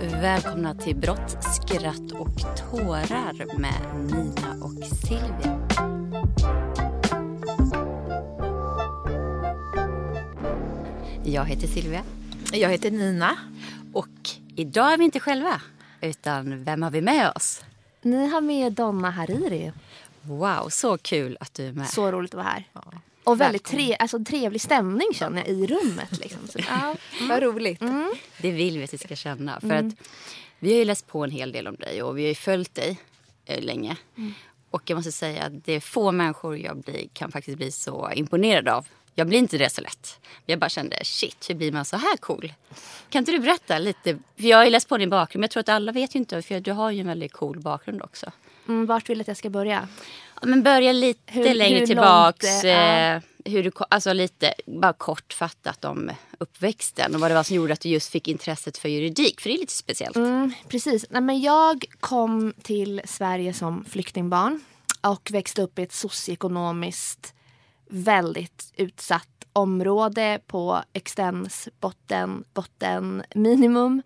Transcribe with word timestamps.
Välkomna 0.00 0.74
till 0.74 0.96
Brott, 0.96 1.36
skratt 1.42 2.12
och 2.12 2.56
tårar 2.70 3.58
med 3.58 4.12
Nina 4.12 4.64
och 4.64 4.86
Silvia. 4.96 5.60
Jag 11.24 11.44
heter 11.44 11.66
Silvia 11.66 12.02
Jag 12.52 12.70
heter 12.70 12.90
Nina. 12.90 13.36
och 13.92 14.08
idag 14.56 14.92
är 14.92 14.98
vi 14.98 15.04
inte 15.04 15.20
själva. 15.20 15.60
Utan 16.00 16.64
vem 16.64 16.82
har 16.82 16.90
vi 16.90 17.00
med 17.00 17.32
oss? 17.36 17.64
Ni 18.02 18.28
har 18.28 18.40
med 18.40 18.72
Donna 18.72 19.10
Hariri. 19.10 19.72
Wow, 20.22 20.68
så 20.68 20.98
kul 20.98 21.36
att 21.40 21.54
du 21.54 21.66
är 21.66 21.72
med. 21.72 21.88
Så 21.88 22.12
roligt 22.12 22.34
att 22.34 22.44
vara 22.44 22.48
här. 22.48 22.64
Och 23.26 23.40
väldigt 23.40 23.64
tre, 23.64 23.96
alltså, 23.98 24.24
trevlig 24.24 24.60
stämning 24.60 25.08
känner 25.14 25.38
jag 25.38 25.48
i 25.48 25.66
rummet. 25.66 26.18
Liksom. 26.20 26.48
Så, 26.48 26.58
ja. 26.58 26.96
Vad 27.28 27.42
roligt. 27.42 27.82
Det 28.38 28.50
vill 28.50 28.78
vi 28.78 28.84
att 28.84 28.94
vi 28.94 28.98
ska 28.98 29.16
känna. 29.16 29.60
För 29.60 29.70
att 29.70 29.94
vi 30.58 30.70
har 30.70 30.78
ju 30.78 30.84
läst 30.84 31.06
på 31.06 31.24
en 31.24 31.30
hel 31.30 31.52
del 31.52 31.66
om 31.66 31.76
dig 31.76 32.02
och 32.02 32.18
vi 32.18 32.22
har 32.22 32.28
ju 32.28 32.34
följt 32.34 32.74
dig 32.74 33.00
eh, 33.44 33.64
länge. 33.64 33.96
Och 34.70 34.82
jag 34.90 34.96
måste 34.96 35.12
säga 35.12 35.44
att 35.44 35.64
det 35.64 35.72
är 35.72 35.80
få 35.80 36.12
människor 36.12 36.58
jag 36.58 36.76
blir, 36.76 37.08
kan 37.12 37.32
faktiskt 37.32 37.56
bli 37.56 37.70
så 37.70 38.10
imponerad 38.14 38.68
av. 38.68 38.86
Jag 39.14 39.26
blir 39.26 39.38
inte 39.38 39.58
det 39.58 39.70
så 39.70 39.80
lätt. 39.80 40.20
Jag 40.46 40.58
bara 40.58 40.68
kände, 40.68 41.04
shit, 41.04 41.50
hur 41.50 41.54
blir 41.54 41.72
man 41.72 41.84
så 41.84 41.96
här 41.96 42.16
cool? 42.16 42.52
Kan 43.08 43.18
inte 43.18 43.32
du 43.32 43.38
berätta 43.38 43.78
lite? 43.78 44.18
För 44.36 44.44
jag 44.44 44.56
har 44.56 44.64
ju 44.64 44.70
läst 44.70 44.88
på 44.88 44.96
din 44.96 45.10
bakgrund, 45.10 45.40
men 45.40 45.42
jag 45.42 45.50
tror 45.50 45.60
att 45.60 45.68
alla 45.68 45.92
vet 45.92 46.14
ju 46.14 46.18
inte. 46.18 46.42
För 46.42 46.60
du 46.60 46.72
har 46.72 46.90
ju 46.90 47.00
en 47.00 47.06
väldigt 47.06 47.32
cool 47.32 47.60
bakgrund 47.60 48.02
också. 48.02 48.32
Mm, 48.68 48.86
vart 48.86 49.10
vill 49.10 49.18
du 49.18 49.22
att 49.22 49.28
jag 49.28 49.36
ska 49.36 49.50
börja? 49.50 49.88
Men 50.42 50.62
börja 50.62 50.92
lite 50.92 51.32
Hur- 51.32 51.54
längre 51.54 51.78
hur 51.78 51.86
tillbaks. 51.86 52.64
eh, 52.64 53.20
hur 53.44 53.62
du, 53.62 53.70
alltså 53.90 54.12
lite, 54.12 54.54
bara 54.66 54.92
kortfattat 54.92 55.84
om 55.84 56.10
uppväxten 56.38 57.14
och 57.14 57.20
vad 57.20 57.30
det 57.30 57.34
var 57.34 57.42
som 57.42 57.56
gjorde 57.56 57.72
att 57.72 57.80
du 57.80 57.88
just 57.88 58.10
fick 58.10 58.28
intresset 58.28 58.78
för 58.78 58.88
juridik. 58.88 59.40
För 59.40 59.48
det 59.50 59.56
är 59.56 59.58
lite 59.60 59.72
speciellt. 59.72 60.16
Mm, 60.16 60.52
precis. 60.68 61.04
Nej, 61.10 61.22
men 61.22 61.40
jag 61.40 61.84
kom 62.00 62.54
till 62.62 63.00
Sverige 63.04 63.52
som 63.52 63.84
flyktingbarn 63.84 64.60
och 65.00 65.28
växte 65.32 65.62
upp 65.62 65.78
i 65.78 65.82
ett 65.82 65.92
socioekonomiskt 65.92 67.34
väldigt 67.90 68.72
utsatt 68.76 69.28
område 69.52 70.40
på 70.46 70.82
extens 70.92 71.68
botten, 71.80 72.44
botten 72.54 73.22
minimum. 73.34 74.02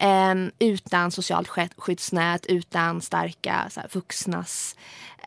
Eh, 0.00 0.34
utan 0.58 1.10
socialt 1.10 1.48
skyd- 1.48 1.72
skyddsnät, 1.76 2.46
utan 2.46 3.00
starka 3.00 3.66
så 3.70 3.80
här, 3.80 3.88
vuxnas 3.92 4.76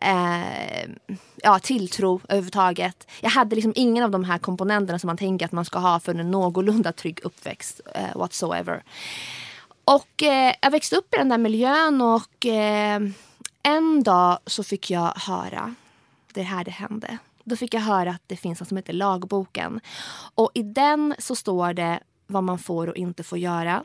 eh, 0.03 0.89
ja, 1.35 1.59
tilltro 1.59 2.21
överhuvudtaget. 2.29 3.07
Jag 3.21 3.29
hade 3.29 3.55
liksom 3.55 3.73
ingen 3.75 4.03
av 4.03 4.11
de 4.11 4.23
här 4.23 4.37
komponenterna 4.37 4.99
som 4.99 5.07
man 5.07 5.17
tänker 5.17 5.45
att 5.45 5.51
man 5.51 5.65
ska 5.65 5.79
ha 5.79 5.99
för 5.99 6.15
en 6.15 6.31
någorlunda 6.31 6.91
trygg 6.91 7.19
uppväxt 7.23 7.81
eh, 7.95 8.15
whatsoever. 8.15 8.83
Och 9.85 10.23
eh, 10.23 10.53
jag 10.61 10.71
växte 10.71 10.95
upp 10.95 11.13
i 11.13 11.17
den 11.17 11.29
där 11.29 11.37
miljön 11.37 12.01
och 12.01 12.45
eh, 12.45 13.01
en 13.63 14.03
dag 14.03 14.39
så 14.45 14.63
fick 14.63 14.91
jag 14.91 15.13
höra, 15.15 15.75
det 16.33 16.41
här 16.43 16.63
det 16.63 16.71
hände. 16.71 17.17
Då 17.43 17.55
fick 17.55 17.73
jag 17.73 17.81
höra 17.81 18.11
att 18.11 18.23
det 18.27 18.35
finns 18.35 18.59
något 18.59 18.69
som 18.69 18.77
heter 18.77 18.93
lagboken. 18.93 19.79
Och 20.35 20.51
i 20.53 20.63
den 20.63 21.15
så 21.19 21.35
står 21.35 21.73
det 21.73 21.99
vad 22.27 22.43
man 22.43 22.59
får 22.59 22.89
och 22.89 22.95
inte 22.95 23.23
får 23.23 23.37
göra. 23.37 23.83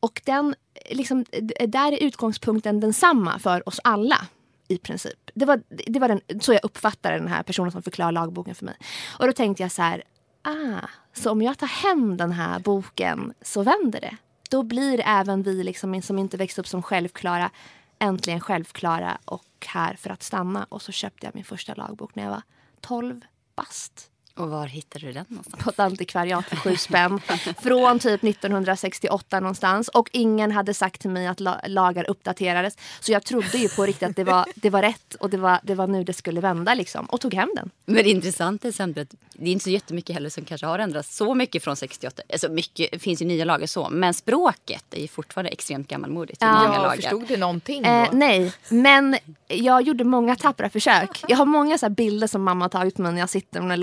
Och 0.00 0.20
den, 0.24 0.54
liksom, 0.90 1.24
där 1.66 1.92
är 1.92 2.02
utgångspunkten 2.02 2.80
densamma 2.80 3.38
för 3.38 3.68
oss 3.68 3.80
alla 3.84 4.26
i 4.68 4.78
princip. 4.78 5.30
Det 5.34 5.44
var, 5.44 5.62
det 5.68 5.98
var 5.98 6.08
den, 6.08 6.20
så 6.40 6.52
jag 6.52 6.64
uppfattade 6.64 7.18
den 7.18 7.28
här 7.28 7.42
personen 7.42 7.72
som 7.72 7.82
förklarade 7.82 8.14
lagboken 8.14 8.54
för 8.54 8.64
mig. 8.64 8.76
Och 9.18 9.26
då 9.26 9.32
tänkte 9.32 9.62
jag 9.62 9.72
så 9.72 9.82
här, 9.82 10.02
ah, 10.42 10.88
så 11.12 11.30
om 11.30 11.42
jag 11.42 11.58
tar 11.58 11.66
hem 11.66 12.16
den 12.16 12.32
här 12.32 12.58
boken 12.58 13.34
så 13.42 13.62
vänder 13.62 14.00
det. 14.00 14.16
Då 14.50 14.62
blir 14.62 15.02
även 15.04 15.42
vi 15.42 15.64
liksom, 15.64 16.02
som 16.02 16.18
inte 16.18 16.36
växte 16.36 16.60
upp 16.60 16.68
som 16.68 16.82
självklara 16.82 17.50
äntligen 17.98 18.40
självklara 18.40 19.18
och 19.24 19.66
här 19.66 19.94
för 19.94 20.10
att 20.10 20.22
stanna. 20.22 20.66
Och 20.68 20.82
så 20.82 20.92
köpte 20.92 21.26
jag 21.26 21.34
min 21.34 21.44
första 21.44 21.74
lagbok 21.74 22.14
när 22.14 22.22
jag 22.22 22.30
var 22.30 22.42
12 22.80 23.20
bast 23.56 24.10
och 24.36 24.48
var 24.50 24.66
hittade 24.66 25.06
du 25.06 25.12
den 25.12 25.24
någonstans? 25.28 25.64
på 25.64 25.70
ett 25.70 25.80
antikvariat 25.80 26.44
för 26.44 26.56
sju 26.56 26.76
spänn. 26.76 27.20
Från 27.62 27.98
typ 27.98 28.24
1968 28.24 29.40
någonstans. 29.40 29.88
Och 29.88 30.08
ingen 30.12 30.52
hade 30.52 30.74
sagt 30.74 31.00
till 31.00 31.10
mig 31.10 31.26
att 31.26 31.40
la- 31.40 31.60
lagar 31.66 32.10
uppdaterades. 32.10 32.76
Så 33.00 33.12
jag 33.12 33.24
trodde 33.24 33.58
ju 33.58 33.68
på 33.68 33.86
riktigt 33.86 34.08
att 34.08 34.16
det 34.16 34.24
var, 34.24 34.46
det 34.54 34.70
var 34.70 34.82
rätt 34.82 35.14
och 35.14 35.30
det 35.30 35.36
var, 35.36 35.60
det 35.62 35.74
var 35.74 35.86
nu 35.86 36.04
det 36.04 36.12
skulle 36.12 36.40
vända 36.40 36.74
liksom. 36.74 37.06
Och 37.06 37.20
tog 37.20 37.34
hem 37.34 37.50
den. 37.56 37.70
Men 37.84 37.94
det 37.96 38.10
intressanta 38.10 38.68
är 38.68 38.72
samtidigt 38.72 39.14
att 39.14 39.20
det 39.32 39.48
är 39.48 39.52
inte 39.52 39.64
så 39.64 39.70
jättemycket 39.70 40.14
heller 40.14 40.30
som 40.30 40.44
kanske 40.44 40.66
har 40.66 40.78
ändrats 40.78 41.16
så 41.16 41.34
mycket 41.34 41.64
från 41.64 41.76
68. 41.76 42.22
Alltså 42.32 42.48
mycket, 42.48 42.88
det 42.92 42.98
finns 42.98 43.22
ju 43.22 43.26
nya 43.26 43.44
lagar 43.44 43.66
så. 43.66 43.88
Men 43.90 44.14
språket 44.14 44.84
är 44.90 45.00
ju 45.00 45.08
fortfarande 45.08 45.50
extremt 45.50 45.88
gammalmodigt 45.88 46.42
i 46.42 46.44
Ja, 46.44 46.52
många 46.52 46.74
Ja, 46.74 46.82
lagar. 46.82 46.96
förstod 46.96 47.24
du 47.28 47.36
någonting 47.36 47.82
då? 47.82 47.88
Eh, 47.88 48.08
nej, 48.12 48.52
men 48.68 49.16
jag 49.48 49.82
gjorde 49.82 50.04
många 50.04 50.36
tappra 50.36 50.70
försök. 50.70 51.24
Jag 51.28 51.36
har 51.36 51.46
många 51.46 51.78
så 51.78 51.86
här 51.86 51.90
bilder 51.90 52.26
som 52.26 52.42
mamma 52.42 52.64
har 52.64 52.68
tagit 52.70 52.98
med 52.98 53.12
när 53.14 53.20
jag 53.20 53.28
sitter 53.30 53.60
med 53.60 53.64
den 53.64 53.70
här 53.70 53.76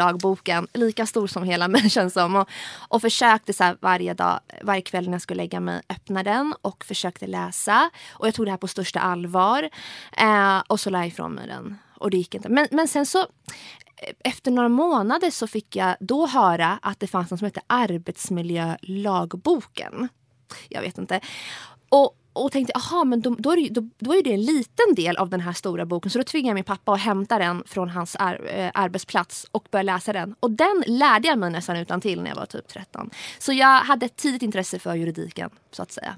lagboken. 0.48 0.68
Lika 0.74 1.06
stor 1.06 1.28
som 1.28 1.44
hela 1.44 1.68
mig 1.74 1.90
känns 1.90 2.14
som. 2.14 2.36
Och, 2.36 2.50
och 2.90 3.02
försökte 3.02 3.54
så 3.54 3.64
här 3.64 3.78
varje 3.81 4.14
dag, 4.14 4.40
varje 4.64 4.81
kväll 4.81 5.06
när 5.06 5.14
jag 5.14 5.22
skulle 5.22 5.44
lägga 5.44 5.59
mig, 5.59 5.81
öppna 5.90 6.24
den 6.24 6.54
och 6.62 6.86
försökte 6.86 7.28
läsa. 7.28 7.90
Och 8.12 8.28
jag 8.28 8.34
tog 8.34 8.46
det 8.46 8.52
här 8.52 8.58
på 8.58 8.68
största 8.68 9.00
allvar. 9.00 9.70
Eh, 10.18 10.64
och 10.68 10.80
så 10.80 10.90
la 10.90 11.00
jag 11.00 11.08
ifrån 11.08 11.34
mig 11.34 11.48
den. 11.48 11.78
Och 12.00 12.09
det 12.09 12.18
gick 12.18 12.36
inte. 12.36 12.50
Men, 12.50 12.68
men 12.72 12.88
sen 12.88 13.06
så 13.06 13.20
eh, 13.20 13.26
efter 14.24 14.52
några 14.52 14.70
månader 14.70 15.31
så 15.31 15.48
fick 15.48 15.76
jag 15.76 15.96
då 16.00 16.28
höra 16.28 16.80
att 16.81 17.00
det 17.00 17.08
fanns 17.08 17.31
något 17.31 17.40
som 17.40 17.45
hette 17.45 17.62
arbetsmiljölagboken. 17.68 20.10
Jag 20.69 20.81
vet 20.81 20.98
inte. 20.98 21.19
Och, 21.90 22.18
och 22.33 22.51
tänkte, 22.51 22.74
aha, 22.75 23.03
men 23.03 23.21
då, 23.21 23.35
då, 23.39 23.51
är 23.51 23.57
det, 23.57 23.69
då, 23.69 23.89
då 24.00 24.13
är 24.13 24.24
det 24.24 24.33
en 24.33 24.41
liten 24.41 24.95
del 24.95 25.18
av 25.18 25.30
den 25.30 25.39
här 25.39 25.53
stora 25.53 25.85
boken. 25.85 26.12
Så 26.12 26.18
då 26.18 26.24
tvingade 26.24 26.50
jag 26.50 26.56
min 26.56 26.63
pappa 26.63 26.94
att 26.94 27.00
hämta 27.00 27.39
den 27.39 27.63
från 27.65 27.89
hans 27.89 28.15
ar, 28.19 28.41
eh, 28.56 28.71
arbetsplats 28.74 29.47
och 29.51 29.68
börja 29.71 29.83
läsa 29.83 30.13
den. 30.13 30.35
Och 30.39 30.51
den 30.51 30.83
lärde 30.88 31.27
jag 31.27 31.39
mig 31.39 31.50
nästan 31.50 31.77
utan 31.77 32.01
till 32.01 32.21
när 32.21 32.30
jag 32.30 32.35
var 32.35 32.45
typ 32.45 32.68
13. 32.68 33.09
Så 33.39 33.53
jag 33.53 33.80
hade 33.80 34.06
ett 34.06 34.15
tidigt 34.15 34.41
intresse 34.41 34.80
för 34.80 34.95
juridiken, 34.95 35.50
så 35.71 35.83
att 35.83 35.91
säga. 35.91 36.15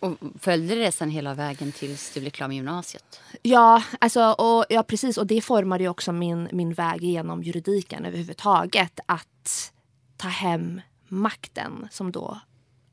Och 0.00 0.16
följde 0.40 0.74
det 0.74 0.92
sen 0.92 1.10
hela 1.10 1.34
vägen 1.34 1.72
tills 1.72 2.10
du 2.14 2.20
blev 2.20 2.30
klar 2.30 2.48
med 2.48 2.56
gymnasiet? 2.56 3.20
Ja, 3.42 3.82
alltså, 3.98 4.30
och, 4.30 4.64
ja, 4.68 4.82
precis. 4.82 5.18
Och 5.18 5.26
det 5.26 5.40
formade 5.40 5.82
ju 5.82 5.88
också 5.88 6.12
min, 6.12 6.48
min 6.52 6.72
väg 6.72 7.02
genom 7.02 7.42
juridiken 7.42 8.04
överhuvudtaget. 8.04 9.00
Att 9.06 9.72
ta 10.16 10.28
hem 10.28 10.80
makten 11.08 11.88
som 11.90 12.12
då 12.12 12.40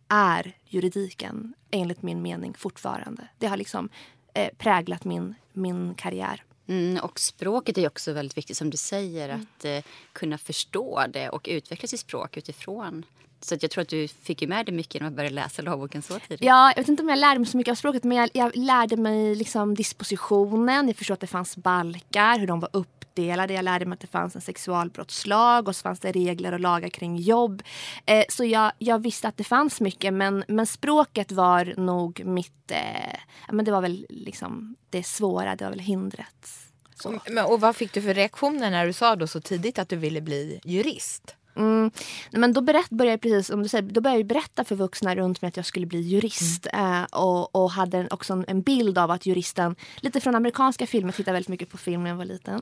är 0.09 0.53
juridiken 0.65 1.53
enligt 1.71 2.01
min 2.01 2.21
mening 2.21 2.53
fortfarande. 2.53 3.27
Det 3.37 3.47
har 3.47 3.57
liksom 3.57 3.89
eh, 4.33 4.49
präglat 4.57 5.05
min, 5.05 5.35
min 5.53 5.95
karriär. 5.95 6.43
Mm, 6.67 7.03
och 7.03 7.19
språket 7.19 7.77
är 7.77 7.87
också 7.87 8.13
väldigt 8.13 8.37
viktigt 8.37 8.57
som 8.57 8.69
du 8.69 8.77
säger. 8.77 9.29
Mm. 9.29 9.41
Att 9.41 9.65
eh, 9.65 9.83
kunna 10.13 10.37
förstå 10.37 11.05
det 11.09 11.29
och 11.29 11.45
utveckla 11.49 11.87
sitt 11.87 11.99
språk 11.99 12.37
utifrån. 12.37 13.05
Så 13.41 13.55
att 13.55 13.61
jag 13.61 13.71
tror 13.71 13.81
att 13.81 13.89
du 13.89 14.07
fick 14.07 14.41
ju 14.41 14.47
med 14.47 14.65
dig 14.65 14.75
mycket 14.75 15.01
när 15.01 15.09
man 15.09 15.15
började 15.15 15.35
läsa 15.35 15.61
lagboken 15.61 16.01
så 16.01 16.19
tidigt. 16.19 16.41
Ja, 16.41 16.69
jag 16.69 16.75
vet 16.75 16.87
inte 16.87 17.03
om 17.03 17.09
jag 17.09 17.19
lärde 17.19 17.39
mig 17.39 17.47
så 17.47 17.57
mycket 17.57 17.71
av 17.71 17.75
språket 17.75 18.03
men 18.03 18.17
jag, 18.17 18.29
jag 18.33 18.55
lärde 18.55 18.97
mig 18.97 19.35
liksom 19.35 19.75
dispositionen. 19.75 20.87
Jag 20.87 20.95
förstod 20.95 21.13
att 21.13 21.19
det 21.19 21.27
fanns 21.27 21.57
balkar, 21.57 22.39
hur 22.39 22.47
de 22.47 22.59
var 22.59 22.69
uppdelade. 22.73 23.53
Jag 23.53 23.63
lärde 23.63 23.85
mig 23.85 23.93
att 23.93 23.99
det 23.99 24.07
fanns 24.07 24.35
en 24.35 24.41
sexualbrottslag 24.41 25.67
och 25.67 25.75
så 25.75 25.81
fanns 25.81 25.99
det 25.99 26.11
regler 26.11 26.51
och 26.51 26.59
lagar 26.59 26.89
kring 26.89 27.17
jobb. 27.17 27.63
Eh, 28.05 28.23
så 28.29 28.45
jag, 28.45 28.71
jag 28.77 28.99
visste 28.99 29.27
att 29.27 29.37
det 29.37 29.43
fanns 29.43 29.81
mycket 29.81 30.13
men, 30.13 30.43
men 30.47 30.65
språket 30.65 31.31
var 31.31 31.73
nog 31.77 32.25
mitt... 32.25 32.71
Eh, 32.71 33.13
ja, 33.47 33.53
men 33.53 33.65
det 33.65 33.71
var 33.71 33.81
väl 33.81 34.05
liksom 34.09 34.75
det 34.89 35.03
svåra, 35.03 35.55
det 35.55 35.63
var 35.63 35.71
väl 35.71 35.79
hindret. 35.79 36.49
Så. 36.95 37.19
Men, 37.29 37.45
och 37.45 37.61
vad 37.61 37.75
fick 37.75 37.93
du 37.93 38.01
för 38.01 38.13
reaktioner 38.13 38.71
när 38.71 38.85
du 38.85 38.93
sa 38.93 39.15
då 39.15 39.27
så 39.27 39.41
tidigt 39.41 39.79
att 39.79 39.89
du 39.89 39.95
ville 39.95 40.21
bli 40.21 40.59
jurist? 40.63 41.35
Mm. 41.57 41.91
Men 42.31 42.53
då 42.53 42.61
berätt, 42.61 42.89
började 42.89 43.13
jag 43.13 43.21
precis 43.21 43.47
som 43.47 43.63
du 43.63 43.69
säger, 43.69 43.83
då 43.83 44.01
började 44.01 44.19
jag 44.19 44.27
berätta 44.27 44.63
för 44.63 44.75
vuxna 44.75 45.15
runt 45.15 45.41
mig 45.41 45.49
att 45.49 45.57
jag 45.57 45.65
skulle 45.65 45.85
bli 45.85 46.01
jurist. 46.01 46.67
Eh, 46.73 47.03
och, 47.03 47.55
och 47.55 47.71
hade 47.71 47.97
en, 47.97 48.07
också 48.11 48.33
en, 48.33 48.45
en 48.47 48.61
bild 48.61 48.97
av 48.97 49.11
att 49.11 49.25
juristen, 49.25 49.75
lite 49.97 50.19
från 50.19 50.35
amerikanska 50.35 50.87
filmer, 50.87 51.11
tittade 51.11 51.33
väldigt 51.33 51.49
mycket 51.49 51.69
på 51.69 51.77
film 51.77 52.03
när 52.03 52.09
jag 52.09 52.17
var 52.17 52.25
liten. 52.25 52.61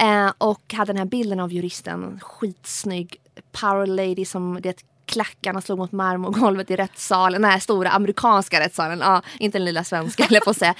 Eh, 0.00 0.32
och 0.38 0.74
hade 0.74 0.92
den 0.92 0.98
här 0.98 1.06
bilden 1.06 1.40
av 1.40 1.52
juristen, 1.52 2.20
skitsnygg 2.22 3.16
power 3.52 3.86
lady 3.86 4.24
som 4.24 4.60
det 4.62 4.84
klackarna 5.06 5.60
slog 5.60 5.78
mot 5.78 5.92
marmorgolvet 5.92 6.70
i 6.70 6.76
rättssalen. 6.76 7.42
Den 7.42 7.50
här 7.50 7.58
stora 7.58 7.90
amerikanska 7.90 8.60
rättssalen. 8.60 8.98
Ja, 8.98 9.22
inte 9.38 9.58
den 9.58 9.64
lilla 9.64 9.84
svenska 9.84 10.24
eller 10.24 10.40
på 10.40 10.50
att 10.50 10.56
säga. 10.56 10.74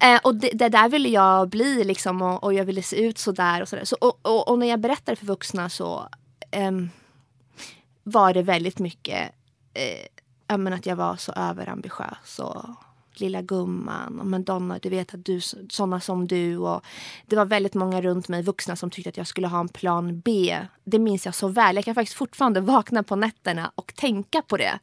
Eh, 0.00 0.20
och 0.22 0.34
det, 0.34 0.50
det 0.54 0.68
där 0.68 0.88
ville 0.88 1.08
jag 1.08 1.48
bli 1.48 1.84
liksom 1.84 2.22
och, 2.22 2.44
och 2.44 2.54
jag 2.54 2.64
ville 2.64 2.82
se 2.82 3.04
ut 3.04 3.18
så 3.18 3.32
där 3.32 3.62
och 3.62 3.68
så, 3.68 3.76
där. 3.76 3.84
så 3.84 3.96
och, 4.00 4.18
och, 4.22 4.48
och 4.48 4.58
när 4.58 4.66
jag 4.66 4.80
berättade 4.80 5.16
för 5.16 5.26
vuxna 5.26 5.68
så 5.68 6.08
ehm, 6.50 6.90
var 8.02 8.34
det 8.34 8.42
väldigt 8.42 8.78
mycket 8.78 9.32
eh, 9.74 10.58
men 10.58 10.72
att 10.72 10.86
jag 10.86 10.96
var 10.96 11.16
så 11.16 11.32
överambitiös 11.32 12.38
och 12.38 12.64
lilla 13.20 13.42
gumman 13.42 14.20
och 14.20 14.26
Madonna, 14.26 14.58
Donna, 14.58 14.78
du 14.82 14.88
vet 14.88 15.14
att 15.14 15.24
du 15.24 15.40
såna 15.70 16.00
som 16.00 16.26
du 16.26 16.56
och 16.56 16.84
det 17.26 17.36
var 17.36 17.44
väldigt 17.44 17.74
många 17.74 18.00
runt 18.00 18.28
mig 18.28 18.42
vuxna 18.42 18.76
som 18.76 18.90
tyckte 18.90 19.08
att 19.08 19.16
jag 19.16 19.26
skulle 19.26 19.46
ha 19.46 19.60
en 19.60 19.68
plan 19.68 20.20
B. 20.20 20.58
Det 20.84 20.98
minns 20.98 21.24
jag 21.26 21.34
så 21.34 21.48
väl. 21.48 21.76
Jag 21.76 21.84
kan 21.84 21.94
faktiskt 21.94 22.18
fortfarande 22.18 22.60
vakna 22.60 23.02
på 23.02 23.16
nätterna 23.16 23.72
och 23.74 23.94
tänka 23.94 24.42
på 24.42 24.56
det. 24.56 24.78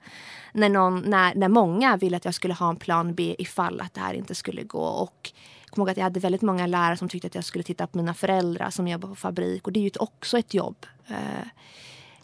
När, 0.53 0.69
någon, 0.69 1.00
när, 1.00 1.35
när 1.35 1.50
många 1.50 1.97
ville 1.97 2.17
att 2.17 2.25
jag 2.25 2.33
skulle 2.33 2.53
ha 2.53 2.69
en 2.69 2.75
plan 2.75 3.15
B 3.15 3.35
ifall 3.39 3.81
att 3.81 3.94
det 3.94 4.01
här 4.01 4.13
inte 4.13 4.35
skulle 4.35 4.63
gå. 4.63 4.83
Och 4.83 5.31
kommer 5.75 5.83
ihåg 5.86 5.89
att 5.92 5.98
jag 5.98 6.04
hade 6.04 6.19
väldigt 6.19 6.42
många 6.42 6.68
lärare 6.68 6.98
som 6.98 7.10
tyckte 7.10 7.27
att 7.27 7.36
jag 7.36 7.44
skulle 7.44 7.63
titta 7.63 7.88
på 7.88 7.98
mina 7.98 8.13
föräldrar 8.13 8.69
som 8.69 8.88
jobbar 8.88 9.10
på 9.10 9.16
fabrik 9.16 9.66
och 9.68 9.72
det 9.74 9.80
är 9.80 9.81
ju 9.81 9.92
också 10.00 10.38
ett 10.39 10.54
jobb. 10.54 10.86
Eh, 11.07 11.16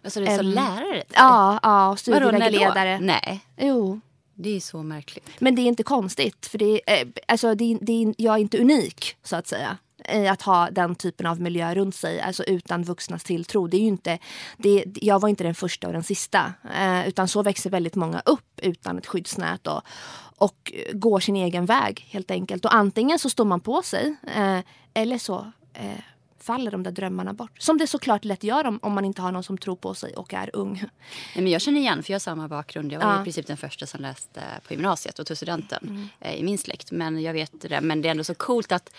Alltså 0.04 0.20
det 0.20 0.28
är 0.28 0.38
som 0.38 0.48
Em, 0.48 0.54
lärare? 0.54 1.04
ja, 1.16 1.60
ja, 1.64 1.90
och 1.90 2.00
studievägledare. 2.00 3.00
Nej, 3.00 3.40
Jo. 3.58 4.00
det 4.34 4.56
är 4.56 4.60
så 4.60 4.84
märkligt. 4.84 5.30
Men 5.40 5.56
det 5.56 5.62
är 5.62 5.66
inte 5.68 5.84
konstigt. 5.84 6.46
För 6.46 6.58
det 6.58 6.82
är, 6.92 7.02
eh, 7.02 7.08
alltså 7.28 7.56
det 7.56 7.74
är, 7.74 7.78
det 7.82 8.04
är, 8.04 8.14
jag 8.18 8.36
är 8.36 8.40
inte 8.40 8.58
unik, 8.62 9.16
så 9.24 9.36
att 9.36 9.48
säga. 9.48 9.78
I 10.10 10.28
Att 10.28 10.42
ha 10.42 10.70
den 10.72 10.96
typen 10.96 11.26
av 11.26 11.42
miljö 11.42 11.76
runt 11.76 11.96
sig, 11.96 12.22
alltså 12.22 12.44
utan 12.44 12.84
vuxnas 12.84 13.24
tilltro. 13.24 13.68
Det 13.68 13.78
är 13.78 13.82
inte, 13.82 14.20
det, 14.58 14.84
jag 15.02 15.20
var 15.22 15.30
inte 15.30 15.44
den 15.44 15.56
första 15.56 15.88
och 15.88 15.94
den 15.94 16.04
sista. 16.04 16.54
Eh, 16.76 17.08
utan 17.08 17.28
så 17.28 17.44
växer 17.44 17.70
väldigt 17.70 17.96
många 17.96 18.22
upp 18.26 18.60
utan 18.62 18.98
ett 18.98 19.08
skyddsnät 19.08 19.68
och, 19.68 19.82
och 20.38 20.74
går 20.94 21.20
sin 21.20 21.36
egen 21.36 21.66
väg 21.66 22.08
helt 22.10 22.32
enkelt. 22.32 22.66
Och 22.66 22.74
antingen 22.74 23.20
så 23.20 23.30
står 23.30 23.46
man 23.46 23.60
på 23.60 23.82
sig 23.82 24.16
eh, 24.36 24.60
eller 24.94 25.18
så 25.18 25.52
eh, 25.74 26.00
faller 26.40 26.72
de 26.72 26.84
där 26.84 26.92
drömmarna 26.92 27.34
bort. 27.34 27.62
Som 27.62 27.78
det 27.78 27.88
såklart 27.88 28.26
lätt 28.26 28.44
gör 28.44 28.68
om, 28.68 28.80
om 28.82 28.94
man 28.94 29.06
inte 29.06 29.22
har 29.22 29.32
någon 29.32 29.44
som 29.44 29.58
tror 29.58 29.76
på 29.76 29.94
sig 29.94 30.14
och 30.14 30.34
är 30.34 30.50
ung. 30.56 30.74
Nej, 31.36 31.44
men 31.44 31.48
jag 31.48 31.62
känner 31.62 31.80
igen, 31.80 32.04
för 32.04 32.12
jag 32.12 32.16
har 32.16 32.20
samma 32.20 32.48
bakgrund. 32.48 32.92
Jag 32.92 33.00
var 33.00 33.06
Ja. 33.06 33.12
Mm. 33.12 33.22
i 33.22 33.26
princip 33.26 33.48
den 33.48 33.58
första 33.58 33.86
som 33.86 34.02
läste 34.02 34.42
på 34.68 34.74
gymnasiet 34.74 35.20
och 35.20 35.28
tog 35.28 35.38
studenten 35.38 36.10
eh, 36.20 36.36
i 36.36 36.44
min 36.44 36.58
släkt. 36.58 36.92
Men 36.92 37.22
jag 37.22 37.34
vet 37.34 37.52
det, 37.62 37.82
men 37.82 38.02
det 38.02 38.08
är 38.08 38.12
ändå 38.12 38.24
så 38.24 38.36
coolt 38.36 38.72
att 38.72 38.90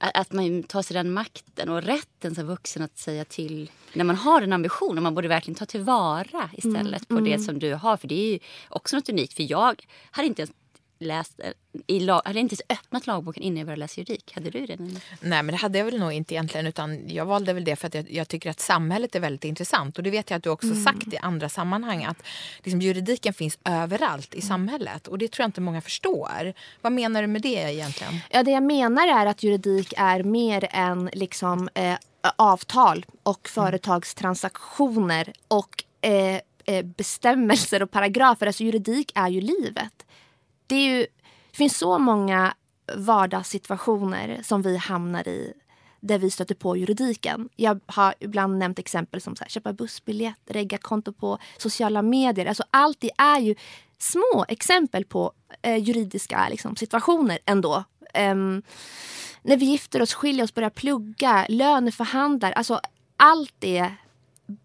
att 0.00 0.32
man 0.32 0.62
tar 0.62 0.82
sig 0.82 0.94
den 0.94 1.12
makten 1.12 1.68
och 1.68 1.82
rätten 1.82 2.34
som 2.34 2.46
vuxen 2.46 2.82
att 2.82 2.98
säga 2.98 3.24
till 3.24 3.70
när 3.92 4.04
man 4.04 4.16
har 4.16 4.42
en 4.42 4.52
ambition 4.52 4.96
och 4.96 5.02
man 5.02 5.14
borde 5.14 5.28
verkligen 5.28 5.54
ta 5.54 5.66
tillvara 5.66 6.50
istället 6.52 7.10
Mm, 7.10 7.24
på 7.24 7.30
det 7.30 7.38
som 7.38 7.58
du 7.58 7.74
har. 7.74 7.96
För 7.96 8.08
det 8.08 8.14
är 8.14 8.32
ju 8.32 8.38
också 8.68 8.96
något 8.96 9.08
unikt. 9.08 9.34
För 9.34 9.50
jag 9.50 9.86
hade 10.10 10.28
inte 10.28 10.42
ens 10.42 10.52
läst, 10.98 11.40
i 11.86 12.00
lag, 12.00 12.22
hade 12.24 12.40
inte 12.40 12.52
ens 12.52 12.80
öppnat 12.80 13.06
lagboken 13.06 13.42
innan 13.42 13.56
jag 13.56 13.66
började 13.66 13.80
läsa 13.80 14.00
juridik. 14.00 14.32
Hade 14.34 14.50
du 14.50 14.66
det? 14.66 14.76
Nej 15.20 15.42
men 15.42 15.46
det 15.46 15.56
hade 15.56 15.78
jag 15.78 15.84
väl 15.84 15.98
nog 15.98 16.12
inte 16.12 16.34
egentligen 16.34 16.66
utan 16.66 17.08
jag 17.08 17.24
valde 17.24 17.52
väl 17.52 17.64
det 17.64 17.76
för 17.76 17.86
att 17.86 17.94
jag, 17.94 18.10
jag 18.10 18.28
tycker 18.28 18.50
att 18.50 18.60
samhället 18.60 19.14
är 19.14 19.20
väldigt 19.20 19.44
intressant 19.44 19.98
och 19.98 20.04
det 20.04 20.10
vet 20.10 20.30
jag 20.30 20.36
att 20.36 20.42
du 20.42 20.50
också 20.50 20.74
sagt 20.74 21.12
i 21.12 21.16
andra 21.16 21.48
sammanhang 21.48 22.04
att 22.04 22.22
liksom, 22.62 22.80
juridiken 22.80 23.34
finns 23.34 23.58
överallt 23.64 24.34
i 24.34 24.40
samhället 24.40 25.08
och 25.08 25.18
det 25.18 25.32
tror 25.32 25.42
jag 25.42 25.48
inte 25.48 25.60
många 25.60 25.80
förstår. 25.80 26.54
Vad 26.80 26.92
menar 26.92 27.22
du 27.22 27.28
med 27.28 27.42
det 27.42 27.72
egentligen? 27.72 28.20
Ja, 28.30 28.42
det 28.42 28.50
jag 28.50 28.62
menar 28.62 29.06
är 29.06 29.26
att 29.26 29.42
juridik 29.42 29.94
är 29.96 30.22
mer 30.22 30.68
än 30.70 31.10
liksom, 31.12 31.68
eh, 31.74 31.96
avtal 32.36 33.06
och 33.22 33.48
företagstransaktioner 33.48 35.32
och 35.48 35.84
eh, 36.00 36.40
eh, 36.64 36.84
bestämmelser 36.84 37.82
och 37.82 37.90
paragrafer. 37.90 38.46
Alltså 38.46 38.64
juridik 38.64 39.12
är 39.14 39.28
ju 39.28 39.40
livet. 39.40 40.06
Det, 40.66 40.74
är 40.74 40.96
ju, 40.96 41.00
det 41.50 41.56
finns 41.56 41.78
så 41.78 41.98
många 41.98 42.54
vardagssituationer 42.96 44.40
som 44.42 44.62
vi 44.62 44.76
hamnar 44.76 45.28
i 45.28 45.52
där 46.00 46.18
vi 46.18 46.30
stöter 46.30 46.54
på 46.54 46.76
juridiken. 46.76 47.48
Jag 47.56 47.80
har 47.86 48.14
ibland 48.20 48.58
nämnt 48.58 48.78
exempel 48.78 49.20
som 49.20 49.36
så 49.36 49.44
här, 49.44 49.50
köpa 49.50 49.72
bussbiljett, 49.72 50.40
regga 50.46 50.78
konto 50.78 51.12
på 51.12 51.38
sociala 51.58 52.02
medier. 52.02 52.46
Alltså 52.46 52.64
allt 52.70 53.00
det 53.00 53.10
är 53.18 53.40
ju 53.40 53.54
små 53.98 54.44
exempel 54.48 55.04
på 55.04 55.32
eh, 55.62 55.76
juridiska 55.76 56.48
liksom, 56.48 56.76
situationer 56.76 57.38
ändå. 57.46 57.84
Um, 58.14 58.62
när 59.42 59.56
vi 59.56 59.64
gifter 59.64 60.02
oss, 60.02 60.14
skiljer 60.14 60.44
oss, 60.44 60.54
börjar 60.54 60.70
plugga, 60.70 61.46
löneförhandlar. 61.48 62.52
Alltså 62.52 62.80
allt 63.16 63.54
det. 63.58 63.90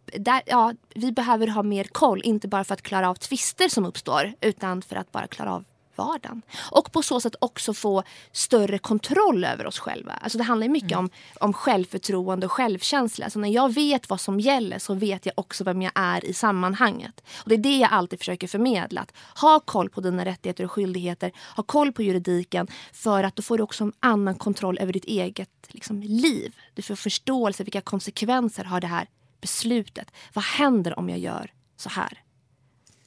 Där, 0.05 0.41
ja, 0.45 0.73
vi 0.95 1.11
behöver 1.11 1.47
ha 1.47 1.63
mer 1.63 1.83
koll, 1.83 2.21
inte 2.25 2.47
bara 2.47 2.63
för 2.63 2.73
att 2.73 2.81
klara 2.81 3.09
av 3.09 3.15
tvister 3.15 3.67
som 3.67 3.85
uppstår 3.85 4.33
utan 4.41 4.81
för 4.81 4.95
att 4.95 5.11
bara 5.11 5.27
klara 5.27 5.53
av 5.53 5.65
vardagen. 5.99 6.41
Och 6.71 6.91
på 6.91 7.01
så 7.01 7.21
sätt 7.21 7.35
också 7.41 7.73
få 7.73 8.03
större 8.31 8.77
kontroll 8.77 9.43
över 9.43 9.67
oss 9.67 9.79
själva. 9.79 10.11
Alltså 10.11 10.37
det 10.37 10.43
handlar 10.43 10.67
mycket 10.67 10.97
om, 10.97 11.09
om 11.39 11.53
självförtroende 11.53 12.45
och 12.45 12.51
självkänsla. 12.51 13.29
Så 13.29 13.39
när 13.39 13.49
jag 13.49 13.73
vet 13.73 14.09
vad 14.09 14.21
som 14.21 14.39
gäller 14.39 14.79
så 14.79 14.93
vet 14.93 15.25
jag 15.25 15.33
också 15.37 15.63
vem 15.63 15.81
jag 15.81 15.91
är 15.95 16.25
i 16.25 16.33
sammanhanget. 16.33 17.23
Och 17.43 17.49
Det 17.49 17.55
är 17.55 17.57
det 17.57 17.77
jag 17.77 17.91
alltid 17.91 18.19
försöker 18.19 18.47
förmedla. 18.47 19.01
Att 19.01 19.13
ha 19.41 19.59
koll 19.59 19.89
på 19.89 20.01
dina 20.01 20.25
rättigheter 20.25 20.63
och 20.63 20.71
skyldigheter. 20.71 21.31
Ha 21.55 21.63
koll 21.63 21.91
på 21.91 22.03
juridiken. 22.03 22.67
För 22.93 23.23
att 23.23 23.35
då 23.35 23.41
får 23.41 23.57
du 23.57 23.63
också 23.63 23.83
en 23.83 23.93
annan 23.99 24.35
kontroll 24.35 24.77
över 24.77 24.93
ditt 24.93 25.05
eget 25.05 25.49
liksom, 25.67 26.01
liv. 26.01 26.55
Du 26.73 26.81
får 26.81 26.95
förståelse. 26.95 27.63
Vilka 27.63 27.81
konsekvenser 27.81 28.63
har 28.63 28.81
det 28.81 28.87
här 28.87 29.07
beslutet? 29.41 30.11
Vad 30.33 30.43
händer 30.43 30.99
om 30.99 31.09
jag 31.09 31.19
gör 31.19 31.51
så 31.77 31.89
här? 31.89 32.28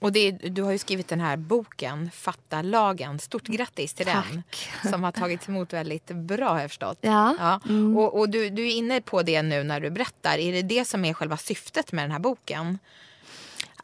Och 0.03 0.13
det, 0.13 0.31
du 0.31 0.63
har 0.63 0.73
ju 0.73 0.79
skrivit 0.79 1.09
den 1.09 1.21
här 1.21 1.37
boken, 1.37 2.11
Fatta 2.15 2.63
lagen. 2.63 3.19
Stort 3.19 3.47
grattis 3.47 3.95
till 3.95 4.07
den. 4.07 4.43
Som 4.91 5.05
har 5.05 5.13
tagits 5.13 5.49
emot 5.49 5.73
väldigt 5.73 6.07
bra 6.07 6.49
har 6.49 6.61
jag 6.61 6.71
förstått. 6.71 6.99
Ja. 7.01 7.61
Mm. 7.69 7.97
Och, 7.97 8.19
och 8.19 8.29
du, 8.29 8.51
du 8.51 8.63
är 8.63 8.73
inne 8.77 9.01
på 9.01 9.23
det 9.23 9.43
nu 9.43 9.65
när 9.65 9.81
du 9.81 9.91
berättar. 9.91 10.39
Är 10.39 10.53
det 10.53 10.63
det 10.63 10.85
som 10.85 11.05
är 11.05 11.15
själva 11.15 11.37
syftet 11.37 11.93
med 11.93 12.05
den 12.05 12.11
här 12.11 12.19
boken? 12.19 12.79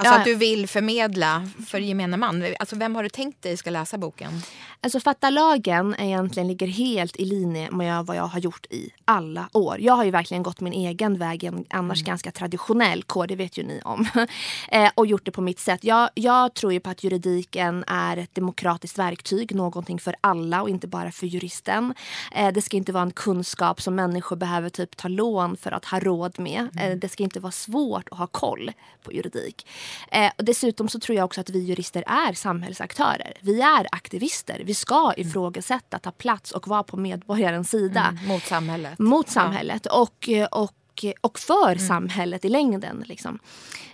Alltså 0.00 0.14
Ja. 0.14 0.19
att 0.19 0.25
du 0.25 0.35
vill 0.35 0.69
förmedla 0.69 1.49
för 1.67 1.78
gemene 1.78 2.17
man. 2.17 2.45
Alltså 2.59 2.76
vem 2.76 2.95
har 2.95 3.02
du 3.02 3.09
tänkt 3.09 3.43
dig 3.43 3.57
ska 3.57 3.71
läsa 3.71 3.99
boken? 3.99 4.43
Alltså 4.81 5.00
fatta 5.00 5.31
lagen 5.31 5.95
egentligen 5.99 6.49
ligger 6.49 6.67
helt 6.67 7.17
i 7.17 7.25
linje 7.25 7.71
med 7.71 8.07
vad 8.07 8.17
jag 8.17 8.26
har 8.26 8.40
gjort 8.40 8.67
i 8.71 8.90
alla 9.05 9.49
år. 9.52 9.76
Jag 9.81 9.95
har 9.95 10.05
ju 10.05 10.11
verkligen 10.11 10.43
gått 10.43 10.61
min 10.61 10.73
egen 10.73 11.19
väg, 11.19 11.45
en 11.45 11.64
annars 11.71 12.05
ganska 12.05 12.31
traditionell 12.31 13.02
kod, 13.02 13.28
det 13.28 13.37
vet 13.37 13.59
ju 13.59 13.62
ni 13.62 13.81
om. 13.85 14.09
eh, 14.69 14.90
och 14.95 15.07
gjort 15.07 15.25
det 15.25 15.31
på 15.31 15.40
mitt 15.40 15.61
sätt. 15.61 15.85
Jag, 15.85 16.11
jag 16.14 16.55
tror 16.55 16.73
ju 16.73 16.81
på 16.81 16.90
att 16.90 17.05
juridiken 17.05 17.85
är 17.87 18.17
ett 18.17 18.35
demokratiskt 18.35 18.99
verktyg, 18.99 19.55
någonting 19.55 19.99
för 19.99 20.17
alla 20.21 20.62
och 20.62 20.69
inte 20.71 20.87
bara 20.87 21.12
för 21.12 21.26
juristen. 21.26 21.95
Eh, 22.35 22.52
det 22.52 22.62
ska 22.62 22.76
inte 22.76 22.93
vara 22.93 23.02
en 23.02 23.11
kunskap 23.11 23.83
som 23.83 23.95
människor 23.95 24.37
behöver 24.37 24.69
typ 24.69 24.97
ta 24.97 25.09
lån 25.09 25.57
för 25.57 25.73
att 25.73 25.85
ha 25.85 26.00
råd 26.00 26.38
med. 26.38 26.69
Eh, 26.81 26.97
det 26.97 27.09
ska 27.09 27.23
inte 27.23 27.40
vara 27.40 27.52
svårt 27.52 28.09
att 28.11 28.19
ha 28.19 28.26
koll 28.26 28.73
på 29.02 29.12
juridik. 29.12 29.67
Eh, 30.11 30.30
och 30.38 30.45
dessutom 30.45 30.88
så 30.88 31.00
tror 31.00 31.16
jag 31.16 31.25
också 31.25 31.40
att 31.40 31.50
vi 31.50 31.59
jurister 31.59 32.04
är 32.07 32.33
samhällsaktörer. 32.33 33.33
Vi 33.40 33.61
är 33.61 33.87
aktivister. 33.92 34.62
Vi 34.64 34.75
ska 34.75 35.12
ifrågasätta, 35.16 35.99
ta 35.99 36.11
plats 36.11 36.52
och 36.52 36.68
vara 36.68 36.83
på 36.83 36.97
medborgarens 36.97 37.71
sida 37.71 38.18
Mot 38.26 38.42
samhället. 38.42 38.99
mot 38.99 39.28
samhället 39.28 39.87
och, 39.87 40.28
och, 40.50 41.04
och 41.21 41.38
för 41.38 41.75
samhället 41.75 42.45
i 42.45 42.49
längden. 42.49 43.04
Liksom. 43.07 43.38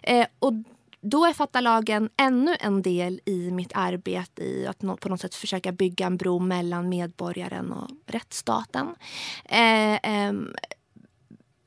Eh, 0.03 0.27
och 0.39 0.53
då 1.01 1.25
är 1.25 1.33
fattalagen 1.33 2.11
ännu 2.17 2.57
en 2.61 2.83
del 2.83 3.21
i 3.25 3.51
mitt 3.51 3.73
arbete 3.75 4.43
i 4.43 4.67
att 4.67 4.79
på 5.01 5.09
något 5.09 5.21
sätt 5.21 5.35
försöka 5.35 5.73
bygga 5.73 6.07
en 6.07 6.17
bro 6.17 6.39
mellan 6.39 6.89
medborgaren 6.89 7.73
och 7.73 7.91
rättsstaten. 8.07 8.95
Eh, 9.45 9.95
eh, 9.95 10.33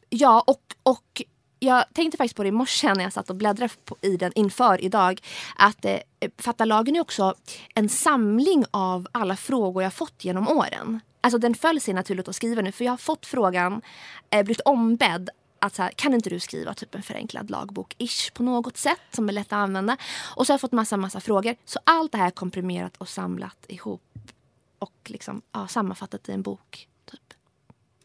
ja, 0.10 0.43
och, 0.48 0.75
och 0.84 1.22
jag 1.59 1.85
tänkte 1.93 2.17
faktiskt 2.17 2.35
på 2.35 2.43
det 2.43 2.49
i 2.49 2.51
morse 2.51 2.93
när 2.93 3.03
jag 3.03 3.13
satt 3.13 3.29
och 3.29 3.35
bläddrade 3.35 3.73
i 4.01 4.17
den 4.17 4.31
inför 4.35 4.83
idag. 4.83 5.21
Att 5.55 5.85
eh, 5.85 5.99
fattalagen 6.37 6.95
är 6.95 7.01
också 7.01 7.33
en 7.73 7.89
samling 7.89 8.65
av 8.71 9.07
alla 9.11 9.35
frågor 9.35 9.83
jag 9.83 9.93
fått 9.93 10.25
genom 10.25 10.47
åren. 10.47 10.99
Alltså 11.21 11.37
den 11.37 11.55
föll 11.55 11.81
sig 11.81 11.93
naturligt 11.93 12.27
att 12.27 12.35
skriva 12.35 12.61
nu 12.61 12.71
för 12.71 12.85
jag 12.85 12.91
har 12.91 12.97
fått 12.97 13.25
frågan, 13.25 13.81
eh, 14.29 14.43
blivit 14.43 14.61
ombedd 14.61 15.29
att 15.59 15.75
så 15.75 15.81
här, 15.81 15.91
kan 15.91 16.13
inte 16.13 16.29
du 16.29 16.39
skriva 16.39 16.73
typ 16.73 16.95
en 16.95 17.03
förenklad 17.03 17.49
lagbok-ish 17.51 18.33
på 18.33 18.43
något 18.43 18.77
sätt 18.77 19.01
som 19.11 19.29
är 19.29 19.33
lätt 19.33 19.47
att 19.47 19.53
använda. 19.53 19.97
Och 20.35 20.47
så 20.47 20.53
har 20.53 20.55
jag 20.55 20.61
fått 20.61 20.71
massa, 20.71 20.97
massa 20.97 21.19
frågor. 21.19 21.55
Så 21.65 21.79
allt 21.83 22.11
det 22.11 22.17
här 22.17 22.27
är 22.27 22.31
komprimerat 22.31 22.97
och 22.97 23.09
samlat 23.09 23.65
ihop 23.67 24.01
och 24.79 24.93
liksom, 25.05 25.41
ja, 25.51 25.67
sammanfattat 25.67 26.29
i 26.29 26.31
en 26.31 26.41
bok. 26.41 26.87
Typ. 27.05 27.33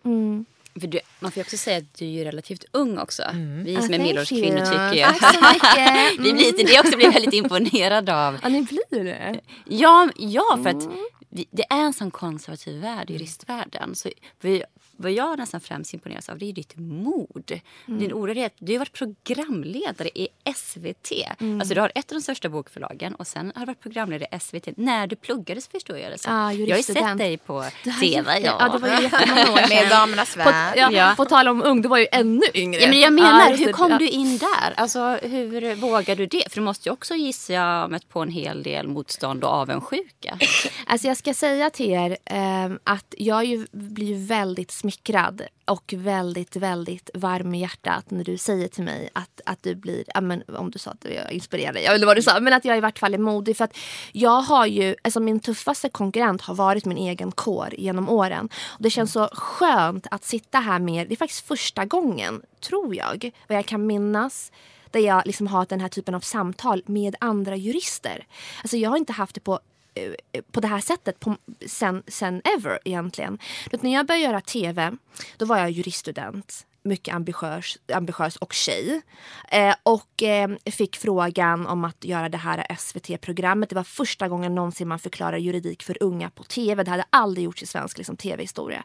Mm. 0.05 0.45
För 0.81 0.87
du, 0.87 1.01
man 1.21 1.33
får 1.33 1.41
också 1.41 1.57
säga 1.57 1.79
att 1.79 1.95
du 1.95 2.15
är 2.15 2.25
relativt 2.25 2.65
ung 2.73 2.99
också. 2.99 3.23
Mm. 3.23 3.65
Vi 3.65 3.77
som 3.77 3.85
är 3.85 3.89
medelålders 3.89 4.29
kvinnor 4.29 4.65
tycker 4.65 4.95
jag. 4.95 5.19
Tack 5.19 5.35
så 5.35 5.53
mycket. 5.53 6.19
vi 6.27 6.33
blir, 6.33 6.67
det 6.67 6.81
också 6.81 6.97
blir 6.97 7.13
väldigt 7.13 7.35
imponerade 7.35 8.17
av. 8.27 8.39
Ja, 8.43 8.49
ni 8.49 8.63
blir 8.63 9.05
det? 9.05 9.41
Ja, 9.65 10.09
ja 10.17 10.59
för 10.63 10.71
att 10.71 10.89
vi, 11.35 11.47
det 11.51 11.65
är 11.71 11.81
en 11.81 11.93
sån 11.93 12.11
konservativ 12.11 12.81
värld, 12.81 13.11
juristvärlden. 13.11 13.95
Så 13.95 14.09
vi, 14.41 14.65
vad 14.97 15.13
jag 15.13 15.39
nästan 15.39 15.61
främst 15.61 15.95
imponeras 15.95 16.29
av 16.29 16.39
det 16.39 16.49
är 16.49 16.53
ditt 16.53 16.77
mod. 16.77 17.61
Mm. 17.89 18.01
Din 18.01 18.13
oräddhet. 18.13 18.55
Du 18.59 18.73
har 18.73 18.79
varit 18.79 18.93
programledare 18.93 20.09
i 20.15 20.29
SVT. 20.55 21.13
Mm. 21.41 21.61
Alltså 21.61 21.75
du 21.75 21.81
har 21.81 21.93
ett 21.95 22.13
av 22.13 22.17
de 22.17 22.21
största 22.21 22.49
bokförlagen 22.49 23.15
och 23.15 23.27
sen 23.27 23.53
har 23.55 23.61
du 23.61 23.67
varit 23.67 23.81
programledare 23.81 24.37
i 24.37 24.41
SVT 24.41 24.69
när 24.77 25.07
du 25.07 25.17
pluggade 25.17 25.61
förstår 25.73 25.99
jag 25.99 26.13
det 26.13 26.19
så. 26.19 26.31
Ah, 26.31 26.53
jag 26.53 26.69
har 26.71 26.77
ju 26.77 26.83
sett 26.83 27.19
dig 27.19 27.39
på 27.39 27.65
TV. 28.01 28.39
Ja. 28.39 28.57
ja, 28.61 28.69
det 28.69 28.79
var 28.79 28.89
ju 28.89 29.03
jättemånga 29.03 29.53
år. 29.53 29.69
Med 29.69 29.91
Damernas 29.91 30.37
värld. 30.37 30.75
Ja, 30.77 30.91
ja. 30.93 31.15
På 31.17 31.25
tal 31.25 31.49
om 31.49 31.63
ung, 31.63 31.83
du 31.83 31.89
var 31.89 31.99
ju 31.99 32.07
ännu 32.13 32.43
yngre. 32.55 32.81
Ja, 32.81 32.89
men 32.89 33.01
jag 33.01 33.13
menar, 33.13 33.53
ah, 33.53 33.55
hur 33.55 33.73
kom 33.73 33.99
du 33.99 34.09
in 34.09 34.39
där? 34.39 34.75
Alltså 34.77 35.19
hur 35.23 35.75
vågade 35.75 36.15
du 36.15 36.27
det? 36.27 36.45
För 36.51 36.57
du 36.57 36.65
måste 36.65 36.89
ju 36.89 36.93
också 36.93 37.15
gissa 37.15 37.53
jag 37.53 37.91
mött 37.91 38.09
på 38.09 38.21
en 38.21 38.31
hel 38.31 38.63
del 38.63 38.89
motstånd 38.89 39.45
och 39.45 39.51
avundsjuka. 39.51 40.39
Alltså 40.87 41.07
jag 41.09 41.17
ska 41.17 41.35
säga 41.35 41.71
till 41.71 41.91
er 41.91 42.17
eh, 42.25 42.71
att 42.85 43.15
jag 43.19 43.45
ju 43.45 43.67
blir 43.73 44.27
väldigt 44.27 44.73
smickrad 44.83 45.43
och 45.65 45.95
väldigt, 45.97 46.57
väldigt 46.57 47.11
varm 47.15 47.55
i 47.55 47.61
hjärtat 47.61 48.11
när 48.11 48.25
du 48.25 48.39
säger 48.39 48.69
till 48.69 48.85
mig 48.85 49.11
att, 49.13 49.41
att 49.47 49.63
du 49.63 49.75
blir, 49.75 50.05
ja, 50.15 50.21
men, 50.21 50.43
om 50.49 50.71
du 50.71 50.79
sa 50.79 50.91
att 50.91 51.07
jag 51.15 51.33
inspirerar 51.33 51.73
dig, 51.73 51.87
eller 51.87 52.07
vad 52.07 52.17
du 52.17 52.23
sa, 52.23 52.41
men 52.41 52.53
att 52.53 52.65
jag 52.65 52.77
i 52.77 52.81
vart 52.81 52.99
fall 52.99 53.15
är 53.15 53.19
modig. 53.19 53.57
För 53.57 53.65
att 53.65 53.77
jag 54.13 54.41
har 54.41 54.67
ju, 54.67 54.95
alltså 55.03 55.21
min 55.21 55.41
tuffaste 55.41 55.89
konkurrent 55.89 56.43
har 56.43 56.55
varit 56.55 56.85
min 56.85 56.99
egen 56.99 57.33
kår 57.33 57.75
genom 57.79 58.09
åren. 58.09 58.49
Och 58.67 58.83
det 58.83 58.91
känns 58.91 59.13
så 59.13 59.29
skönt 59.33 60.07
att 60.11 60.25
sitta 60.25 60.59
här 60.59 60.79
med, 60.79 61.09
det 61.09 61.15
är 61.15 61.17
faktiskt 61.17 61.47
första 61.47 61.85
gången, 61.85 62.43
tror 62.61 62.95
jag, 62.95 63.31
vad 63.49 63.59
jag 63.59 63.67
kan 63.67 63.87
minnas, 63.87 64.53
där 64.91 65.01
jag 65.01 65.27
liksom 65.27 65.47
har 65.47 65.67
den 65.69 65.81
här 65.81 65.89
typen 65.89 66.15
av 66.15 66.21
samtal 66.21 66.83
med 66.87 67.17
andra 67.21 67.57
jurister. 67.57 68.27
Alltså 68.63 68.77
jag 68.77 68.91
har 68.91 68.97
inte 68.97 69.13
haft 69.13 69.35
det 69.35 69.41
på 69.41 69.61
Eh, 69.95 70.43
på 70.53 70.61
det 70.61 70.69
här 70.69 70.81
sättet 70.81 71.21
på, 71.21 71.37
sen, 71.67 72.03
sen 72.07 72.43
ever 72.57 72.79
egentligen. 72.85 73.39
Att 73.73 73.83
när 73.83 73.93
jag 73.93 74.07
började 74.07 74.25
göra 74.25 74.41
tv, 74.41 74.97
då 75.37 75.45
var 75.45 75.59
jag 75.59 75.71
juriststudent 75.71 76.67
mycket 76.85 77.15
ambitiös, 77.15 77.79
ambitiös 77.93 78.37
och 78.37 78.53
tjej. 78.53 79.03
Eh, 79.49 79.75
och 79.83 80.23
eh, 80.23 80.51
fick 80.67 80.97
frågan 80.97 81.67
om 81.67 81.85
att 81.85 82.05
göra 82.05 82.29
det 82.29 82.39
här 82.39 82.77
SVT-programmet. 82.79 83.69
Det 83.69 83.75
var 83.75 83.85
första 83.85 84.29
gången 84.29 84.55
någonsin 84.55 84.89
man 84.89 84.99
förklarar 84.99 85.37
juridik 85.37 85.83
för 85.83 86.03
unga 86.03 86.31
på 86.31 86.45
tv. 86.45 86.83
Det 86.83 86.91
hade 86.91 87.05
aldrig 87.11 87.45
gjorts 87.45 87.63
i 87.63 87.67
svensk 87.67 87.99
liksom, 87.99 88.17
tv-historia. 88.17 88.85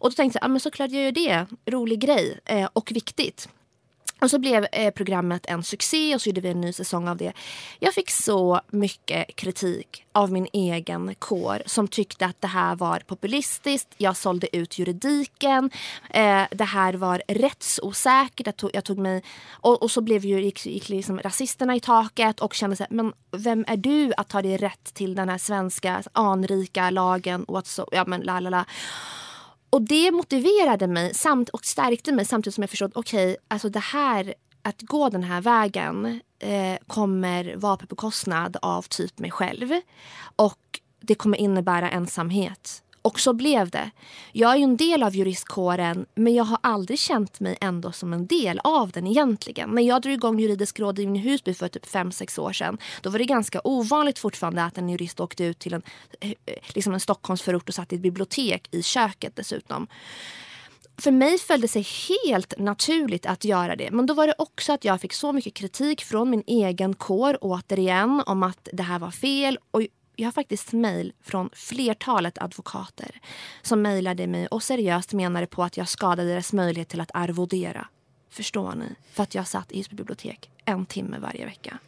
Och 0.00 0.10
då 0.10 0.14
tänkte 0.14 0.38
jag, 0.38 0.44
ah, 0.44 0.48
men 0.48 0.60
såklart 0.60 0.90
jag 0.90 1.04
gör 1.04 1.12
det. 1.12 1.46
Rolig 1.66 2.00
grej 2.00 2.40
eh, 2.44 2.68
och 2.72 2.92
viktigt. 2.92 3.48
Och 4.20 4.30
så 4.30 4.38
blev 4.38 4.66
eh, 4.72 4.90
programmet 4.90 5.46
en 5.46 5.62
succé 5.62 6.14
och 6.14 6.22
så 6.22 6.28
gjorde 6.28 6.40
vi 6.40 6.48
en 6.48 6.60
ny 6.60 6.72
säsong 6.72 7.08
av 7.08 7.16
det. 7.16 7.32
Jag 7.78 7.94
fick 7.94 8.10
så 8.10 8.60
mycket 8.70 9.36
kritik 9.36 10.04
av 10.12 10.32
min 10.32 10.46
egen 10.52 11.14
kår 11.14 11.62
som 11.66 11.88
tyckte 11.88 12.26
att 12.26 12.40
det 12.40 12.46
här 12.46 12.76
var 12.76 13.02
populistiskt. 13.06 13.88
Jag 13.96 14.16
sålde 14.16 14.56
ut 14.56 14.78
juridiken. 14.78 15.70
Eh, 16.10 16.42
det 16.50 16.64
här 16.64 16.94
var 16.94 17.22
rättsosäkert. 17.28 18.46
Jag 18.46 18.56
tog, 18.56 18.70
jag 18.72 18.84
tog 18.84 18.98
mig, 18.98 19.22
och, 19.50 19.82
och, 19.82 19.90
så 19.90 20.00
blev 20.00 20.24
ju, 20.24 20.40
gick, 20.40 20.66
gick 20.66 20.88
liksom 20.88 21.18
rasisterna 21.18 21.76
i 21.76 21.80
taket 21.80 22.40
och 22.40 22.54
kände 22.54 22.76
så 22.76 22.82
här, 22.82 22.90
men 22.90 23.12
vem 23.30 23.64
är 23.68 23.76
du 23.76 24.12
att 24.16 24.28
ta 24.28 24.42
dig 24.42 24.56
rätt 24.56 24.94
till 24.94 25.14
den 25.14 25.28
här 25.28 25.38
svenska 25.38 26.02
anrika 26.12 26.90
lagen? 26.90 27.44
Och 27.44 27.66
så, 27.66 27.88
ja, 27.92 28.04
men 28.06 28.20
la, 28.20 28.40
la, 28.40 28.50
la. 28.50 28.64
Och 29.70 29.82
det 29.82 30.10
motiverade 30.10 30.86
mig 30.86 31.14
samt, 31.14 31.48
och 31.48 31.64
stärkte 31.64 32.12
mig 32.12 32.24
samtidigt 32.24 32.54
som 32.54 32.62
jag 32.62 32.70
förstod 32.70 32.92
okej, 32.94 33.32
okay, 33.32 33.36
alltså 33.48 33.68
det 33.68 33.78
här, 33.78 34.34
att 34.62 34.82
gå 34.82 35.08
den 35.08 35.22
här 35.22 35.40
vägen 35.40 36.20
eh, 36.38 36.78
kommer 36.86 37.56
vara 37.56 37.76
på 37.76 37.86
bekostnad 37.86 38.56
av 38.62 38.82
typ 38.82 39.18
mig 39.18 39.30
själv. 39.30 39.80
Och 40.36 40.80
det 41.00 41.14
kommer 41.14 41.38
innebära 41.38 41.90
ensamhet. 41.90 42.82
Och 43.02 43.20
så 43.20 43.32
blev 43.32 43.70
det. 43.70 43.90
Jag 44.32 44.52
är 44.52 44.56
ju 44.56 44.62
en 44.62 44.76
del 44.76 45.02
av 45.02 45.16
juristkåren 45.16 46.06
men 46.14 46.34
jag 46.34 46.44
har 46.44 46.58
aldrig 46.62 46.98
känt 46.98 47.40
mig 47.40 47.58
ändå 47.60 47.92
som 47.92 48.12
en 48.12 48.26
del 48.26 48.60
av 48.64 48.90
den 48.90 49.06
egentligen. 49.06 49.70
När 49.70 49.82
jag 49.82 50.02
drog 50.02 50.14
igång 50.14 50.38
juridisk 50.38 50.80
rådgivning 50.80 51.16
i 51.16 51.30
Husby 51.30 51.54
för 51.54 51.68
typ 51.68 51.86
5-6 51.86 52.40
år 52.40 52.52
sedan 52.52 52.78
då 53.02 53.10
var 53.10 53.18
det 53.18 53.24
ganska 53.24 53.60
ovanligt 53.64 54.18
fortfarande 54.18 54.64
att 54.64 54.78
en 54.78 54.88
jurist 54.88 55.20
åkte 55.20 55.44
ut 55.44 55.58
till 55.58 55.74
en, 55.74 55.82
eh, 56.20 56.30
eh, 56.30 56.54
liksom 56.74 56.94
en 56.94 57.00
Stockholmsförort 57.00 57.68
och 57.68 57.74
satt 57.74 57.92
i 57.92 57.96
ett 57.96 58.02
bibliotek 58.02 58.68
i 58.70 58.82
köket 58.82 59.36
dessutom 59.36 59.86
för 60.98 61.10
mig 61.10 61.38
föll 61.38 61.60
det 61.60 61.68
sig 61.68 61.86
helt 62.18 62.58
naturligt 62.58 63.26
att 63.26 63.44
göra 63.44 63.76
det. 63.76 63.90
Men 63.90 64.06
då 64.06 64.14
var 64.14 64.26
det 64.26 64.34
också 64.38 64.72
att 64.72 64.84
jag 64.84 65.00
fick 65.00 65.12
så 65.12 65.32
mycket 65.32 65.54
kritik 65.54 66.04
från 66.04 66.30
min 66.30 66.42
egen 66.46 66.94
kår 66.94 67.38
återigen 67.40 68.22
om 68.26 68.42
att 68.42 68.68
det 68.72 68.82
här 68.82 68.98
var 68.98 69.10
fel. 69.10 69.58
Och 69.70 69.82
jag 70.18 70.26
har 70.26 70.32
faktiskt 70.32 70.72
mejl 70.72 71.12
från 71.22 71.50
flertalet 71.52 72.38
advokater 72.38 73.20
som 73.62 73.82
mejlade 73.82 74.26
mig 74.26 74.46
och 74.46 74.62
seriöst 74.62 75.12
menade 75.12 75.46
på 75.46 75.62
att 75.62 75.76
jag 75.76 75.88
skadade 75.88 76.28
deras 76.28 76.52
möjlighet 76.52 76.88
till 76.88 77.00
att 77.00 77.10
arvodera. 77.14 77.88
Förstår 78.30 78.74
ni? 78.74 78.84
För 79.12 79.22
att 79.22 79.34
jag 79.34 79.48
satt 79.48 79.72
i 79.72 79.78
Husby 79.78 79.96
bibliotek 79.96 80.50
en 80.64 80.86
timme 80.86 81.18
varje 81.18 81.44
vecka. 81.44 81.78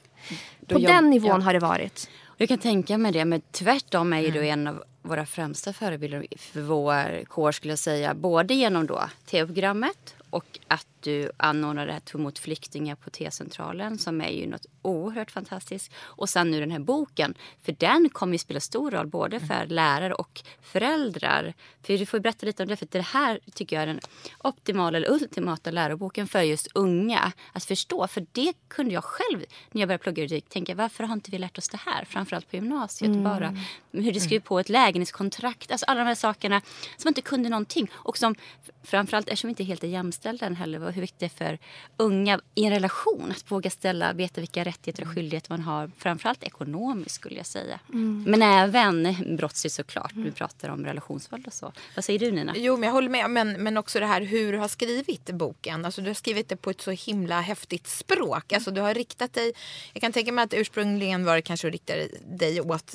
På 0.69 0.81
jag, 0.81 0.83
den 0.83 1.11
nivån 1.11 1.41
ja. 1.41 1.45
har 1.45 1.53
det 1.53 1.59
varit. 1.59 2.11
Jag 2.37 2.49
kan 2.49 2.59
tänka 2.59 2.99
mig 2.99 3.13
det, 3.13 3.25
men 3.25 3.41
tvärtom 3.51 4.13
är 4.13 4.21
ju 4.21 4.29
mm. 4.29 4.41
du 4.41 4.49
en 4.49 4.67
av 4.67 4.85
våra 5.03 5.27
främsta 5.27 5.73
förebilder 5.73 6.27
för 6.37 6.61
vår 6.61 7.25
kår 7.25 7.53
skulle 7.53 7.73
jag 7.73 7.79
säga. 7.79 8.15
Både 8.15 8.55
genom 8.55 8.87
då 8.87 9.03
tv-programmet 9.27 10.15
och 10.31 10.59
att 10.69 10.87
du 11.03 11.31
anordnade 11.37 11.87
det 11.87 11.93
här 11.93 12.19
mot 12.19 12.39
flyktingar 12.39 12.95
på 12.95 13.11
T-centralen 13.11 13.99
som 13.99 14.21
är 14.21 14.29
ju 14.29 14.47
något 14.47 14.67
oerhört 14.83 15.31
fantastiskt. 15.31 15.93
Och 15.99 16.29
sen 16.29 16.51
nu 16.51 16.61
den 16.61 16.71
här 16.71 16.79
boken, 16.79 17.35
för 17.63 17.73
den 17.73 18.09
kommer 18.09 18.33
ju 18.33 18.39
spela 18.39 18.61
stor 18.61 18.91
roll 18.91 19.07
både 19.07 19.37
mm. 19.37 19.49
för 19.49 19.67
lärare 19.67 20.15
och 20.15 20.43
föräldrar. 20.63 21.55
För 21.83 21.99
du 21.99 22.07
får 22.07 22.21
berätta 22.21 22.47
lite 22.47 22.63
om 22.63 22.69
det, 22.69 22.77
för 22.77 22.89
det 22.91 23.01
här 23.01 23.41
tycker 23.55 23.77
jag 23.77 23.83
är 23.83 23.87
den 23.87 24.01
optimala 24.39 24.97
eller 24.97 25.11
ultimata 25.11 25.71
läroboken 25.71 26.27
för 26.27 26.43
just 26.43 26.69
unga 26.75 27.33
att 27.53 27.65
förstå. 27.65 28.09
För 28.09 28.27
det 28.33 28.53
kunde 28.69 28.95
jag 28.95 29.05
själv 29.05 29.45
när 29.71 29.81
jag 29.81 29.89
började 29.89 30.03
plugga 30.03 30.23
juridik 30.23 30.49
tänka 30.49 30.75
varför 30.75 31.05
har 31.05 31.15
inte 31.15 31.31
vi 31.31 31.39
lärt 31.39 31.59
oss 31.59 31.69
det 31.69 31.81
här? 31.87 32.05
Framförallt 32.05 32.51
på 32.51 32.57
gymnasiet 32.57 33.11
mm. 33.11 33.25
bara. 33.25 33.57
Hur 33.93 34.13
du 34.13 34.21
skriver 34.21 34.45
på 34.45 34.61
ett 34.61 34.69
lägenhetskontrakt, 34.69 35.71
alltså 35.71 35.87
alla 35.87 36.01
de 36.01 36.07
här 36.07 36.15
sakerna 36.15 36.61
som 36.97 37.05
man 37.05 37.11
inte 37.11 37.23
kunde 37.23 37.49
någonting. 37.49 37.91
Och 37.93 38.19
som 38.19 38.35
framförallt 38.83 39.29
eftersom 39.29 39.49
vi 39.49 39.53
inte 39.53 39.65
helt 39.65 39.85
är 39.85 39.89
jämställda 39.89 40.47
än 40.47 40.57
heller, 40.57 40.91
hur 40.91 41.01
viktigt 41.01 41.19
det 41.19 41.27
är 41.27 41.47
för 41.47 41.59
unga 41.97 42.41
i 42.55 42.65
en 42.65 42.71
relation 42.71 43.31
att 43.31 43.51
våga 43.51 43.71
ställa, 43.71 44.13
veta 44.13 44.41
vilka 44.41 44.65
rättigheter 44.65 45.03
och 45.03 45.07
mm. 45.07 45.15
skyldigheter 45.15 45.51
man 45.51 45.61
har. 45.61 45.91
Framförallt 45.99 46.43
ekonomiskt 46.43 47.15
skulle 47.15 47.37
jag 47.37 47.47
säga. 47.47 47.81
Mm. 47.89 48.25
Men 48.27 48.43
även 48.43 49.17
brottsligt 49.37 49.75
såklart. 49.75 50.13
Mm. 50.13 50.25
Du 50.25 50.33
pratar 50.33 50.69
om 50.69 50.85
relationsvåld 50.85 51.47
och 51.47 51.53
så. 51.53 51.73
Vad 51.95 52.05
säger 52.05 52.19
du 52.19 52.31
Nina? 52.31 52.55
Jo 52.57 52.77
men 52.77 52.87
jag 52.87 52.95
håller 52.95 53.09
med. 53.09 53.31
Men, 53.31 53.53
men 53.53 53.77
också 53.77 54.01
det 54.01 54.07
här 54.07 54.21
hur 54.21 54.53
du 54.53 54.59
har 54.59 54.69
skrivit 54.69 55.31
boken. 55.31 55.85
Alltså, 55.85 56.01
du 56.01 56.07
har 56.07 56.15
skrivit 56.15 56.49
det 56.49 56.57
på 56.57 56.71
ett 56.71 56.81
så 56.81 56.91
himla 56.91 57.41
häftigt 57.41 57.87
språk. 57.87 58.53
Alltså, 58.53 58.71
du 58.71 58.81
har 58.81 58.95
riktat 58.95 59.33
dig. 59.33 59.53
Jag 59.93 60.01
kan 60.01 60.13
tänka 60.13 60.33
mig 60.33 60.45
att 60.45 60.55
ursprungligen 60.55 61.25
var 61.25 61.37
det 61.37 61.43
kanske 61.43 61.67
att 61.69 61.73
rikta 61.73 61.95
dig 62.25 62.61
åt 62.61 62.95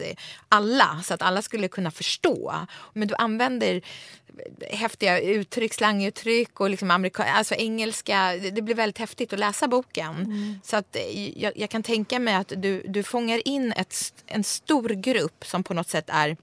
alla. 0.49 1.01
Så 1.03 1.13
att 1.13 1.21
alla 1.21 1.41
skulle 1.41 1.67
kunna 1.67 1.91
förstå. 1.91 2.53
Men 2.93 3.07
du 3.07 3.15
använder 3.15 3.81
häftiga 4.71 5.19
uttryck, 5.19 5.73
slanguttryck 5.73 6.59
och 6.59 6.69
liksom 6.69 6.91
amerika, 6.91 7.23
alltså 7.23 7.55
engelska. 7.55 8.33
Det 8.51 8.61
blir 8.61 8.75
väldigt 8.75 8.97
häftigt 8.97 9.33
att 9.33 9.39
läsa 9.39 9.67
boken. 9.67 10.15
Mm. 10.15 10.59
Så 10.63 10.77
att 10.77 10.95
eh, 10.95 11.39
jag, 11.41 11.57
jag, 11.57 11.69
kan 11.69 11.83
tänka 11.83 12.19
mig 12.19 12.35
att 12.35 12.53
du, 12.57 12.83
du 12.87 13.03
fångar 13.03 13.47
in 13.47 13.71
ett, 13.71 13.95
en 14.25 14.43
stor 14.43 14.89
grupp 14.89 15.45
som 15.45 15.63
på 15.63 15.73
något 15.73 15.89
sätt 15.89 16.05
är 16.07 16.37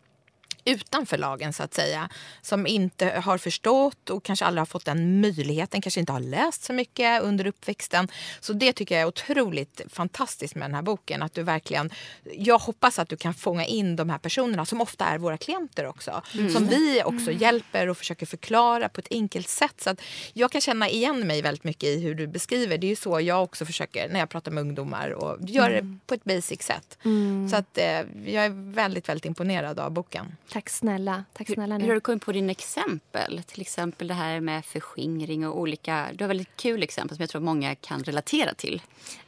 utanför 0.65 1.19
lagen 1.19 1.53
så 1.53 1.63
att 1.63 1.75
säga. 1.75 2.09
Som 2.43 2.67
inte 2.67 3.07
har 3.25 3.39
förstått 3.39 4.11
och 4.11 4.25
kanske 4.25 4.45
aldrig 4.45 4.61
har 4.61 4.67
fått 4.67 4.85
den 4.85 5.21
möjligheten, 5.21 5.81
kanske 5.81 6.01
inte 6.01 6.13
har 6.13 6.21
läst 6.21 6.65
så 6.65 6.73
mycket 6.73 7.23
under 7.23 7.47
uppväxten. 7.47 8.09
Så 8.41 8.53
det 8.53 8.73
tycker 8.73 8.95
jag 8.95 9.03
är 9.03 9.07
otroligt 9.07 9.81
fantastiskt 9.89 10.55
med 10.55 10.65
den 10.65 10.75
här 10.75 10.83
boken. 10.83 11.23
Att 11.23 11.35
du 11.35 11.43
verkligen, 11.43 11.91
jag 12.33 12.59
hoppas 12.59 12.99
att 12.99 13.09
du 13.09 13.17
kan 13.17 13.35
fånga 13.35 13.65
in 13.65 13.97
de 13.97 14.11
här 14.11 14.19
personerna 14.19 14.67
som 14.67 14.81
ofta 14.81 15.05
är 15.05 15.19
våra 15.19 15.37
klienter 15.37 15.87
också. 15.87 16.23
Mm. 16.35 16.53
Som 16.53 16.67
vi 16.67 17.03
också 17.05 17.31
mm. 17.31 17.39
hjälper 17.39 17.89
och 17.89 17.99
försöker 17.99 18.27
förklara 18.27 18.89
på 18.89 19.01
ett 19.01 19.09
enkelt 19.11 19.49
sätt. 19.49 19.81
Så 19.81 19.91
att 19.91 20.01
jag 20.33 20.53
kan 20.53 20.61
känna 20.61 20.89
igen 20.89 21.27
mig 21.27 21.43
väldigt 21.43 21.65
mycket 21.65 21.89
i 21.89 22.01
hur 22.01 22.15
du 22.15 22.27
beskriver. 22.27 22.79
Det 22.79 22.87
är 22.87 22.89
ju 22.89 22.97
så 22.97 23.21
jag 23.21 23.43
också 23.43 23.67
försöker 23.67 24.09
när 24.09 24.21
jag 24.21 24.29
pratar 24.29 24.51
med 24.53 24.61
ungdomar 24.61 25.11
och 25.11 25.39
gör 25.41 25.71
det 25.71 25.79
mm. 25.79 26.01
på 26.07 26.15
ett 26.15 26.25
basic 26.25 26.63
sätt. 26.63 26.99
Mm. 27.05 27.49
Så 27.49 27.57
att 27.57 27.79
eh, 27.79 28.01
jag 28.27 28.45
är 28.45 28.73
väldigt, 28.75 29.09
väldigt 29.09 29.25
imponerad 29.25 29.79
av 29.79 29.91
boken. 29.91 30.37
Tack 30.53 30.69
snälla. 30.69 31.25
Tack 31.33 31.49
snälla 31.49 31.75
hur, 31.75 31.81
hur 31.81 31.89
har 31.89 31.95
du 31.95 32.01
kommit 32.01 32.25
på 32.25 32.33
dina 32.33 32.51
exempel? 32.51 33.43
Till 33.47 33.61
exempel 33.61 34.09
det 34.09 34.15
här 34.15 34.41
med 34.41 34.65
förskingring 34.65 35.47
och 35.47 35.59
olika... 35.59 36.09
Du 36.15 36.25
har 36.25 36.29
väldigt 36.29 36.57
kul 36.57 36.83
exempel 36.83 37.17
som 37.17 37.23
jag 37.23 37.31
tror 37.31 37.41
många 37.41 37.75
kan 37.75 38.05
relatera 38.05 38.55
till. 38.55 38.83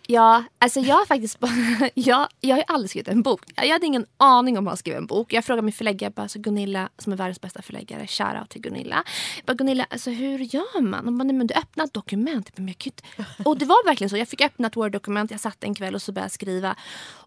Ja, 0.07 0.45
alltså 0.59 0.81
jag 0.81 0.95
har 0.95 1.07
faktiskt 1.07 1.39
jag, 1.95 2.29
jag 2.41 2.57
har 2.57 2.65
aldrig 2.69 2.91
skrivit 2.91 3.09
en 3.09 3.23
bok. 3.23 3.41
Jag 3.57 3.69
hade 3.69 3.87
ingen 3.87 4.07
aning 4.17 4.59
om 4.59 4.69
att 4.69 4.79
skriva 4.79 4.99
en 4.99 5.07
bok. 5.07 5.33
Jag 5.33 5.45
frågade 5.45 5.63
min 5.63 5.73
förläggare, 5.73 6.13
alltså 6.17 6.39
Gunilla 6.39 6.89
som 6.99 7.13
är 7.13 7.17
världens 7.17 7.41
bästa 7.41 7.63
förläggare, 7.63 8.07
shoutout 8.07 8.51
till 8.51 8.61
Gunilla. 8.61 9.05
Jag 9.37 9.45
bara, 9.47 9.55
Gunilla, 9.55 9.87
alltså 9.91 10.11
hur 10.11 10.39
gör 10.39 10.81
man? 10.81 11.05
Hon 11.05 11.19
bara, 11.19 11.25
nej 11.25 11.37
men 11.37 11.47
du 11.47 11.55
öppnar 11.55 11.85
ett 11.85 11.93
dokument. 11.93 12.51
Jag 12.55 12.55
bara, 12.57 12.65
men 12.65 12.75
jag 12.85 13.47
och 13.47 13.59
det 13.59 13.65
var 13.65 13.85
verkligen 13.85 14.11
så. 14.11 14.17
Jag 14.17 14.29
fick 14.29 14.41
öppna 14.41 14.67
ett 14.67 14.77
Word-dokument, 14.77 15.31
jag 15.31 15.41
satt 15.41 15.65
en 15.65 15.75
kväll 15.75 15.95
och 15.95 16.03
så 16.03 16.13
började 16.13 16.31
skriva. 16.31 16.77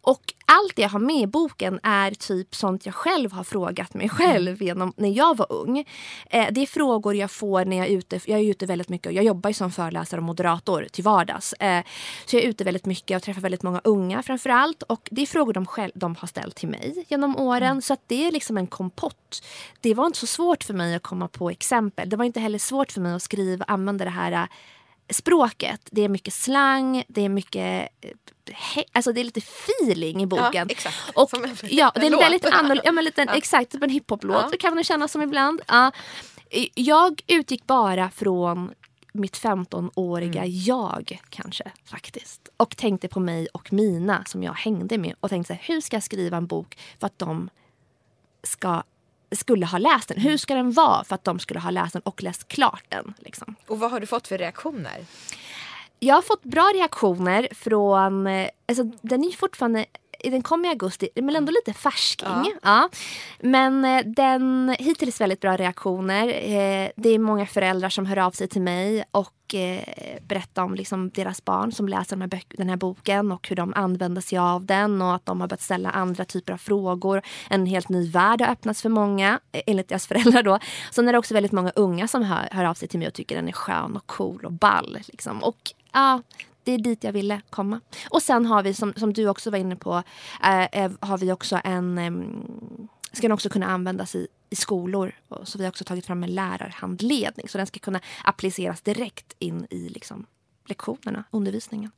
Och 0.01 0.33
allt 0.45 0.79
jag 0.79 0.89
har 0.89 0.99
med 0.99 1.21
i 1.21 1.27
boken 1.27 1.79
är 1.83 2.11
typ 2.11 2.55
sånt 2.55 2.85
jag 2.85 2.95
själv 2.95 3.31
har 3.31 3.43
frågat 3.43 3.93
mig 3.93 4.09
själv 4.09 4.61
genom 4.61 4.93
när 4.97 5.09
jag 5.09 5.37
var 5.37 5.51
ung. 5.51 5.85
Eh, 6.29 6.47
det 6.51 6.61
är 6.61 6.65
frågor 6.65 7.15
jag 7.15 7.31
får 7.31 7.65
när 7.65 7.77
jag 7.77 7.87
är 7.87 7.97
ute. 7.97 8.19
Jag 8.25 8.39
är 8.39 8.43
ute 8.43 8.65
väldigt 8.65 8.89
mycket. 8.89 9.13
Jag 9.13 9.23
jobbar 9.25 9.49
ju 9.49 9.53
som 9.53 9.71
föreläsare 9.71 10.19
och 10.19 10.25
moderator 10.25 10.87
till 10.91 11.03
vardags. 11.03 11.53
Eh, 11.53 11.83
så 12.25 12.35
jag 12.35 12.43
är 12.43 12.47
ute 12.47 12.63
väldigt 12.67 12.85
mycket 12.85 13.17
och 13.17 13.23
träffar 13.23 13.41
väldigt 13.41 13.63
många 13.63 13.81
unga 13.83 14.23
framför 14.23 14.49
allt. 14.49 14.83
Och 14.83 15.09
det 15.11 15.21
är 15.21 15.25
frågor 15.25 15.53
de, 15.53 15.65
själv, 15.65 15.91
de 15.95 16.15
har 16.15 16.27
ställt 16.27 16.55
till 16.55 16.69
mig 16.69 17.05
genom 17.07 17.37
åren. 17.37 17.71
Mm. 17.71 17.81
Så 17.81 17.93
att 17.93 18.01
det 18.07 18.27
är 18.27 18.31
liksom 18.31 18.57
en 18.57 18.67
kompott. 18.67 19.43
Det 19.81 19.93
var 19.93 20.05
inte 20.05 20.19
så 20.19 20.27
svårt 20.27 20.63
för 20.63 20.73
mig 20.73 20.95
att 20.95 21.03
komma 21.03 21.27
på 21.27 21.49
exempel. 21.49 22.09
Det 22.09 22.15
var 22.15 22.25
inte 22.25 22.39
heller 22.39 22.59
svårt 22.59 22.91
för 22.91 23.01
mig 23.01 23.13
att 23.13 23.23
skriva 23.23 23.65
och 23.65 23.71
använda 23.71 24.05
det 24.05 24.11
här 24.11 24.31
eh, 24.31 24.47
språket. 25.09 25.81
Det 25.91 26.01
är 26.01 26.09
mycket 26.09 26.33
slang, 26.33 27.03
det 27.07 27.21
är 27.21 27.29
mycket 27.29 27.89
eh, 28.01 28.11
Alltså 28.91 29.11
det 29.11 29.19
är 29.19 29.23
lite 29.23 29.39
feeling 29.39 30.21
i 30.21 30.25
boken. 30.25 30.51
Ja, 30.53 30.65
exakt. 30.69 30.95
Och, 31.13 31.29
ja, 31.69 31.91
det 31.95 32.07
är 32.07 32.17
väldigt 32.17 32.45
annorlunda. 32.51 32.81
Ja, 32.85 32.91
men 32.91 33.03
lite, 33.03 33.25
ja. 33.27 33.35
Exakt, 33.35 33.71
typ 33.71 33.83
en 33.83 33.89
hiphop-låt 33.89 34.45
ja. 34.51 34.57
kan 34.59 34.75
man 34.75 34.83
känna 34.83 35.07
som 35.07 35.21
ibland. 35.21 35.61
Ja. 35.67 35.91
Jag 36.73 37.21
utgick 37.27 37.67
bara 37.67 38.09
från 38.09 38.73
mitt 39.19 39.37
15-åriga 39.37 40.43
mm. 40.43 40.51
jag 40.53 41.21
kanske 41.29 41.71
faktiskt. 41.85 42.49
Och 42.57 42.77
tänkte 42.77 43.07
på 43.07 43.19
mig 43.19 43.47
och 43.47 43.73
mina 43.73 44.25
som 44.25 44.43
jag 44.43 44.53
hängde 44.53 44.97
med 44.97 45.15
och 45.19 45.29
tänkte 45.29 45.59
hur 45.61 45.81
ska 45.81 45.95
jag 45.95 46.03
skriva 46.03 46.37
en 46.37 46.47
bok 46.47 46.77
för 46.99 47.07
att 47.07 47.19
de 47.19 47.49
ska 48.43 48.83
skulle 49.31 49.65
ha 49.65 49.77
läst 49.77 50.07
den. 50.07 50.17
Hur 50.17 50.37
ska 50.37 50.55
den 50.55 50.71
vara 50.71 51.03
för 51.03 51.15
att 51.15 51.23
de 51.23 51.39
skulle 51.39 51.59
ha 51.59 51.69
läst 51.69 51.93
den 51.93 52.01
och 52.01 52.23
läst 52.23 52.47
klart 52.47 52.83
den? 52.89 53.13
Liksom. 53.19 53.55
Och 53.67 53.79
vad 53.79 53.91
har 53.91 53.99
du 53.99 54.07
fått 54.07 54.27
för 54.27 54.37
reaktioner? 54.37 55.05
Jag 55.99 56.15
har 56.15 56.21
fått 56.21 56.43
bra 56.43 56.71
reaktioner 56.75 57.47
från... 57.51 58.27
Eh, 58.27 58.49
alltså, 58.65 58.83
den 59.01 59.23
är 59.23 59.31
fortfarande 59.31 59.85
den 60.23 60.41
kom 60.41 60.65
i 60.65 60.67
augusti, 60.67 61.09
men 61.15 61.35
ändå 61.35 61.51
lite 61.51 61.73
färsking. 61.73 62.27
Ja. 62.27 62.51
ja. 62.61 62.89
Men 63.39 63.85
eh, 63.85 64.05
den 64.05 64.75
hittills 64.79 65.21
väldigt 65.21 65.41
bra 65.41 65.57
reaktioner. 65.57 66.27
Eh, 66.27 66.89
det 66.95 67.09
är 67.09 67.19
många 67.19 67.45
föräldrar 67.45 67.89
som 67.89 68.05
hör 68.05 68.17
av 68.17 68.31
sig 68.31 68.47
till 68.47 68.61
mig 68.61 69.03
och 69.11 69.55
eh, 69.55 69.83
berättar 70.21 70.63
om 70.63 70.75
liksom 70.75 71.09
deras 71.09 71.45
barn 71.45 71.71
som 71.71 71.87
läser 71.87 72.15
den 72.15 72.31
här, 72.31 72.41
den 72.47 72.69
här 72.69 72.77
boken 72.77 73.31
och 73.31 73.47
hur 73.49 73.55
de 73.55 73.73
använder 73.75 74.21
sig 74.21 74.37
av 74.37 74.65
den 74.65 75.01
och 75.01 75.15
att 75.15 75.25
de 75.25 75.41
har 75.41 75.47
börjat 75.47 75.61
ställa 75.61 75.89
andra 75.89 76.25
typer 76.25 76.53
av 76.53 76.57
frågor. 76.57 77.21
En 77.49 77.65
helt 77.65 77.89
ny 77.89 78.09
värld 78.09 78.41
har 78.41 78.47
öppnats 78.47 78.81
för 78.81 78.89
många, 78.89 79.39
enligt 79.51 79.89
deras 79.89 80.07
föräldrar. 80.07 80.43
Då. 80.43 80.59
Sen 80.91 81.07
är 81.07 81.11
det 81.11 81.19
också 81.19 81.33
väldigt 81.33 81.51
många 81.51 81.71
unga 81.75 82.07
som 82.07 82.23
hör, 82.23 82.49
hör 82.51 82.65
av 82.65 82.73
sig 82.73 82.87
till 82.87 82.99
mig 82.99 83.07
och 83.07 83.13
tycker 83.13 83.35
den 83.35 83.47
är 83.47 83.51
skön 83.51 83.95
och 83.95 84.07
cool 84.07 84.45
och 84.45 84.53
ball. 84.53 84.97
Liksom. 85.07 85.43
Och 85.43 85.73
ja, 85.93 86.21
det 86.63 86.71
är 86.71 86.77
dit 86.77 87.03
jag 87.03 87.13
ville 87.13 87.41
komma. 87.49 87.79
Och 88.09 88.21
sen 88.21 88.45
har 88.45 88.63
vi, 88.63 88.73
som, 88.73 88.93
som 88.93 89.13
du 89.13 89.27
också 89.27 89.49
var 89.49 89.57
inne 89.57 89.75
på, 89.75 90.03
eh, 90.43 90.63
eh 90.63 90.91
har 90.99 91.17
vi 91.17 91.31
också 91.31 91.59
en... 91.63 91.97
Eh, 91.97 92.11
ska 93.11 93.21
den 93.21 93.31
också 93.31 93.49
kunna 93.49 93.65
användas 93.65 94.15
i, 94.15 94.27
i 94.49 94.55
skolor. 94.55 95.15
Så 95.43 95.57
vi 95.57 95.63
har 95.63 95.69
också 95.69 95.83
tagit 95.83 96.05
fram 96.05 96.23
en 96.23 96.35
lärarhandledning. 96.35 97.49
Så 97.49 97.57
den 97.57 97.67
ska 97.67 97.79
kunna 97.79 97.99
appliceras 98.23 98.81
direkt 98.81 99.35
in 99.39 99.67
i 99.69 99.89
liksom, 99.89 100.25
lektionerna, 100.65 101.23
undervisningen. 101.31 101.91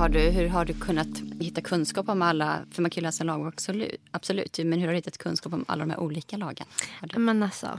Har 0.00 0.08
du, 0.08 0.20
hur 0.20 0.48
har 0.48 0.64
du 0.64 0.74
kunnat 0.74 1.08
hitta 1.40 1.60
kunskap 1.60 2.08
om 2.08 2.22
alla, 2.22 2.58
för 2.70 2.82
man 2.82 2.90
kan 2.90 3.00
ju 3.00 3.06
läsa 3.06 3.22
en 3.22 3.26
lag 3.26 3.46
absolut, 3.46 4.00
absolut, 4.10 4.58
men 4.58 4.72
hur 4.72 4.86
har 4.86 4.92
du 4.92 4.96
hittat 4.96 5.18
kunskap 5.18 5.52
om 5.52 5.64
alla 5.68 5.86
de 5.86 5.90
här 5.90 6.00
olika 6.00 6.36
lagen? 6.36 6.66
Men 7.16 7.42
alltså, 7.42 7.78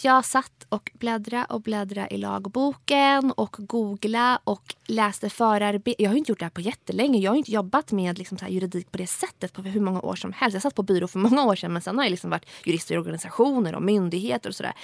jag 0.00 0.24
satt 0.24 0.66
och 0.68 0.90
bläddra 0.94 1.44
och 1.44 1.60
bläddra 1.60 2.08
i 2.08 2.16
lagboken 2.16 3.32
och 3.32 3.56
googla 3.58 4.40
och 4.44 4.74
läste 4.86 5.30
förarbeten. 5.30 6.04
Jag 6.04 6.10
har 6.10 6.16
inte 6.16 6.32
gjort 6.32 6.38
det 6.38 6.44
här 6.44 6.50
på 6.50 6.60
jättelänge. 6.60 7.18
Jag 7.18 7.30
har 7.30 7.36
inte 7.36 7.52
jobbat 7.52 7.92
med 7.92 8.18
liksom 8.18 8.38
så 8.38 8.46
juridik 8.48 8.92
på 8.92 8.98
det 8.98 9.06
sättet 9.06 9.52
på 9.52 9.62
hur 9.62 9.80
många 9.80 10.00
år 10.00 10.16
som 10.16 10.32
helst. 10.32 10.54
Jag 10.54 10.62
satt 10.62 10.74
på 10.74 10.82
byrå 10.82 11.08
för 11.08 11.18
många 11.18 11.44
år 11.44 11.56
sedan 11.56 11.72
men 11.72 11.82
sen 11.82 11.96
har 11.96 12.04
jag 12.04 12.10
liksom 12.10 12.30
varit 12.30 12.46
jurist 12.64 12.90
i 12.90 12.96
organisationer 12.96 13.74
och 13.74 13.82
myndigheter 13.82 14.48
och 14.48 14.56
sådär. 14.56 14.74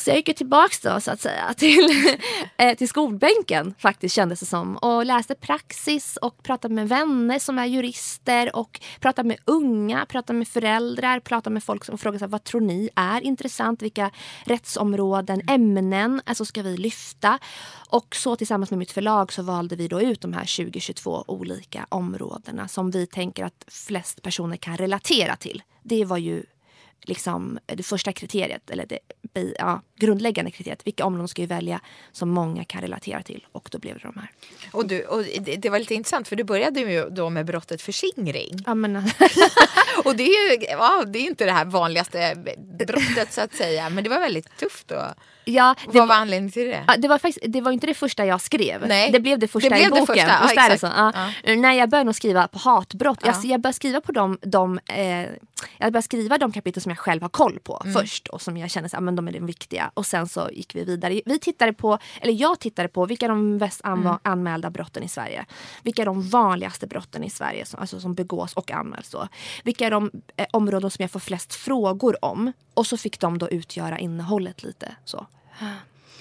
Så 0.00 0.10
jag 0.10 0.16
gick 0.16 0.36
tillbaks 0.36 0.80
då 0.80 1.00
så 1.00 1.10
att 1.10 1.20
säga 1.20 1.54
till, 1.56 1.88
eh, 2.56 2.76
till 2.76 2.88
skolbänken 2.88 3.74
faktiskt 3.78 4.14
kändes 4.14 4.40
det 4.40 4.46
som. 4.46 4.76
Och 4.76 5.06
läste 5.06 5.34
praxis 5.34 6.16
och 6.16 6.42
pratade 6.42 6.74
med 6.74 6.88
vänner 6.88 7.38
som 7.38 7.58
är 7.58 7.66
jurister 7.66 8.56
och 8.56 8.80
pratade 9.00 9.28
med 9.28 9.36
unga, 9.44 10.06
pratade 10.06 10.38
med 10.38 10.48
föräldrar, 10.48 11.20
pratade 11.20 11.54
med 11.54 11.64
folk 11.64 11.84
som 11.84 11.98
frågade 11.98 12.26
vad 12.26 12.44
tror 12.44 12.60
ni 12.60 12.90
är 12.94 13.20
intressant? 13.20 13.82
Vilka 13.82 14.10
rättsområden, 14.44 15.42
ämnen 15.48 16.22
alltså 16.24 16.44
ska 16.44 16.62
vi 16.62 16.76
lyfta? 16.76 17.38
Och 17.88 18.16
så 18.16 18.36
tillsammans 18.36 18.70
med 18.70 18.78
mitt 18.78 18.92
förlag 18.92 19.32
så 19.32 19.42
valde 19.42 19.76
vi 19.76 19.88
då 19.88 20.00
ut 20.00 20.20
de 20.20 20.32
här 20.32 20.56
2022 20.56 21.24
olika 21.26 21.86
områdena 21.88 22.68
som 22.68 22.90
vi 22.90 23.06
tänker 23.06 23.44
att 23.44 23.64
flest 23.68 24.22
personer 24.22 24.56
kan 24.56 24.76
relatera 24.76 25.36
till. 25.36 25.62
Det 25.82 26.04
var 26.04 26.18
ju 26.18 26.42
liksom 27.02 27.58
det 27.66 27.82
första 27.82 28.12
kriteriet, 28.12 28.70
eller 28.70 28.86
det 28.86 28.98
ja, 29.58 29.82
grundläggande 29.96 30.50
kriteriet. 30.50 30.86
Vilka 30.86 31.04
områden 31.04 31.28
ska 31.28 31.42
vi 31.42 31.46
välja 31.46 31.80
som 32.12 32.28
många 32.28 32.64
kan 32.64 32.80
relatera 32.80 33.22
till? 33.22 33.46
Och 33.52 33.68
då 33.72 33.78
blev 33.78 33.94
det 33.94 34.00
de 34.02 34.18
här. 34.18 34.30
Och, 34.72 34.86
du, 34.86 35.04
och 35.04 35.24
det, 35.40 35.56
det 35.56 35.70
var 35.70 35.78
lite 35.78 35.94
intressant 35.94 36.28
för 36.28 36.36
du 36.36 36.44
började 36.44 36.80
ju 36.80 37.10
då 37.10 37.30
med 37.30 37.46
brottet 37.46 37.82
förskingring. 37.82 38.62
Ja, 38.66 38.74
men... 38.74 38.96
och 40.04 40.16
det 40.16 40.22
är 40.22 40.50
ju 40.50 40.64
ja, 40.64 41.04
det 41.06 41.18
är 41.18 41.26
inte 41.26 41.44
det 41.44 41.52
här 41.52 41.64
vanligaste 41.64 42.34
brottet 42.86 43.32
så 43.32 43.40
att 43.40 43.54
säga. 43.54 43.90
Men 43.90 44.04
det 44.04 44.10
var 44.10 44.20
väldigt 44.20 44.56
tufft 44.56 44.88
då. 44.88 45.14
Ja, 45.50 45.74
det 45.92 45.98
Vad 45.98 46.08
var 46.08 46.14
anledningen 46.14 46.52
till 46.52 46.66
det? 46.66 46.96
det, 46.98 47.08
var 47.08 47.18
faktiskt, 47.18 47.52
det 47.52 47.60
var 47.60 47.72
inte 47.72 47.86
det 47.86 47.94
första 47.94 48.26
jag 48.26 48.40
skrev. 48.40 48.88
Nej. 48.88 49.12
Det 49.12 49.20
blev 49.20 49.38
det 49.38 49.48
första 49.48 49.68
det 49.68 49.74
blev 49.74 49.86
i 49.86 49.90
boken. 49.90 50.06
Det 50.06 50.12
första. 50.12 50.56
Ja, 50.56 50.64
exakt. 50.72 50.82
Ja. 50.96 51.12
Ja. 51.44 51.54
Nej, 51.54 51.78
jag 51.78 51.90
började 51.90 52.14
skriva 52.14 52.48
på 52.48 52.58
hatbrott. 52.58 53.18
Jag, 53.24 53.34
jag 53.44 53.60
började 53.60 53.76
skriva 53.76 54.00
på 54.00 54.12
de, 54.12 54.38
de 54.42 54.78
eh, 54.78 55.28
jag 55.78 55.92
började 55.92 56.02
skriva 56.02 56.38
de 56.38 56.52
kapitel 56.52 56.82
som 56.82 56.90
jag 56.90 56.98
själv 56.98 57.22
har 57.22 57.28
koll 57.28 57.58
på 57.58 57.82
mm. 57.84 57.94
först 57.94 58.28
och 58.28 58.42
som 58.42 58.56
jag 58.56 58.70
känner 58.70 58.86
att 58.86 58.94
ah, 58.94 59.10
de 59.10 59.28
är 59.28 59.32
de 59.32 59.46
viktiga. 59.46 59.90
Och 59.94 60.06
sen 60.06 60.28
så 60.28 60.50
gick 60.52 60.74
vi 60.74 60.84
vidare. 60.84 61.20
Vi 61.24 61.38
tittade 61.38 61.72
på, 61.72 61.98
eller 62.20 62.32
jag 62.32 62.58
tittade 62.58 62.88
på 62.88 63.06
vilka 63.06 63.28
de 63.28 63.56
mest 63.56 63.84
mm. 63.84 64.14
anmälda 64.22 64.70
brotten 64.70 65.02
i 65.02 65.08
Sverige. 65.08 65.46
Vilka 65.82 66.02
är 66.02 66.06
de 66.06 66.22
vanligaste 66.22 66.86
brotten 66.86 67.24
i 67.24 67.30
Sverige 67.30 67.66
som, 67.66 67.80
alltså, 67.80 68.00
som 68.00 68.14
begås 68.14 68.52
och 68.54 68.70
anmäls 68.70 69.10
då. 69.10 69.28
Vilka 69.64 69.86
är 69.86 69.90
de 69.90 70.10
eh, 70.36 70.46
områden 70.50 70.90
som 70.90 71.02
jag 71.02 71.10
får 71.10 71.20
flest 71.20 71.54
frågor 71.54 72.24
om. 72.24 72.52
Och 72.74 72.86
så 72.86 72.96
fick 72.96 73.20
de 73.20 73.38
då 73.38 73.48
utgöra 73.48 73.98
innehållet 73.98 74.62
lite 74.62 74.94
så. 75.04 75.26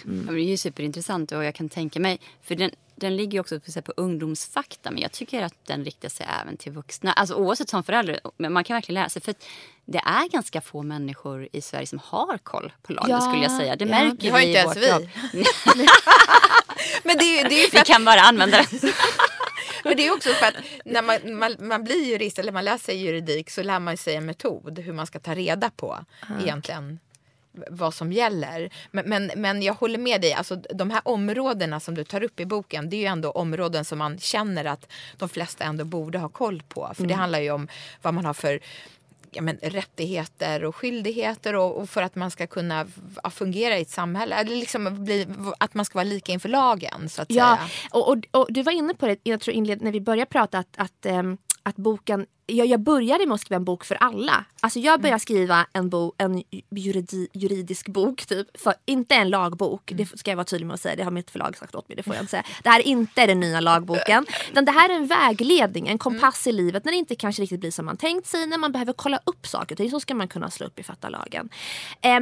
Mm. 0.06 0.26
Det 0.26 0.42
är 0.42 0.46
ju 0.46 0.58
superintressant 0.58 1.32
och 1.32 1.44
jag 1.44 1.56
kan 1.56 1.70
tänka 1.70 2.00
mig, 2.00 2.20
för 2.44 2.56
den, 2.56 2.72
den 2.96 3.16
ligger 3.16 3.34
ju 3.34 3.40
också 3.40 3.60
på 3.82 3.94
ungdomsfakta 3.98 4.92
men 4.92 5.02
jag 5.02 5.12
tycker 5.12 5.42
att 5.42 5.54
den 5.66 5.86
riktar 5.86 6.10
sig 6.10 6.28
även 6.42 6.58
till 6.58 6.72
vuxna. 6.72 7.14
Alltså 7.14 7.36
oavsett 7.36 7.70
som 7.70 7.84
förälder, 7.84 8.20
men 8.38 8.54
man 8.54 8.64
kan 8.64 8.76
verkligen 8.76 9.02
lära 9.02 9.10
sig. 9.10 9.22
För 9.22 9.36
det 9.86 9.98
är 9.98 10.30
ganska 10.30 10.62
få 10.62 10.84
människor 10.84 11.48
i 11.52 11.62
Sverige 11.62 11.88
som 11.88 12.00
har 12.04 12.38
koll 12.38 12.74
på 12.82 12.94
lagen 12.94 13.10
ja, 13.10 13.22
skulle 13.22 13.44
jag 13.44 13.52
säga. 13.52 13.76
Det 13.76 13.86
ja. 13.86 13.90
märker 13.90 14.18
det 14.24 14.30
har 14.30 14.40
vi 14.40 14.46
inte 14.46 14.60
ens 14.60 14.78
vi. 14.78 14.90
men 17.04 17.18
det 17.18 17.40
är, 17.40 17.50
det 17.50 17.64
är 17.64 17.72
vi 17.72 17.80
kan 17.80 18.06
bara 18.06 18.22
använda 18.22 18.58
den. 18.58 18.92
Men 19.84 19.98
det 19.98 20.08
är 20.08 20.16
också 20.16 20.30
för 20.30 20.46
att 20.46 20.56
när 20.86 21.02
man, 21.02 21.36
man, 21.36 21.56
man, 21.60 21.84
blir 21.84 22.06
jurist 22.06 22.40
eller 22.40 22.52
man 22.52 22.66
läser 22.66 22.94
juridik 22.94 23.50
så 23.50 23.64
lär 23.64 23.80
man 23.80 23.98
sig 23.98 24.16
en 24.16 24.26
metod 24.26 24.80
hur 24.80 24.94
man 24.94 25.08
ska 25.08 25.20
ta 25.20 25.36
reda 25.36 25.70
på 25.70 26.06
mm. 26.30 26.42
egentligen 26.42 27.00
vad 27.70 27.94
som 27.94 28.12
gäller. 28.12 28.70
Men, 28.92 29.10
men, 29.10 29.32
men 29.36 29.62
jag 29.62 29.74
håller 29.74 30.00
med 30.00 30.22
dig, 30.22 30.34
alltså, 30.34 30.56
de 30.56 30.92
här 30.92 31.02
områdena 31.06 31.80
som 31.80 31.96
du 31.96 32.04
tar 32.04 32.24
upp 32.24 32.40
i 32.40 32.46
boken 32.46 32.90
det 32.90 32.96
är 32.96 33.00
ju 33.00 33.06
ändå 33.06 33.32
områden 33.32 33.86
som 33.86 33.98
man 33.98 34.20
känner 34.20 34.66
att 34.66 34.92
de 35.18 35.30
flesta 35.30 35.64
ändå 35.64 35.86
borde 35.86 36.18
ha 36.18 36.30
koll 36.30 36.64
på. 36.68 36.92
För 36.96 37.04
det 37.04 37.14
handlar 37.14 37.40
ju 37.40 37.52
om 37.52 37.68
vad 38.02 38.14
man 38.14 38.26
har 38.26 38.34
för 38.34 38.60
ja, 39.32 39.42
men, 39.42 39.58
rättigheter 39.62 40.64
och 40.64 40.76
skyldigheter 40.76 41.56
och, 41.56 41.78
och, 41.78 41.90
för 41.90 42.02
att 42.02 42.16
man 42.16 42.32
ska 42.32 42.48
kunna 42.48 42.88
fungera 43.32 43.78
i 43.78 43.82
ett 43.82 43.90
samhälle. 43.90 44.36
Eller 44.36 44.56
liksom 44.56 45.04
bli, 45.04 45.28
att 45.58 45.74
man 45.74 45.86
ska 45.86 45.98
vara 45.98 46.04
lika 46.04 46.32
inför 46.32 46.50
lagen. 46.50 47.10
Så 47.10 47.22
att 47.22 47.32
ja, 47.32 47.58
säga. 47.58 47.70
Och, 47.92 48.10
och, 48.10 48.18
och, 48.32 48.48
du 48.50 48.64
var 48.64 48.72
inne 48.72 48.94
på 48.94 49.08
det 49.08 49.18
jag 49.24 49.42
tror 49.42 49.56
inled, 49.56 49.82
när 49.82 49.92
vi 49.92 50.02
började 50.02 50.30
prata 50.30 50.58
att, 50.58 50.74
att, 50.78 51.06
um, 51.06 51.38
att 51.64 51.76
boken 51.76 52.26
jag, 52.50 52.68
jag 52.68 52.80
började 52.80 53.26
med 53.26 53.36
att 53.36 53.42
skriva 53.42 53.56
en 53.56 53.64
bok 53.64 53.86
för 53.86 53.96
alla. 53.96 54.46
Alltså 54.62 54.80
jag 54.80 55.02
började 55.02 55.20
skriva 55.20 55.66
en, 55.74 55.90
bo, 55.90 56.14
en 56.18 56.44
juridi, 56.70 57.28
juridisk 57.34 57.88
bok, 57.88 58.26
typ. 58.26 58.62
För, 58.62 58.74
inte 58.86 59.16
en 59.16 59.30
lagbok, 59.30 59.92
det 59.96 60.06
ska 60.06 60.32
jag 60.32 60.36
vara 60.36 60.46
tydlig 60.46 60.68
med 60.68 60.74
att 60.74 60.82
säga. 60.82 60.96
Det 60.96 61.04
har 61.04 61.12
mitt 61.12 61.32
förlag 61.32 61.58
sagt 61.58 61.76
åt 61.76 61.90
mig. 61.90 61.96
Det 61.96 62.04
får 62.04 62.16
jag 62.16 62.24
inte 62.24 62.32
säga. 62.32 62.44
Det 62.64 62.70
här 62.70 62.80
är 62.80 62.88
inte 62.88 63.26
den 63.26 63.40
nya 63.40 63.60
lagboken. 63.60 64.26
Utan 64.52 64.66
det 64.66 64.72
här 64.72 64.90
är 64.90 64.94
en 64.94 65.08
vägledning, 65.08 65.88
en 65.88 65.98
kompass 65.98 66.48
i 66.48 66.52
livet 66.52 66.86
när 66.86 66.92
det 66.92 66.98
inte 66.98 67.16
kanske 67.16 67.42
riktigt 67.42 67.60
blir 67.60 67.72
som 67.72 67.86
man 67.86 67.98
tänkt 67.98 68.28
sig. 68.28 68.48
När 68.48 68.58
man 68.58 68.72
behöver 68.72 68.94
kolla 68.94 69.20
upp 69.24 69.48
saker 69.48 69.76
och 69.76 69.78
ting 69.78 69.92
så 69.92 70.00
ska 70.00 70.16
man 70.16 70.28
kunna 70.28 70.50
slå 70.50 70.66
upp 70.66 70.80
i 70.80 70.84
fattalagen. 70.84 71.50
Eh, 72.02 72.20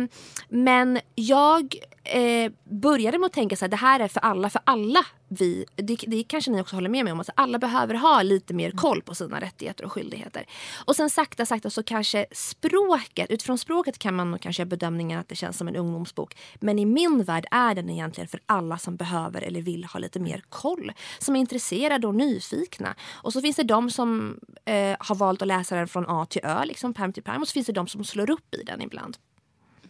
men 0.49 0.99
jag 1.15 1.75
eh, 2.09 2.51
började 2.63 3.17
med 3.17 3.27
att 3.27 3.33
tänka 3.33 3.55
så 3.55 3.65
här, 3.65 3.69
det 3.69 3.75
här 3.77 3.99
är 3.99 4.07
för 4.07 4.19
alla, 4.19 4.49
för 4.49 4.61
alla 4.63 5.05
vi, 5.27 5.65
det, 5.75 5.97
det 6.07 6.23
kanske 6.23 6.51
ni 6.51 6.61
också 6.61 6.75
håller 6.75 6.89
med 6.89 7.03
mig 7.03 7.13
om, 7.13 7.19
att 7.19 7.29
alla 7.35 7.59
behöver 7.59 7.95
ha 7.95 8.21
lite 8.21 8.53
mer 8.53 8.71
koll 8.71 9.01
på 9.01 9.15
sina 9.15 9.41
rättigheter 9.41 9.85
och 9.85 9.91
skyldigheter. 9.91 10.45
Och 10.85 10.95
sen 10.95 11.09
sakta, 11.09 11.45
sakta 11.45 11.69
så 11.69 11.83
kanske 11.83 12.25
språket, 12.31 13.31
utifrån 13.31 13.57
språket 13.57 13.99
kan 13.99 14.15
man 14.15 14.31
nog 14.31 14.41
kanske 14.41 14.61
göra 14.61 14.69
bedömningen 14.69 15.19
att 15.19 15.29
det 15.29 15.35
känns 15.35 15.57
som 15.57 15.67
en 15.67 15.75
ungdomsbok. 15.75 16.37
Men 16.55 16.79
i 16.79 16.85
min 16.85 17.23
värld 17.23 17.45
är 17.51 17.75
den 17.75 17.89
egentligen 17.89 18.27
för 18.27 18.39
alla 18.45 18.77
som 18.77 18.95
behöver 18.95 19.41
eller 19.41 19.61
vill 19.61 19.83
ha 19.85 19.99
lite 19.99 20.19
mer 20.19 20.43
koll. 20.49 20.91
Som 21.19 21.35
är 21.35 21.39
intresserade 21.39 22.07
och 22.07 22.15
nyfikna. 22.15 22.95
Och 23.13 23.33
så 23.33 23.41
finns 23.41 23.55
det 23.55 23.63
de 23.63 23.89
som 23.89 24.39
eh, 24.65 24.95
har 24.99 25.15
valt 25.15 25.41
att 25.41 25.47
läsa 25.47 25.75
den 25.75 25.87
från 25.87 26.05
A 26.07 26.25
till 26.29 26.41
Ö, 26.43 26.65
liksom 26.65 26.93
perm 26.93 27.13
till 27.13 27.23
perm. 27.23 27.41
Och 27.41 27.47
så 27.47 27.53
finns 27.53 27.67
det 27.67 27.73
de 27.73 27.87
som 27.87 28.03
slår 28.03 28.29
upp 28.29 28.55
i 28.55 28.63
den 28.63 28.81
ibland. 28.81 29.17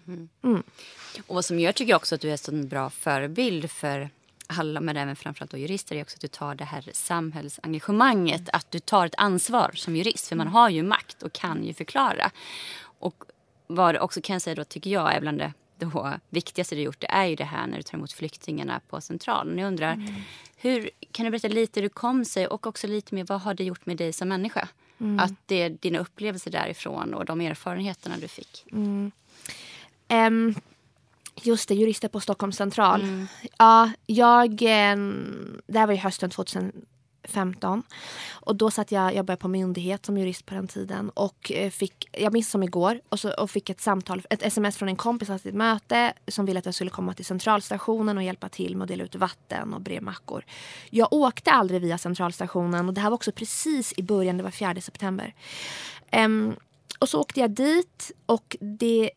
Mm. 0.08 0.30
Mm. 0.44 0.64
Och 1.28 1.36
vad 1.36 1.46
som 1.46 1.60
gör 1.60 1.72
tycker 1.72 1.92
jag 1.92 1.98
också 1.98 2.16
att 2.16 2.22
du 2.22 2.32
är 2.32 2.50
en 2.50 2.68
bra 2.68 2.90
förebild 2.90 3.72
för 3.72 4.10
alla, 4.48 4.82
men 4.82 4.98
även 4.98 5.16
framförallt 5.16 5.52
då 5.52 5.58
jurister, 5.58 5.96
är 5.96 6.02
också 6.02 6.16
att 6.16 6.22
du 6.22 6.28
tar 6.28 6.56
det 6.56 6.64
här 6.64 6.90
samhällsengagemanget. 6.94 8.42
Mm. 8.42 8.50
Att 8.54 8.72
du 8.72 8.80
tar 8.80 9.06
ett 9.06 9.16
ansvar 9.18 9.72
som 9.76 9.96
jurist, 9.96 10.28
för 10.28 10.36
man 10.36 10.48
har 10.48 10.70
ju 10.70 10.84
makt 10.84 11.24
och 11.24 11.34
kan 11.34 11.64
ju 11.64 11.74
förklara. 11.74 12.32
Och 13.00 13.24
vad 13.68 13.96
det 13.96 14.00
också 14.00 14.22
kan 14.22 14.34
jag 14.34 14.42
säga 14.42 14.56
då, 14.56 14.64
tycker 14.64 14.90
jag, 14.90 15.16
är 15.16 15.22
bland 15.22 15.38
det 15.38 15.54
då 15.80 16.14
viktigaste 16.30 16.76
du 16.76 16.82
gjort, 16.82 17.00
det 17.00 17.12
är 17.12 17.26
ju 17.26 17.36
det 17.36 17.44
här 17.44 17.68
när 17.68 17.78
du 17.78 17.84
tar 17.84 17.98
emot 17.98 18.14
flyktingarna 18.14 18.82
på 18.90 19.02
Centralen. 19.02 19.58
Jag 19.58 19.68
undrar, 19.68 19.94
mm. 19.94 20.14
hur, 20.58 20.90
kan 21.12 21.26
du 21.26 21.32
berätta 21.32 21.48
lite 21.48 21.80
hur 21.80 21.90
det 21.90 21.94
kom 21.94 22.26
sig 22.26 22.48
och 22.48 22.68
också 22.68 22.88
lite 22.88 23.16
mer 23.16 23.26
vad 23.26 23.42
har 23.42 23.54
det 23.54 23.64
gjort 23.64 23.86
med 23.86 23.98
dig 23.98 24.14
som 24.14 24.28
människa? 24.28 24.68
Mm. 25.00 25.20
Att 25.20 25.34
det 25.46 25.56
är 25.56 25.70
dina 25.70 26.00
upplevelser 26.00 26.52
därifrån 26.52 27.14
och 27.14 27.26
de 27.26 27.42
erfarenheterna 27.42 28.16
du 28.22 28.28
fick. 28.28 28.66
Mm. 28.72 29.12
Um, 30.10 30.56
just 31.42 31.70
det, 31.70 31.76
jurister 31.76 32.08
på 32.08 32.20
Stockholms 32.20 32.58
central. 32.58 33.02
Mm. 33.02 33.28
Ja, 33.58 33.92
jag... 34.06 34.62
Um, 34.94 35.62
det 35.68 35.80
här 35.80 35.88
var 35.88 35.94
ju 35.94 36.00
hösten 36.00 36.30
2015. 36.30 37.84
Och 38.32 38.56
då 38.56 38.72
satt 38.72 38.92
jag, 38.92 39.16
jag 39.16 39.26
började 39.26 39.42
på 39.42 39.48
myndighet 39.48 40.06
som 40.06 40.18
jurist 40.18 40.46
på 40.46 40.54
den 40.54 40.68
tiden. 40.68 41.10
Och 41.10 41.52
eh, 41.52 41.70
fick, 41.70 42.10
jag 42.12 42.34
minns 42.34 42.50
som 42.50 42.64
igår, 42.64 43.02
och, 43.10 43.20
så, 43.20 43.32
och 43.32 43.52
fick 43.52 43.70
ett 43.70 43.82
samtal, 43.82 44.22
ett 44.30 44.44
sms 44.44 44.78
från 44.78 44.90
en 44.90 44.96
kompis 44.96 45.30
att 45.30 45.46
ett 45.46 45.56
möte 45.56 46.14
som 46.28 46.46
ville 46.46 46.60
att 46.60 46.66
jag 46.66 46.76
skulle 46.76 46.90
komma 46.90 47.14
till 47.14 47.26
centralstationen 47.26 48.18
och 48.18 48.24
hjälpa 48.24 48.50
till 48.50 48.78
med 48.78 48.86
att 48.86 48.90
dela 48.90 49.04
ut 49.04 49.16
vatten 49.16 49.74
och 49.74 49.82
brevmackor. 49.82 50.46
Jag 50.90 51.14
åkte 51.14 51.52
aldrig 51.52 51.82
via 51.82 51.98
centralstationen 51.98 52.88
och 52.88 52.94
det 52.94 53.02
här 53.02 53.10
var 53.10 53.16
också 53.16 53.32
precis 53.32 53.94
i 53.98 54.04
början, 54.04 54.38
det 54.38 54.44
var 54.44 54.52
4 54.52 54.82
september. 54.82 55.34
Um, 56.12 56.56
och 57.00 57.10
så 57.10 57.22
åkte 57.22 57.40
jag 57.40 57.52
dit 57.52 58.12
och 58.26 58.56
det 58.60 59.12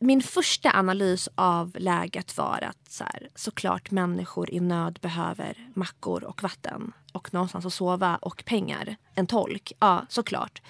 min 0.00 0.22
första 0.22 0.70
analys 0.70 1.28
av 1.34 1.76
läget 1.78 2.36
var 2.36 2.64
att 2.70 2.92
så 2.92 3.04
här, 3.04 3.28
såklart 3.34 3.90
människor 3.90 4.50
i 4.50 4.60
nöd 4.60 4.98
behöver 5.02 5.68
mackor 5.74 6.24
och 6.24 6.42
vatten 6.42 6.92
och 7.12 7.34
någonstans 7.34 7.66
att 7.66 7.72
sova 7.72 8.16
och 8.16 8.44
pengar. 8.44 8.96
En 9.14 9.26
tolk, 9.26 9.72
ja 9.78 10.06
såklart. 10.08 10.62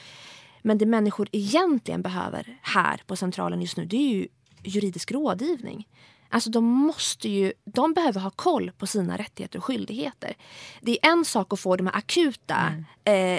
Men 0.63 0.79
det 0.79 0.87
människor 0.87 1.29
egentligen 1.33 2.03
behöver 2.03 2.59
här 2.63 3.03
på 3.07 3.17
Centralen 3.17 3.61
just 3.61 3.77
nu 3.77 3.85
det 3.85 3.97
är 3.97 4.15
ju 4.15 4.29
juridisk 4.63 5.13
rådgivning. 5.13 5.89
Alltså 6.35 6.51
de 6.51 6.65
måste 6.65 7.29
ju, 7.29 7.53
de 7.65 7.93
behöver 7.93 8.21
ha 8.21 8.31
koll 8.31 8.71
på 8.79 8.87
sina 8.87 9.17
rättigheter 9.17 9.59
och 9.59 9.65
skyldigheter. 9.65 10.35
Det 10.81 10.99
är 11.03 11.11
en 11.13 11.25
sak 11.25 11.53
att 11.53 11.61
få 11.61 11.77
de 11.77 11.87
här 11.87 11.97
akuta 11.97 12.57
mm. 12.57 12.85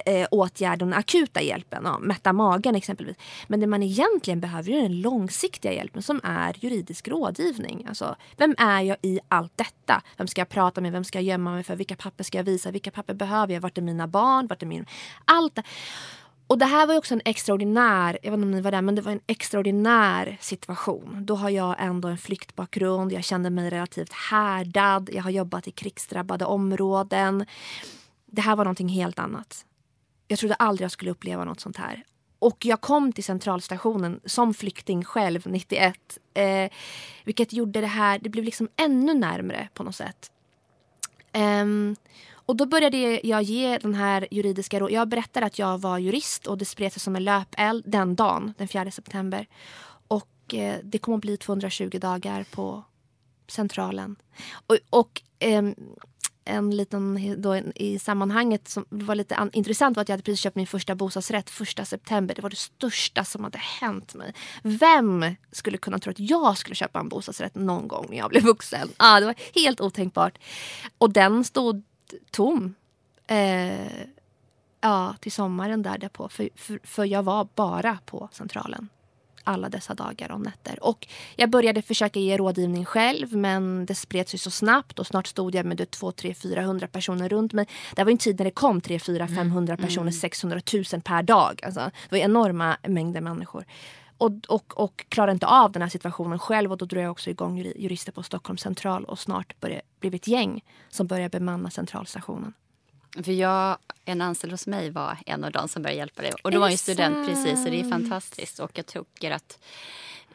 eh, 0.06 0.16
eh, 0.16 0.28
åtgärderna, 0.32 0.96
akuta 0.96 1.42
hjälpen, 1.42 1.82
ja, 1.86 2.00
mätta 2.00 2.34
magen 2.34 2.76
exempelvis. 2.76 3.18
Men 3.48 3.60
det 3.60 3.68
man 3.68 3.84
egentligen 3.84 4.40
behöver 4.40 4.72
är 4.72 4.82
den 4.82 5.02
långsiktiga 5.02 5.74
hjälpen 5.74 6.04
som 6.04 6.22
är 6.24 6.56
juridisk 6.60 7.08
rådgivning. 7.08 7.86
Alltså, 7.88 8.16
vem 8.38 8.56
är 8.58 8.82
jag 8.82 8.98
i 9.02 9.20
allt 9.28 9.54
detta? 9.56 10.02
Vem 10.18 10.28
ska 10.28 10.42
jag 10.42 10.50
prata 10.50 10.82
med? 10.82 10.92
Vem 10.92 11.04
ska 11.04 11.18
jag 11.18 11.26
gömma 11.26 11.52
mig 11.52 11.64
för? 11.64 11.76
Vilka 11.76 11.96
papper 11.96 12.24
ska 12.24 12.38
jag 12.38 12.44
visa? 12.44 12.72
Vilka 12.72 12.92
papper 12.92 13.14
behöver 13.14 13.54
jag? 13.54 13.62
Vart 13.62 13.78
är 13.78 13.82
mina 13.82 14.08
barn? 14.08 14.48
Vart 14.48 14.62
är 14.62 14.68
min... 14.68 14.86
Allt 15.26 15.56
det. 15.56 15.64
Och 16.48 16.58
det 16.58 16.66
här 16.66 16.88
var 16.88 16.98
också 16.98 17.14
en 17.14 17.22
extraordinär, 17.26 18.20
jag 18.24 18.32
vet 18.32 18.38
inte 18.38 18.46
om 18.46 18.52
ni 18.52 18.62
var 18.62 18.72
där, 18.72 18.82
men 18.82 18.96
det 18.96 19.02
var 19.02 19.12
en 19.12 19.22
extraordinär 19.28 20.38
situation. 20.42 21.26
Då 21.26 21.36
har 21.36 21.50
jag 21.50 21.76
ändå 21.80 22.08
en 22.08 22.18
flyktbakgrund, 22.18 23.12
jag 23.12 23.24
kände 23.24 23.50
mig 23.50 23.70
relativt 23.70 24.14
härdad, 24.14 25.10
jag 25.14 25.24
har 25.24 25.30
jobbat 25.30 25.68
i 25.68 25.72
krigsdrabbade 25.72 26.46
områden. 26.46 27.46
Det 28.26 28.42
här 28.42 28.56
var 28.56 28.64
någonting 28.64 28.90
helt 28.90 29.20
annat. 29.20 29.66
Jag 30.28 30.40
trodde 30.40 30.56
aldrig 30.56 30.86
jag 30.86 30.92
skulle 30.92 31.12
uppleva 31.12 31.46
något 31.46 31.60
sånt 31.60 31.78
här. 31.78 32.04
Och 32.40 32.66
jag 32.66 32.82
kom 32.82 33.14
till 33.14 33.24
centralstationen 33.24 34.20
som 34.26 34.54
flykting 34.54 35.04
själv 35.04 35.42
91. 35.46 36.18
Eh, 36.34 36.70
vilket 37.24 37.54
gjorde 37.54 37.82
det 37.82 37.88
här, 37.88 38.20
det 38.20 38.30
blev 38.30 38.46
liksom 38.46 38.70
ännu 38.76 39.14
närmre 39.14 39.70
på 39.74 39.84
något 39.84 39.96
sätt. 39.96 40.32
Um, 41.34 41.96
och 42.46 42.56
då 42.56 42.66
började 42.66 43.20
jag 43.24 43.44
ge 43.44 43.78
den 43.78 43.96
här 43.96 44.28
juridiska 44.32 44.80
råd. 44.80 44.92
Jag 44.92 45.08
berättade 45.08 45.46
att 45.46 45.60
jag 45.60 45.78
var 45.78 45.98
jurist 45.98 46.48
och 46.48 46.58
det 46.58 46.66
spred 46.66 46.94
sig 46.94 47.00
som 47.00 47.16
en 47.16 47.24
löpeld 47.24 47.84
den 47.88 48.16
dagen, 48.16 48.54
den 48.58 48.68
4 48.68 48.92
september. 48.92 49.48
Och 50.08 50.54
eh, 50.54 50.80
det 50.84 50.98
kommer 50.98 51.18
att 51.18 51.22
bli 51.22 51.38
220 51.38 51.90
dagar 52.00 52.46
på 52.52 52.84
Centralen. 53.48 54.16
Och, 54.68 54.78
och 54.90 55.22
eh, 55.40 55.64
en 56.46 56.78
liten 56.78 57.36
då, 57.42 57.56
i 57.76 58.00
sammanhanget 58.00 58.68
som 58.68 58.86
var 58.90 59.16
lite 59.16 59.36
an, 59.36 59.50
intressant 59.54 59.98
var 59.98 60.02
att 60.02 60.10
jag 60.10 60.14
hade 60.14 60.24
precis 60.24 60.40
köpt 60.40 60.56
min 60.56 60.68
första 60.68 60.96
bostadsrätt 60.96 61.50
första 61.50 61.86
september. 61.86 62.36
Det 62.36 62.42
var 62.42 62.50
det 62.50 62.56
största 62.56 63.26
som 63.26 63.44
hade 63.44 63.58
hänt 63.58 64.14
mig. 64.14 64.34
Vem 64.64 65.26
skulle 65.52 65.78
kunna 65.78 66.00
tro 66.00 66.12
att 66.12 66.20
jag 66.20 66.58
skulle 66.58 66.76
köpa 66.76 67.00
en 67.00 67.10
bostadsrätt 67.10 67.56
någon 67.56 67.88
gång 67.88 68.08
när 68.10 68.18
jag 68.18 68.30
blev 68.30 68.44
vuxen? 68.44 68.90
Ah, 68.98 69.20
det 69.20 69.26
var 69.26 69.36
helt 69.56 69.82
otänkbart. 69.82 70.38
Och 70.98 71.14
den 71.14 71.44
stod 71.44 71.84
tom. 72.32 72.76
Eh, 73.28 73.88
ja, 74.82 75.16
till 75.20 75.32
sommaren 75.32 75.84
där 75.84 75.98
därpå. 75.98 76.30
För, 76.30 76.50
för, 76.56 76.80
för 76.84 77.06
jag 77.06 77.24
var 77.24 77.48
bara 77.56 77.98
på 78.06 78.30
Centralen 78.32 78.90
alla 79.46 79.70
dessa 79.70 79.94
dagar 79.94 80.32
och 80.32 80.42
nätter. 80.42 80.84
Och 80.84 81.08
jag 81.36 81.50
började 81.50 81.82
försöka 81.82 82.20
ge 82.20 82.38
rådgivning 82.38 82.86
själv 82.86 83.34
men 83.36 83.86
det 83.86 83.96
spred 83.96 84.30
sig 84.30 84.40
så 84.40 84.52
snabbt 84.52 85.00
och 85.00 85.08
snart 85.08 85.28
stod 85.28 85.56
jag 85.56 85.66
med 85.66 85.92
2, 85.92 86.12
3, 86.12 86.34
400 86.34 86.88
personer 86.88 87.30
runt 87.30 87.54
mig. 87.54 87.68
Det 87.96 88.04
var 88.04 88.12
en 88.12 88.18
tid 88.18 88.40
när 88.40 88.46
det 88.46 88.52
kom 88.52 88.82
3, 88.82 89.00
4, 89.00 89.28
500 89.28 89.78
personer, 89.78 90.02
mm. 90.02 90.14
600 90.14 90.62
000 90.74 90.84
per 91.02 91.24
dag. 91.24 91.62
Alltså, 91.64 91.80
det 91.80 92.12
var 92.12 92.18
enorma 92.18 92.78
mängder 92.88 93.22
människor 93.22 93.66
och, 94.18 94.32
och, 94.48 94.80
och 94.80 95.06
klarade 95.10 95.32
inte 95.32 95.48
av 95.48 95.72
den 95.72 95.82
här 95.82 95.90
situationen 95.90 96.40
själv. 96.40 96.72
Och 96.72 96.78
då 96.78 96.86
drog 96.86 97.04
jag 97.04 97.12
också 97.12 97.30
igång 97.30 97.58
jurister 97.58 98.12
på 98.12 98.24
Stockholms 98.24 98.62
central 98.62 99.06
och 99.06 99.20
snart 99.20 99.60
började, 99.60 99.82
blev 100.00 100.16
ett 100.16 100.28
gäng 100.28 100.64
som 100.90 101.08
började 101.08 101.40
bemanna 101.40 101.70
centralstationen. 101.70 102.54
För 103.24 103.32
jag, 103.32 103.78
en 104.06 104.22
anställd 104.22 104.54
hos 104.54 104.68
mig 104.68 104.90
var 104.90 105.18
en 105.26 105.44
av 105.44 105.52
de 105.52 105.68
som 105.68 105.82
började 105.82 105.98
hjälpa 105.98 106.22
dig. 106.22 106.32
Och 106.44 106.52
då 106.52 106.60
var 106.60 106.70
ju 106.70 106.78
student 106.78 107.28
precis, 107.28 107.64
så 107.64 107.70
det 107.70 107.80
är 107.80 107.90
fantastiskt. 107.90 108.60
Och 108.60 108.72
jag 108.74 108.86
tycker 108.86 109.32
att... 109.32 109.60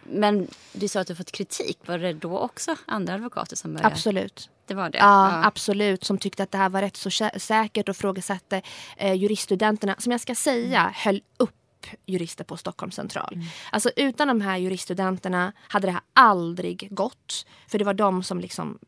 Men 0.03 0.49
du 0.73 0.89
sa 0.89 1.01
att 1.01 1.07
du 1.07 1.15
fått 1.15 1.33
kritik. 1.33 1.79
Var 1.87 1.99
det 1.99 2.13
då 2.13 2.39
också 2.39 2.77
andra 2.87 3.15
advokater 3.15 3.57
som 3.57 3.75
började? 3.75 3.95
Absolut. 3.95 4.51
Det 4.67 4.75
var 4.75 4.91
det? 4.91 4.99
Ja, 4.99 5.33
ja, 5.33 5.45
absolut. 5.45 6.05
Som 6.05 6.19
tyckte 6.19 6.43
att 6.43 6.51
det 6.51 6.59
här 6.59 6.69
var 6.69 6.83
rätt 6.83 6.97
så 6.97 7.11
säkert 7.37 7.89
och 7.89 7.97
frågasatte 7.97 8.63
eh, 8.97 9.15
juriststudenterna. 9.15 9.95
Som 9.99 10.13
jag 10.13 10.21
ska 10.21 10.35
säga 10.35 10.93
höll 10.95 11.23
upp 11.37 11.60
jurister 12.07 12.45
på 12.45 12.57
Stockholms 12.57 12.95
central. 12.95 13.35
Mm. 13.35 13.47
Alltså 13.73 13.91
utan 13.97 14.29
de 14.29 14.41
här 14.41 14.57
juriststudenterna 14.57 15.53
hade 15.69 15.87
det 15.87 15.93
här 15.93 16.03
aldrig 16.13 16.89
gått. 16.91 17.47
För 17.69 17.79
det 17.79 17.85
var 17.85 17.95
de 17.95 18.23
som 18.23 18.41
liksom 18.41 18.79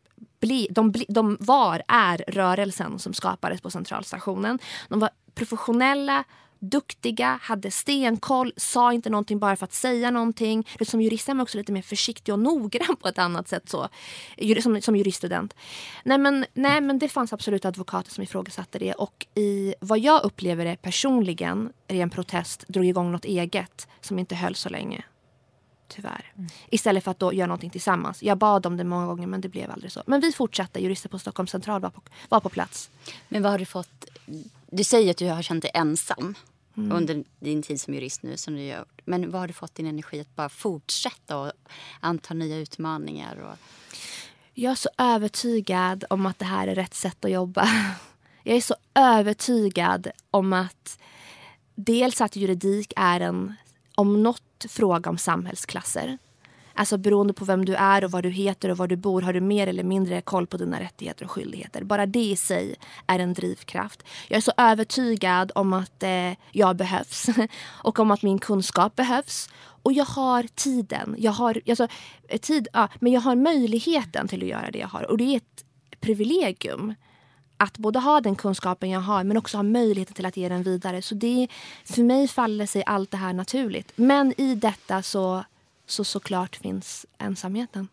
bli, 0.40 0.68
de, 0.70 0.90
bli, 0.90 1.06
de 1.08 1.36
var, 1.40 1.82
är 1.88 2.24
rörelsen 2.28 2.98
som 2.98 3.12
skapades 3.12 3.60
på 3.60 3.70
centralstationen. 3.70 4.58
De 4.88 5.00
var 5.00 5.10
professionella 5.34 6.24
duktiga, 6.62 7.38
hade 7.42 7.70
stenkoll, 7.70 8.52
sa 8.56 8.92
inte 8.92 9.10
någonting 9.10 9.38
bara 9.38 9.56
för 9.56 9.64
att 9.64 9.72
säga 9.72 10.10
någonting. 10.10 10.68
Som 10.86 11.00
jurist 11.00 11.28
är 11.28 11.34
man 11.34 11.42
också 11.42 11.58
lite 11.58 11.72
mer 11.72 11.82
försiktig 11.82 12.34
och 12.34 12.40
noggrann 12.40 12.96
på 12.96 13.08
ett 13.08 13.18
annat 13.18 13.48
sätt 13.48 13.68
så, 13.68 13.88
som, 14.62 14.82
som 14.82 14.96
juriststudent. 14.96 15.54
Nej 16.04 16.18
men, 16.18 16.46
nej 16.54 16.80
men 16.80 16.98
det 16.98 17.08
fanns 17.08 17.32
absolut 17.32 17.64
advokater 17.64 18.10
som 18.10 18.24
ifrågasatte 18.24 18.78
det 18.78 18.92
och 18.92 19.26
i 19.34 19.74
vad 19.80 19.98
jag 19.98 20.24
upplever 20.24 20.64
det 20.64 20.76
personligen, 20.76 21.72
ren 21.88 22.10
protest, 22.10 22.64
drog 22.68 22.86
igång 22.86 23.12
något 23.12 23.24
eget 23.24 23.88
som 24.00 24.18
inte 24.18 24.34
höll 24.34 24.54
så 24.54 24.68
länge. 24.68 25.04
Tyvärr. 25.88 26.32
Mm. 26.36 26.50
Istället 26.70 27.04
för 27.04 27.10
att 27.10 27.18
då 27.18 27.32
göra 27.32 27.46
någonting 27.46 27.70
tillsammans. 27.70 28.22
Jag 28.22 28.38
bad 28.38 28.66
om 28.66 28.76
det 28.76 28.84
många 28.84 29.06
gånger 29.06 29.26
men 29.26 29.40
det 29.40 29.48
blev 29.48 29.70
aldrig 29.70 29.92
så. 29.92 30.02
Men 30.06 30.20
vi 30.20 30.32
fortsatte, 30.32 30.82
jurister 30.82 31.08
på 31.08 31.18
Stockholms 31.18 31.50
central 31.50 31.80
var 31.80 31.90
på, 31.90 32.02
var 32.28 32.40
på 32.40 32.48
plats. 32.48 32.90
Men 33.28 33.42
vad 33.42 33.52
har 33.52 33.58
du 33.58 33.64
fått 33.64 34.04
du 34.72 34.84
säger 34.84 35.10
att 35.10 35.16
du 35.16 35.28
har 35.28 35.42
känt 35.42 35.62
dig 35.62 35.70
ensam 35.74 36.34
mm. 36.76 36.92
under 36.92 37.24
din 37.40 37.62
tid 37.62 37.80
som 37.80 37.94
jurist 37.94 38.22
nu. 38.22 38.36
Som 38.36 38.54
du 38.54 38.62
gör. 38.62 38.84
Men 39.04 39.30
vad 39.30 39.40
har 39.40 39.48
du 39.48 39.52
fått 39.52 39.74
din 39.74 39.86
energi 39.86 40.20
att 40.20 40.36
bara 40.36 40.48
fortsätta 40.48 41.38
och 41.38 41.52
anta 42.00 42.34
nya 42.34 42.56
utmaningar? 42.56 43.36
Och... 43.36 43.58
Jag 44.54 44.70
är 44.70 44.76
så 44.76 44.88
övertygad 44.98 46.04
om 46.10 46.26
att 46.26 46.38
det 46.38 46.44
här 46.44 46.68
är 46.68 46.74
rätt 46.74 46.94
sätt 46.94 47.24
att 47.24 47.30
jobba. 47.30 47.68
Jag 48.42 48.56
är 48.56 48.60
så 48.60 48.74
övertygad 48.94 50.08
om 50.30 50.52
att 50.52 50.98
dels 51.74 52.20
att 52.20 52.36
juridik 52.36 52.92
är 52.96 53.20
en, 53.20 53.54
om 53.94 54.22
något, 54.22 54.66
fråga 54.68 55.10
om 55.10 55.18
samhällsklasser. 55.18 56.18
Alltså 56.74 56.98
beroende 56.98 57.32
på 57.32 57.44
vem 57.44 57.64
du 57.64 57.74
är 57.74 58.04
och 58.04 58.10
vad 58.10 58.22
du 58.22 58.30
heter 58.30 58.68
och 58.68 58.76
var 58.76 58.86
du 58.86 58.96
bor 58.96 59.22
har 59.22 59.32
du 59.32 59.40
mer 59.40 59.66
eller 59.66 59.82
mindre 59.82 60.20
koll 60.20 60.46
på 60.46 60.56
dina 60.56 60.80
rättigheter 60.80 61.24
och 61.24 61.30
skyldigheter. 61.30 61.84
Bara 61.84 62.06
det 62.06 62.24
i 62.24 62.36
sig 62.36 62.74
är 63.06 63.18
en 63.18 63.34
drivkraft. 63.34 64.02
Jag 64.28 64.36
är 64.36 64.40
så 64.40 64.52
övertygad 64.56 65.52
om 65.54 65.72
att 65.72 66.02
eh, 66.02 66.32
jag 66.50 66.76
behövs 66.76 67.26
och 67.82 67.98
om 67.98 68.10
att 68.10 68.22
min 68.22 68.38
kunskap 68.38 68.96
behövs. 68.96 69.48
Och 69.82 69.92
jag 69.92 70.04
har 70.04 70.42
tiden. 70.54 71.14
Jag 71.18 71.32
har, 71.32 71.60
alltså, 71.68 71.88
eh, 72.28 72.38
tid, 72.38 72.68
ja, 72.72 72.88
men 73.00 73.12
jag 73.12 73.20
har 73.20 73.36
möjligheten 73.36 74.28
till 74.28 74.42
att 74.42 74.48
göra 74.48 74.70
det 74.70 74.78
jag 74.78 74.88
har. 74.88 75.10
Och 75.10 75.18
det 75.18 75.24
är 75.24 75.36
ett 75.36 75.64
privilegium 76.00 76.94
att 77.56 77.78
både 77.78 77.98
ha 77.98 78.20
den 78.20 78.36
kunskapen 78.36 78.90
jag 78.90 79.00
har 79.00 79.24
men 79.24 79.36
också 79.36 79.58
ha 79.58 79.62
möjligheten 79.62 80.14
till 80.14 80.26
att 80.26 80.36
ge 80.36 80.48
den 80.48 80.62
vidare. 80.62 81.02
Så 81.02 81.14
det, 81.14 81.48
för 81.84 82.02
mig 82.02 82.28
faller 82.28 82.66
sig 82.66 82.82
allt 82.86 83.10
det 83.10 83.16
här 83.16 83.32
naturligt. 83.32 83.92
Men 83.96 84.40
i 84.40 84.54
detta 84.54 85.02
så 85.02 85.44
så 85.86 86.04
såklart 86.04 86.56
finns 86.56 87.06
ensamheten. 87.18 87.88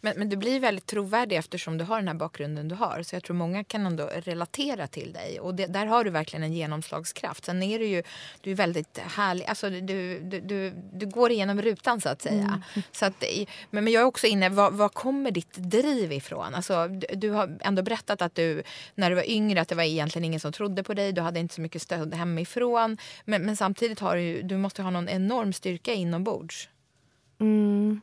Men, 0.00 0.18
men 0.18 0.28
du 0.28 0.36
blir 0.36 0.60
väldigt 0.60 0.86
trovärdig 0.86 1.36
eftersom 1.36 1.78
du 1.78 1.84
har 1.84 1.96
den 1.96 2.08
här 2.08 2.14
bakgrunden 2.14 2.68
du 2.68 2.74
har. 2.74 3.02
Så 3.02 3.16
jag 3.16 3.22
tror 3.22 3.36
många 3.36 3.64
kan 3.64 3.86
ändå 3.86 4.10
relatera 4.14 4.86
till 4.86 5.12
dig. 5.12 5.40
Och 5.40 5.54
det, 5.54 5.66
där 5.66 5.86
har 5.86 6.04
du 6.04 6.10
verkligen 6.10 6.42
en 6.42 6.52
genomslagskraft. 6.52 7.44
Sen 7.44 7.62
är 7.62 7.78
du 7.78 7.86
ju 7.86 8.02
du 8.40 8.50
är 8.50 8.54
väldigt 8.54 8.98
härlig. 8.98 9.44
Alltså 9.44 9.70
du, 9.70 9.80
du, 10.20 10.40
du, 10.40 10.72
du 10.92 11.06
går 11.06 11.30
igenom 11.30 11.62
rutan 11.62 12.00
så 12.00 12.08
att 12.08 12.22
säga. 12.22 12.44
Mm. 12.44 12.62
Så 12.92 13.06
att, 13.06 13.24
men, 13.70 13.84
men 13.84 13.92
jag 13.92 14.02
är 14.02 14.06
också 14.06 14.26
inne, 14.26 14.48
var, 14.48 14.70
var 14.70 14.88
kommer 14.88 15.30
ditt 15.30 15.54
driv 15.54 16.12
ifrån? 16.12 16.54
Alltså, 16.54 16.88
du, 16.88 17.06
du, 17.14 17.30
har 17.30 17.58
ändå 17.60 17.82
berättat 17.82 18.22
att 18.22 18.34
du 18.34 18.62
när 18.94 19.10
du 19.10 19.16
var 19.16 19.30
yngre 19.30 19.60
att 19.60 19.68
det 19.68 19.74
var 19.74 19.82
egentligen 19.82 20.24
ingen 20.24 20.40
som 20.40 20.52
trodde 20.52 20.82
på 20.82 20.94
dig. 20.94 21.12
Du 21.12 21.20
hade 21.20 21.40
inte 21.40 21.54
så 21.54 21.60
mycket 21.60 21.82
stöd 21.82 22.14
hemifrån. 22.14 22.98
Men, 23.24 23.42
men 23.42 23.56
samtidigt 23.56 24.00
har 24.00 24.16
du, 24.16 24.42
du 24.42 24.56
måste 24.56 24.82
ha 24.82 24.90
någon 24.90 25.08
enorm 25.08 25.52
styrka 25.52 25.92
inombords. 25.92 26.68
Mm. 27.38 28.00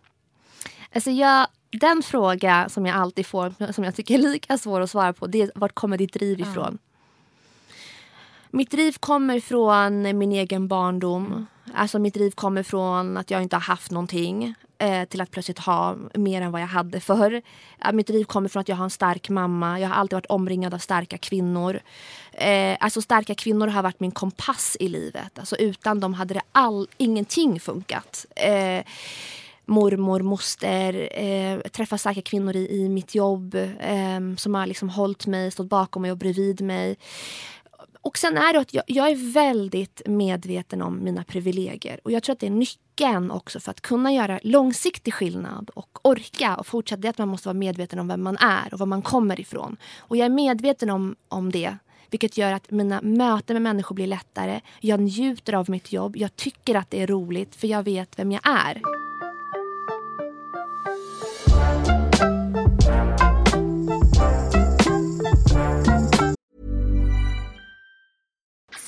Alltså 0.94 1.12
jag, 1.12 1.48
den 1.72 2.04
fråga 2.04 2.70
som 2.70 2.86
jag 2.86 2.96
alltid 2.96 3.26
får, 3.26 3.72
som 3.74 3.84
jag 3.84 3.96
tycker 3.96 4.16
är 4.16 4.18
lika 4.18 4.58
svår 4.58 4.82
att 4.82 4.90
svara 4.90 5.14
på, 5.14 5.28
det 5.28 5.42
är 5.42 5.52
vart 5.56 5.76
kommer 5.76 5.98
ditt 5.98 6.14
driv 6.14 6.40
ifrån? 6.40 6.68
Mm. 6.68 6.80
Mitt 8.52 8.72
driv 8.72 8.96
kommer 9.00 9.40
från 9.40 10.18
min 10.18 10.32
egen 10.32 10.68
barndom. 10.68 11.48
Alltså 11.74 12.00
mitt 12.00 12.14
driv 12.14 12.32
kommer 12.32 12.64
från 12.64 13.18
att 13.18 13.32
jag 13.32 13.42
inte 13.42 13.56
har 13.56 13.62
haft 13.62 13.92
någonting 13.92 14.56
eh, 14.84 15.06
till 15.06 15.22
att 15.22 15.32
plötsligt 15.32 15.60
ha 15.60 15.96
mer 16.14 16.42
än 16.42 16.52
vad 16.52 16.62
jag 16.62 16.68
hade 16.68 17.00
förr. 17.00 17.42
mitt 17.94 18.10
liv 18.10 18.24
kommer 18.24 18.50
från 18.50 18.62
att 18.62 18.70
jag 18.70 18.76
har 18.76 18.84
en 18.84 18.90
stark 18.90 19.30
mamma. 19.30 19.80
Jag 19.80 19.90
har 19.90 19.96
alltid 19.96 20.16
varit 20.16 20.26
omringad 20.26 20.74
av 20.74 20.78
starka 20.78 21.18
kvinnor. 21.18 21.80
Eh, 22.32 22.78
alltså 22.80 23.02
starka 23.02 23.36
kvinnor 23.36 23.68
har 23.68 23.84
varit 23.84 24.00
min 24.00 24.12
kompass 24.12 24.78
i 24.80 24.88
livet. 24.88 25.40
Alltså 25.40 25.56
utan 25.56 26.00
dem 26.00 26.14
hade 26.14 26.34
det 26.34 26.42
all, 26.52 26.88
ingenting 26.98 27.60
funkat. 27.60 28.26
Eh, 28.36 28.84
mormor, 29.66 30.20
moster, 30.20 31.10
eh, 31.20 31.60
träffa 31.60 31.98
starka 31.98 32.22
kvinnor 32.22 32.56
i, 32.56 32.84
i 32.84 32.90
mitt 32.90 33.16
jobb 33.16 33.56
eh, 33.80 34.20
som 34.38 34.56
har 34.56 34.68
liksom 34.68 34.90
hållit 34.90 35.28
mig, 35.28 35.52
stått 35.52 35.70
bakom 35.70 36.02
mig 36.02 36.12
och 36.12 36.18
bredvid 36.18 36.62
mig. 36.62 36.98
Och 38.04 38.18
sen 38.18 38.38
är 38.38 38.54
det 38.54 38.60
att 38.60 38.74
jag, 38.74 38.84
jag, 38.88 39.10
är 39.10 39.34
väldigt 39.34 40.02
medveten 40.06 40.82
om 40.82 41.04
mina 41.04 41.24
privilegier. 41.24 42.00
Och 42.04 42.12
jag 42.12 42.24
tror 42.24 42.34
att 42.34 42.40
det 42.40 42.48
är 42.48 42.52
nyckeln 42.52 43.32
också 43.32 43.60
för 43.60 43.72
att 43.72 43.82
kunna 43.82 44.14
göra 44.14 44.40
långsiktig 44.44 45.14
skillnad 45.14 45.70
och 45.74 46.00
orka 46.02 46.56
och 46.56 46.68
fortsätta. 46.68 47.02
Det 47.02 47.08
är 47.08 47.10
att 47.10 47.18
man 47.18 47.28
måste 47.28 47.48
vara 47.48 47.58
medveten 47.58 48.00
om 48.00 48.08
vem 48.08 48.24
man 48.24 48.38
är 48.38 48.74
och 48.74 48.80
var 48.80 48.86
man 48.86 49.02
kommer 49.02 49.40
ifrån. 49.40 49.78
Och 50.00 50.18
jag 50.18 50.26
är 50.26 50.30
medveten 50.30 50.90
om, 50.90 51.16
om 51.28 51.52
det. 51.52 51.78
Vilket 52.10 52.38
gör 52.38 52.52
att 52.52 52.72
mina 52.72 53.02
möten 53.02 53.54
med 53.56 53.62
människor 53.62 53.96
blir 53.96 54.08
lättare. 54.08 54.62
Jag 54.80 55.00
njuter 55.00 55.54
av 55.54 55.70
mitt 55.70 55.92
jobb. 55.92 56.18
Jag 56.18 56.36
tycker 56.36 56.76
att 56.76 56.90
det 56.90 57.02
är 57.02 57.08
roligt 57.08 57.56
för 57.56 57.68
jag 57.68 57.84
vet 57.84 58.20
vem 58.20 58.32
jag 58.32 58.42
är. 58.44 58.82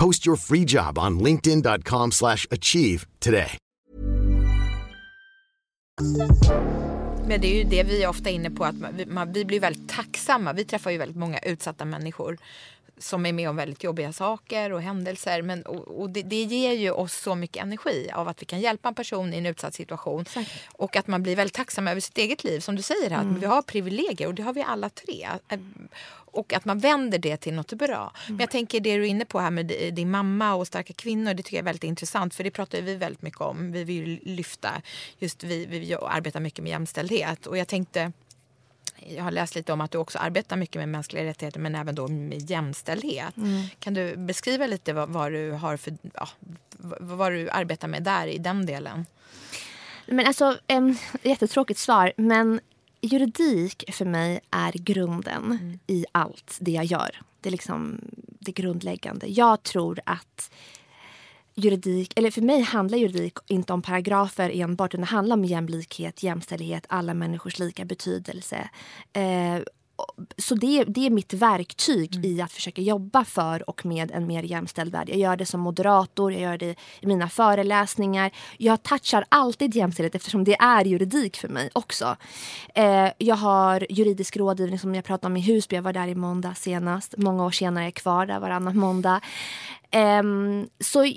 Post 0.00 0.26
your 0.26 0.36
free 0.36 0.64
job 0.64 0.98
on 0.98 1.18
linkedin.com/achieve 1.18 2.12
slash 2.12 2.46
achieve 2.50 3.06
today. 3.18 3.58
Men 7.28 7.40
det 7.40 7.46
är 7.46 7.54
ju 7.54 7.64
det 7.64 7.82
vi 7.82 8.02
är 8.02 8.08
ofta 8.08 8.30
inne 8.30 8.50
på 8.50 8.64
att 8.64 8.74
man, 8.74 8.96
vi, 8.96 9.06
man, 9.06 9.32
vi 9.32 9.44
blir 9.44 9.60
väldigt 9.60 9.88
tacksamma. 9.88 10.52
Vi 10.52 10.64
träffar 10.64 10.90
ju 10.90 10.98
väldigt 10.98 11.16
många 11.16 11.38
utsatta 11.38 11.84
människor 11.84 12.38
som 12.98 13.26
är 13.26 13.32
med 13.32 13.50
om 13.50 13.56
väldigt 13.56 13.84
jobbiga 13.84 14.12
saker 14.12 14.72
och 14.72 14.82
händelser. 14.82 15.42
Men, 15.42 15.62
och, 15.62 16.00
och 16.00 16.10
det, 16.10 16.22
det, 16.22 16.42
ger 16.42 16.72
ju 16.72 16.90
oss 16.90 17.14
så 17.14 17.34
mycket 17.34 17.62
energi 17.62 18.10
av 18.14 18.28
att 18.28 18.42
vi 18.42 18.46
kan 18.46 18.60
hjälpa 18.60 18.88
en 18.88 18.94
person 18.94 19.34
i 19.34 19.38
en 19.38 19.46
utsatt 19.46 19.74
situation. 19.74 20.22
Exakt. 20.22 20.50
Och 20.72 20.96
att 20.96 21.06
man 21.06 21.22
blir 21.22 21.36
väldigt 21.36 21.54
tacksam 21.54 21.88
över 21.88 22.00
sitt 22.00 22.18
eget 22.18 22.44
liv. 22.44 22.60
Som 22.60 22.76
du 22.76 22.82
säger, 22.82 23.10
här, 23.10 23.22
mm. 23.22 23.36
att 23.36 23.42
vi 23.42 23.46
har 23.46 23.62
privilegier 23.62 24.28
och 24.28 24.34
det 24.34 24.42
har 24.42 24.52
vi 24.52 24.62
alla 24.62 24.88
tre. 24.88 25.28
Och 26.32 26.52
att 26.52 26.64
man 26.64 26.78
vänder 26.78 27.18
det 27.18 27.36
till 27.36 27.54
något 27.54 27.72
bra. 27.72 27.96
Mm. 27.96 28.12
Men 28.26 28.38
jag 28.38 28.50
tänker 28.50 28.80
det 28.80 28.96
du 28.96 29.02
är 29.02 29.08
inne 29.08 29.24
på 29.24 29.40
här 29.40 29.50
med 29.50 29.66
din 29.92 30.10
mamma 30.10 30.54
och 30.54 30.66
starka 30.66 30.92
kvinnor. 30.92 31.34
Det 31.34 31.42
tycker 31.42 31.56
jag 31.56 31.62
är 31.62 31.64
väldigt 31.64 31.84
intressant. 31.84 32.34
För 32.34 32.44
det 32.44 32.50
pratar 32.50 32.82
vi 32.82 32.96
väldigt 32.96 33.22
mycket 33.22 33.40
om. 33.40 33.72
Vi 33.72 33.84
vill 33.84 34.20
lyfta, 34.22 34.82
just 35.18 35.44
vi, 35.44 35.66
vi 35.66 35.94
arbetar 35.94 36.40
mycket 36.40 36.62
med 36.62 36.70
jämställdhet. 36.70 37.46
Och 37.46 37.58
jag 37.58 37.68
tänkte 37.68 38.12
jag 39.06 39.24
har 39.24 39.30
läst 39.30 39.54
lite 39.54 39.72
om 39.72 39.80
att 39.80 39.90
du 39.90 39.98
också 39.98 40.18
arbetar 40.18 40.56
mycket 40.56 40.76
med 40.76 40.88
mänskliga 40.88 41.24
rättigheter 41.24 41.60
men 41.60 41.74
även 41.74 41.94
då 41.94 42.08
med 42.08 42.50
jämställdhet. 42.50 43.36
Mm. 43.36 43.62
Kan 43.78 43.94
du 43.94 44.16
beskriva 44.16 44.66
lite 44.66 44.92
vad, 44.92 45.08
vad, 45.08 45.32
du 45.32 45.50
har 45.50 45.76
för, 45.76 45.92
ja, 46.14 46.28
vad 47.00 47.32
du 47.32 47.50
arbetar 47.50 47.88
med 47.88 48.02
där 48.02 48.26
i 48.26 48.38
den 48.38 48.66
delen? 48.66 49.06
Men 50.06 50.26
alltså, 50.26 50.58
um, 50.68 50.96
jättetråkigt 51.22 51.80
svar 51.80 52.12
men 52.16 52.60
juridik 53.00 53.84
för 53.92 54.04
mig 54.04 54.40
är 54.50 54.72
grunden 54.72 55.44
mm. 55.44 55.78
i 55.86 56.04
allt 56.12 56.56
det 56.60 56.70
jag 56.70 56.84
gör. 56.84 57.20
Det 57.40 57.48
är 57.48 57.50
liksom 57.50 58.00
det 58.38 58.52
grundläggande. 58.52 59.26
Jag 59.26 59.62
tror 59.62 60.00
att 60.06 60.50
juridik, 61.54 62.18
eller 62.18 62.30
för 62.30 62.42
mig 62.42 62.60
handlar 62.60 62.98
juridik 62.98 63.38
inte 63.46 63.72
om 63.72 63.82
paragrafer 63.82 64.50
enbart 64.54 64.94
utan 64.94 65.00
det 65.00 65.06
handlar 65.06 65.36
om 65.36 65.44
jämlikhet, 65.44 66.22
jämställdhet, 66.22 66.86
alla 66.88 67.14
människors 67.14 67.58
lika 67.58 67.84
betydelse. 67.84 68.70
Eh, 69.12 69.58
så 70.38 70.54
det, 70.54 70.84
det 70.84 71.06
är 71.06 71.10
mitt 71.10 71.32
verktyg 71.32 72.16
mm. 72.16 72.30
i 72.30 72.42
att 72.42 72.52
försöka 72.52 72.82
jobba 72.82 73.24
för 73.24 73.70
och 73.70 73.86
med 73.86 74.10
en 74.10 74.26
mer 74.26 74.42
jämställd 74.42 74.92
värld. 74.92 75.08
Jag 75.08 75.18
gör 75.18 75.36
det 75.36 75.46
som 75.46 75.60
moderator, 75.60 76.32
jag 76.32 76.40
gör 76.40 76.58
det 76.58 76.74
i 77.00 77.06
mina 77.06 77.28
föreläsningar. 77.28 78.30
Jag 78.58 78.82
touchar 78.82 79.24
alltid 79.28 79.76
jämställdhet 79.76 80.14
eftersom 80.14 80.44
det 80.44 80.54
är 80.54 80.84
juridik 80.84 81.36
för 81.36 81.48
mig 81.48 81.70
också. 81.72 82.16
Eh, 82.74 83.08
jag 83.18 83.36
har 83.36 83.86
juridisk 83.90 84.36
rådgivning 84.36 84.78
som 84.78 84.94
jag 84.94 85.04
pratade 85.04 85.26
om 85.26 85.36
i 85.36 85.40
Husby. 85.40 85.76
Jag 85.76 85.82
var 85.82 85.92
där 85.92 86.08
i 86.08 86.14
måndag 86.14 86.54
senast. 86.54 87.14
Många 87.16 87.44
år 87.44 87.50
senare 87.50 87.84
är 87.84 87.86
jag 87.86 87.94
kvar 87.94 88.26
där 88.26 88.40
varannan 88.40 88.78
måndag. 88.78 89.20
Um, 89.94 90.68
så 90.80 91.12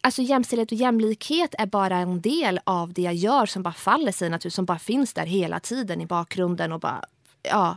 alltså 0.00 0.22
jämställdhet 0.22 0.72
och 0.72 0.78
jämlikhet 0.78 1.54
är 1.58 1.66
bara 1.66 1.96
en 1.96 2.20
del 2.20 2.60
av 2.64 2.92
det 2.92 3.02
jag 3.02 3.14
gör 3.14 3.46
som 3.46 3.62
bara 3.62 3.74
faller 3.74 4.12
sig 4.12 4.30
naturligt, 4.30 4.54
som 4.54 4.64
bara 4.64 4.78
finns 4.78 5.14
där 5.14 5.26
hela 5.26 5.60
tiden 5.60 6.00
i 6.00 6.06
bakgrunden 6.06 6.72
och 6.72 6.80
bara 6.80 7.04
ja, 7.42 7.76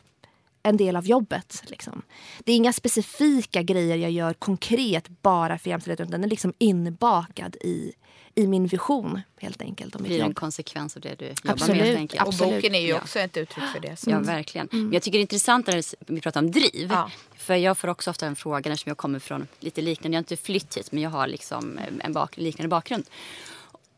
en 0.66 0.78
del 0.78 0.96
av 0.96 1.06
jobbet. 1.08 1.64
Liksom. 1.66 2.02
Det 2.40 2.52
är 2.52 2.56
inga 2.56 2.74
specifika 2.74 3.62
grejer 3.62 3.98
jag 3.98 4.12
gör 4.12 4.34
konkret 4.34 5.08
bara 5.22 5.58
för 5.58 5.70
jämställdhet 5.70 6.00
utan 6.00 6.12
den 6.12 6.24
är 6.24 6.28
liksom 6.28 6.54
inbakad 6.58 7.56
i, 7.56 7.94
i 8.36 8.48
min 8.48 8.68
vision 8.68 9.22
helt 9.40 9.62
enkelt. 9.62 9.96
Om 9.96 10.04
det 10.04 10.08
blir 10.08 10.22
en 10.24 10.34
konsekvens 10.34 10.96
av 10.96 11.02
det 11.02 11.16
du 11.20 11.26
jobbar 11.26 11.54
Absolut. 11.54 12.14
med. 12.14 12.22
Och 12.22 12.34
boken 12.34 12.76
är 12.76 12.80
ju 12.80 12.94
också 12.94 13.20
ett 13.20 13.38
uttryck 13.38 13.66
för 13.74 13.80
det. 13.80 13.96
Så. 13.96 14.10
Ja, 14.10 14.20
verkligen. 14.20 14.70
Mm. 14.72 14.86
Men 14.86 14.94
jag 14.94 15.04
tycker 15.04 15.18
det 15.18 15.20
är 15.20 15.22
intressant 15.22 15.68
när 15.68 15.84
vi 16.14 16.22
pratar 16.22 16.42
om 16.42 16.52
driv. 16.52 16.90
Ja. 16.92 17.12
För 17.36 17.56
jag 17.56 17.78
får 17.78 17.88
också 17.88 18.10
ofta 18.10 18.26
en 18.26 18.36
fråga 18.36 18.72
eftersom 18.72 18.90
jag 18.90 18.98
kommer 18.98 19.20
från 19.20 19.48
lite 19.60 19.82
liknande, 19.82 20.16
jag 20.16 20.18
har 20.18 20.24
inte 20.24 20.38
flytt 20.38 20.78
hit 20.78 20.92
men 20.92 21.04
jag 21.04 21.10
har 21.10 21.28
liksom 21.28 21.80
en 22.00 22.14
bak, 22.14 22.38
liknande 22.38 22.70
bakgrund. 22.70 23.06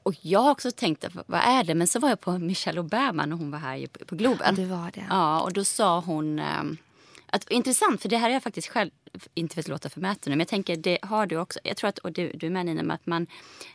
Och 0.08 0.16
jag 0.22 0.40
har 0.40 0.52
också 0.52 0.72
tänkt, 0.72 1.06
vad 1.26 1.42
är 1.44 1.64
det? 1.64 1.76
Men 1.76 1.88
så 1.88 2.00
var 2.00 2.10
jag 2.10 2.20
på 2.20 2.38
Michelle 2.38 2.80
Obama 2.80 3.26
när 3.26 3.36
hon 3.36 3.52
var 3.52 3.60
här 3.60 3.88
på 3.88 4.16
Globen. 4.16 4.56
Det 4.56 4.66
var 4.66 4.92
det. 4.94 5.06
Ja, 5.10 5.42
och 5.42 5.54
då 5.54 5.64
sa 5.64 6.00
hon... 6.00 6.40
Ehm, 6.40 6.78
att, 7.26 7.50
intressant, 7.50 8.02
för 8.02 8.10
det 8.10 8.18
här 8.18 8.30
är 8.30 8.34
jag 8.34 8.44
faktiskt 8.44 8.68
själv 8.68 8.92
inte 9.34 9.54
för 9.54 9.62
att 9.62 9.68
låta 9.68 9.90
förmäten 9.90 10.32
men 10.32 10.40
jag 10.40 10.48
tänker 10.48 10.76
det 10.76 10.98
har 11.02 11.26
du 11.26 11.38
också. 11.38 11.60
Jag 11.64 11.78
tror 11.78 11.88
att, 11.88 11.98
och 11.98 12.12
du, 12.12 12.32
du 12.34 12.46
är 12.46 12.52
med 12.52 12.66
Nina, 12.66 12.84
med 12.84 12.96
att 12.96 13.06
man 13.06 13.28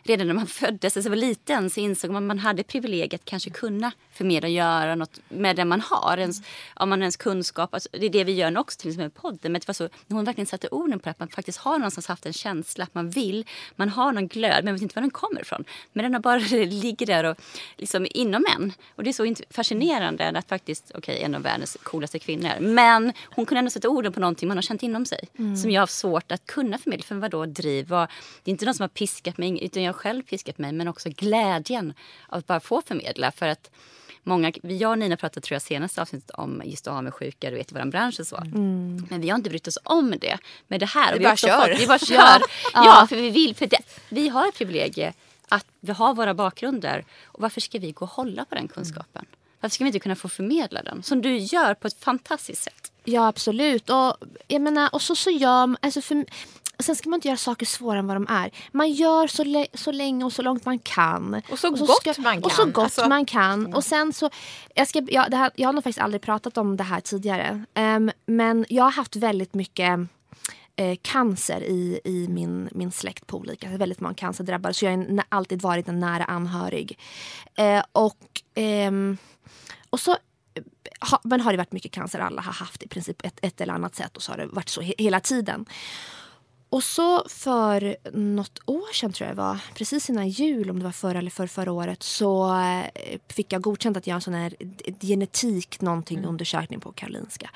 redan 0.03 0.27
när 0.27 0.33
man 0.33 0.47
föddes, 0.61 0.97
alltså 0.97 1.09
var 1.09 1.15
liten, 1.15 1.69
så 1.69 1.79
insåg 1.79 2.11
man 2.11 2.23
att 2.23 2.27
man 2.27 2.39
hade 2.39 2.63
privilegiet 2.63 3.25
kanske 3.25 3.49
kunna 3.49 3.91
förmedla 4.11 4.47
och 4.47 4.53
göra 4.53 4.95
något 4.95 5.19
med 5.29 5.55
det 5.55 5.65
man 5.65 5.81
har. 5.81 6.17
Ens, 6.17 6.41
om 6.75 6.89
man 6.89 7.01
ens 7.01 7.17
kunskap, 7.17 7.73
alltså, 7.73 7.89
det 7.91 8.05
är 8.05 8.09
det 8.09 8.23
vi 8.23 8.31
gör 8.31 8.51
nu 8.51 8.59
också 8.59 8.79
till 8.79 8.89
exempel 8.89 9.03
med 9.03 9.13
podden. 9.13 9.51
Men 9.51 9.59
det 9.59 9.67
var 9.67 9.73
så, 9.73 9.89
när 10.07 10.15
hon 10.15 10.25
verkligen 10.25 10.47
satte 10.47 10.67
orden 10.67 10.99
på 10.99 11.03
det, 11.03 11.11
att 11.11 11.19
man 11.19 11.27
faktiskt 11.27 11.57
har 11.57 11.77
någonstans 11.77 12.07
haft 12.07 12.25
en 12.25 12.33
känsla 12.33 12.83
att 12.83 12.95
man 12.95 13.09
vill, 13.09 13.45
man 13.75 13.89
har 13.89 14.11
någon 14.11 14.27
glöd, 14.27 14.63
men 14.63 14.65
man 14.65 14.73
vet 14.73 14.81
inte 14.81 14.95
var 14.95 15.01
den 15.01 15.11
kommer 15.11 15.41
ifrån. 15.41 15.63
Men 15.93 16.03
den 16.03 16.13
har 16.13 16.21
bara 16.21 16.37
ligger 16.65 17.05
där 17.05 17.23
och 17.23 17.37
liksom 17.77 18.07
inom 18.11 18.45
en. 18.57 18.73
Och 18.95 19.03
det 19.03 19.09
är 19.09 19.13
så 19.13 19.35
fascinerande 19.49 20.29
att 20.29 20.49
faktiskt, 20.49 20.91
okej, 20.95 21.15
okay, 21.15 21.25
en 21.25 21.35
av 21.35 21.41
världens 21.41 21.77
coolaste 21.83 22.19
kvinnor, 22.19 22.59
men 22.59 23.13
hon 23.35 23.45
kunde 23.45 23.59
ändå 23.59 23.71
sätta 23.71 23.89
orden 23.89 24.13
på 24.13 24.19
någonting 24.19 24.47
man 24.47 24.57
har 24.57 24.61
känt 24.61 24.83
inom 24.83 25.05
sig. 25.05 25.27
Mm. 25.39 25.57
Som 25.57 25.71
jag 25.71 25.81
har 25.81 25.87
svårt 25.87 26.31
att 26.31 26.45
kunna 26.45 26.77
förmedla. 26.77 27.03
För 27.03 27.15
vadå 27.15 27.45
driv? 27.45 27.87
Det 27.87 27.95
är 27.95 28.07
inte 28.45 28.65
någon 28.65 28.73
som 28.73 28.83
har 28.83 28.87
piskat 28.87 29.37
mig, 29.37 29.63
utan 29.65 29.83
jag 29.83 29.93
har 29.93 29.99
själv 29.99 30.23
piskat 30.23 30.57
mig. 30.57 30.71
Men 30.71 30.87
också 30.87 31.09
glädjen 31.09 31.93
av 32.27 32.37
att 32.37 32.47
bara 32.47 32.59
få 32.59 32.81
förmedla. 32.81 33.31
För 33.31 33.47
att 33.47 33.71
många, 34.23 34.51
jag 34.61 34.91
och 34.91 34.99
Nina 34.99 35.17
pratade 35.17 35.45
tror 35.45 35.55
jag 35.55 35.61
senaste 35.61 36.01
avsnittet 36.01 36.29
om 36.29 36.61
just 36.65 36.87
avundsjuka 36.87 37.49
du 37.49 37.55
vet, 37.55 37.71
i 37.71 37.75
vår 37.75 37.85
bransch 37.85 38.19
och 38.19 38.27
så. 38.27 38.37
Mm. 38.37 39.07
Men 39.09 39.21
vi 39.21 39.29
har 39.29 39.35
inte 39.35 39.49
brytt 39.49 39.67
oss 39.67 39.77
om 39.83 40.15
det 40.21 40.37
med 40.67 40.79
det 40.79 40.85
här. 40.85 41.13
Vi, 41.13 41.19
vi 41.19 41.25
bara 41.25 41.35
kör. 41.35 41.71
Fått, 41.71 41.81
vi 41.81 41.87
bara 41.87 41.99
kör. 42.05 42.17
ja. 42.17 42.39
ja, 42.73 43.07
för 43.09 43.15
vi 43.15 43.29
vill. 43.29 43.55
För 43.55 43.67
det, 43.67 43.81
vi 44.09 44.29
har 44.29 44.47
ett 44.47 44.55
privilegie 44.57 45.13
att 45.49 45.65
vi 45.79 45.91
har 45.91 46.13
våra 46.13 46.33
bakgrunder. 46.33 47.05
Och 47.25 47.41
varför 47.41 47.61
ska 47.61 47.79
vi 47.79 47.91
gå 47.91 48.05
och 48.05 48.11
hålla 48.11 48.45
på 48.45 48.55
den 48.55 48.67
kunskapen? 48.67 49.25
Mm. 49.25 49.39
Varför 49.59 49.73
ska 49.73 49.83
vi 49.83 49.87
inte 49.87 49.99
kunna 49.99 50.15
få 50.15 50.29
förmedla 50.29 50.83
den? 50.83 51.03
Som 51.03 51.21
du 51.21 51.37
gör 51.37 51.73
på 51.73 51.87
ett 51.87 52.03
fantastiskt 52.03 52.63
sätt. 52.63 52.91
Ja, 53.03 53.27
absolut. 53.27 53.89
Och, 53.89 54.15
jag 54.47 54.61
menar, 54.61 54.89
och 54.93 55.01
så, 55.01 55.15
så 55.15 55.29
gör 55.29 55.77
alltså 55.81 56.01
för, 56.01 56.25
Sen 56.79 56.95
ska 56.95 57.09
man 57.09 57.17
inte 57.17 57.27
göra 57.27 57.37
saker 57.37 57.65
svårare 57.65 57.99
än 57.99 58.07
vad 58.07 58.15
de 58.15 58.27
är. 58.29 58.51
Man 58.71 58.91
gör 58.91 59.27
så, 59.27 59.65
så 59.73 59.91
länge 59.91 60.25
och 60.25 60.33
så 60.33 60.41
långt 60.41 60.65
man 60.65 60.79
kan. 60.79 61.41
Och 61.51 61.59
så, 61.59 61.71
och 61.71 61.77
så 61.77 61.85
gott 61.85 61.97
ska, 61.97 62.21
man 62.21 62.33
kan. 62.33 62.43
Och 62.43 62.51
så 62.51 62.65
gott 62.65 62.83
alltså, 62.83 63.07
man 63.07 63.25
kan. 63.25 63.59
Mm. 63.59 63.73
Och 63.73 63.83
sen 63.83 64.13
så, 64.13 64.29
jag, 64.75 64.87
ska, 64.87 65.01
jag, 65.07 65.31
det 65.31 65.37
här, 65.37 65.51
jag 65.55 65.67
har 65.67 65.73
nog 65.73 65.83
faktiskt 65.83 66.03
aldrig 66.03 66.21
pratat 66.21 66.57
om 66.57 66.77
det 66.77 66.83
här 66.83 66.99
tidigare. 66.99 67.65
Um, 67.75 68.11
men 68.25 68.65
jag 68.69 68.83
har 68.83 68.91
haft 68.91 69.15
väldigt 69.15 69.53
mycket 69.53 69.99
eh, 70.75 70.97
cancer 71.01 71.63
i, 71.63 71.99
i 72.03 72.27
min, 72.27 72.69
min 72.71 72.91
släkt 72.91 73.27
på 73.27 73.37
olika 73.37 73.69
Väldigt 73.69 73.99
många 73.99 74.13
cancerdrabbade. 74.13 74.73
Så 74.73 74.85
jag 74.85 74.91
har 74.91 75.23
alltid 75.29 75.61
varit 75.61 75.87
en 75.87 75.99
nära 75.99 76.23
anhörig. 76.23 76.99
Eh, 77.55 77.83
och, 77.91 78.41
ehm, 78.55 79.17
och 79.89 79.99
så 79.99 80.17
ha, 81.11 81.21
men 81.23 81.41
har 81.41 81.51
det 81.51 81.57
varit 81.57 81.71
mycket 81.71 81.91
cancer. 81.91 82.19
Alla 82.19 82.41
har 82.41 82.53
haft 82.53 82.83
i 82.83 82.87
princip 82.87 83.25
ett, 83.25 83.39
ett 83.41 83.61
eller 83.61 83.73
annat 83.73 83.95
sätt 83.95 84.17
och 84.17 84.23
så 84.23 84.31
har 84.31 84.37
det 84.37 84.45
varit 84.45 84.69
så 84.69 84.81
he, 84.81 84.93
hela 84.97 85.19
tiden. 85.19 85.65
Och 86.73 86.83
så 86.83 87.23
för 87.29 87.97
något 88.17 88.59
år 88.65 88.93
sedan 88.93 89.13
tror 89.13 89.27
jag 89.27 89.37
det 89.37 89.41
var, 89.41 89.59
precis 89.75 90.09
innan 90.09 90.29
jul 90.29 90.69
om 90.69 90.79
det 90.79 90.85
var 90.85 90.91
förra 90.91 91.19
eller 91.19 91.31
för 91.31 91.47
förra 91.47 91.71
året 91.71 92.03
så 92.03 92.59
eh, 92.59 93.19
fick 93.27 93.53
jag 93.53 93.61
godkänt 93.61 93.97
att 93.97 94.07
göra 94.07 94.15
en 94.15 94.21
sån 94.21 94.33
här 94.33 94.55
genetik 95.01 95.81
någonting 95.81 96.17
mm. 96.17 96.29
undersökning 96.29 96.79
på 96.79 96.91
Karolinska. 96.91 97.49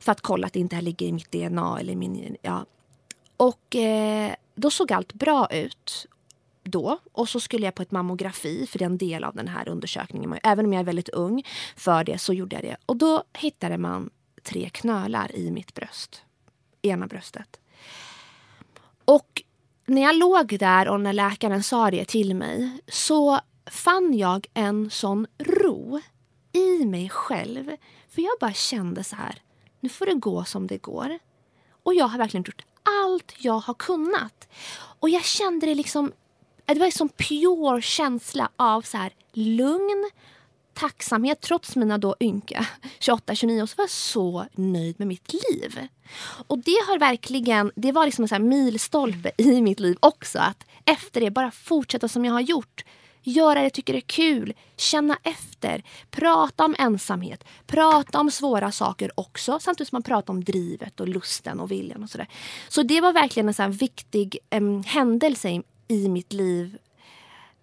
För 0.00 0.12
att 0.12 0.20
kolla 0.20 0.46
att 0.46 0.52
det 0.52 0.60
inte 0.60 0.80
ligger 0.80 1.06
i 1.06 1.12
mitt 1.12 1.32
DNA 1.32 1.80
eller 1.80 1.96
min, 1.96 2.36
ja. 2.42 2.66
Och 3.36 3.76
eh, 3.76 4.32
då 4.54 4.70
såg 4.70 4.92
allt 4.92 5.12
bra 5.12 5.48
ut 5.50 6.06
då. 6.70 6.98
Och 7.12 7.28
så 7.28 7.40
skulle 7.40 7.64
jag 7.64 7.74
på 7.74 7.82
ett 7.82 7.90
mammografi, 7.90 8.66
för 8.66 8.78
det 8.78 8.84
är 8.84 8.86
en 8.86 8.98
del 8.98 9.24
av 9.24 9.34
den 9.34 9.48
här 9.48 9.68
undersökningen. 9.68 10.38
Även 10.42 10.66
om 10.66 10.72
jag 10.72 10.80
är 10.80 10.84
väldigt 10.84 11.08
ung 11.08 11.42
för 11.76 12.04
det 12.04 12.18
så 12.18 12.32
gjorde 12.32 12.56
jag 12.56 12.64
det. 12.64 12.76
Och 12.86 12.96
då 12.96 13.22
hittade 13.38 13.78
man 13.78 14.10
tre 14.42 14.70
knölar 14.72 15.36
i 15.36 15.50
mitt 15.50 15.74
bröst. 15.74 16.22
Ena 16.82 17.06
bröstet. 17.06 17.60
Och 19.04 19.42
när 19.86 20.02
jag 20.02 20.16
låg 20.16 20.58
där 20.58 20.88
och 20.88 21.00
när 21.00 21.12
läkaren 21.12 21.62
sa 21.62 21.90
det 21.90 22.04
till 22.04 22.34
mig 22.34 22.78
så 22.88 23.40
fann 23.66 24.14
jag 24.14 24.46
en 24.54 24.90
sån 24.90 25.26
ro 25.38 26.00
i 26.52 26.84
mig 26.84 27.08
själv. 27.08 27.76
För 28.08 28.22
jag 28.22 28.32
bara 28.40 28.52
kände 28.52 29.04
så 29.04 29.16
här, 29.16 29.42
nu 29.80 29.88
får 29.88 30.06
det 30.06 30.14
gå 30.14 30.44
som 30.44 30.66
det 30.66 30.78
går. 30.78 31.18
Och 31.82 31.94
jag 31.94 32.08
har 32.08 32.18
verkligen 32.18 32.44
gjort 32.44 32.64
allt 32.82 33.34
jag 33.38 33.58
har 33.58 33.74
kunnat. 33.74 34.48
Och 35.00 35.08
jag 35.08 35.24
kände 35.24 35.66
det 35.66 35.74
liksom, 35.74 36.12
Äh, 36.68 36.74
det 36.74 36.80
var 36.80 36.86
en 36.86 36.92
sån 36.92 37.08
pure 37.08 37.82
känsla 37.82 38.50
av 38.56 38.82
så 38.82 38.96
här 38.96 39.12
lugn, 39.32 40.10
tacksamhet 40.74 41.40
trots 41.40 41.76
mina 41.76 41.98
då 41.98 42.16
ynka 42.20 42.66
28-29 43.00 43.62
år 43.62 43.66
så 43.66 43.74
var 43.76 43.82
jag 43.82 43.90
så 43.90 44.46
nöjd 44.52 44.94
med 44.98 45.08
mitt 45.08 45.32
liv. 45.32 45.88
Och 46.46 46.58
det 46.58 46.78
har 46.86 46.98
verkligen, 46.98 47.72
det 47.74 47.92
var 47.92 48.04
liksom 48.04 48.22
en 48.22 48.28
sån 48.28 48.48
milstolpe 48.48 49.30
i 49.36 49.60
mitt 49.60 49.80
liv 49.80 49.96
också 50.00 50.38
att 50.38 50.64
efter 50.84 51.20
det 51.20 51.30
bara 51.30 51.50
fortsätta 51.50 52.08
som 52.08 52.24
jag 52.24 52.32
har 52.32 52.40
gjort. 52.40 52.84
Göra 53.22 53.54
det 53.54 53.62
jag 53.62 53.72
tycker 53.72 53.94
är 53.94 54.00
kul, 54.00 54.54
känna 54.76 55.18
efter, 55.22 55.84
prata 56.10 56.64
om 56.64 56.74
ensamhet, 56.78 57.44
prata 57.66 58.20
om 58.20 58.30
svåra 58.30 58.72
saker 58.72 59.10
också 59.14 59.58
samtidigt 59.60 59.88
som 59.88 59.96
man 59.96 60.02
pratar 60.02 60.32
om 60.32 60.44
drivet 60.44 61.00
och 61.00 61.08
lusten 61.08 61.60
och 61.60 61.70
viljan 61.70 62.02
och 62.02 62.10
sådär. 62.10 62.28
Så 62.68 62.82
det 62.82 63.00
var 63.00 63.12
verkligen 63.12 63.48
en 63.48 63.54
sån 63.54 63.72
viktig 63.72 64.38
um, 64.50 64.82
händelse 64.82 65.50
i, 65.50 65.62
i 65.88 66.08
mitt 66.08 66.32
liv 66.32 66.78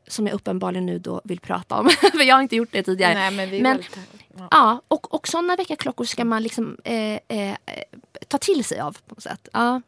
som 0.08 0.28
jag 0.28 0.34
uppenbarligen 0.34 0.86
nu 0.86 1.00
då 1.00 1.22
vill 1.24 1.40
prata 1.40 1.76
om. 1.80 1.90
För 2.12 2.24
jag 2.24 2.36
har 2.36 2.42
inte 2.42 2.56
gjort 2.56 2.72
det 2.72 2.84
tidigare. 2.84 3.14
Nej, 3.14 3.32
men 3.32 3.50
vi 3.50 3.62
men, 3.62 3.84
ja. 4.38 4.48
ja, 4.52 4.82
och, 4.88 5.14
och 5.14 5.28
sådana 5.28 5.56
väckarklockor 5.56 6.06
ska 6.06 6.26
man 6.26 6.44
liksom 6.44 6.78
eh, 6.84 7.20
eh, 7.28 7.56
ta 8.28 8.38
till 8.38 8.64
sig 8.64 8.80
av 8.80 8.92
på 9.08 9.16
något 9.16 9.24
sätt. 9.24 9.48
Ja. 9.54 9.82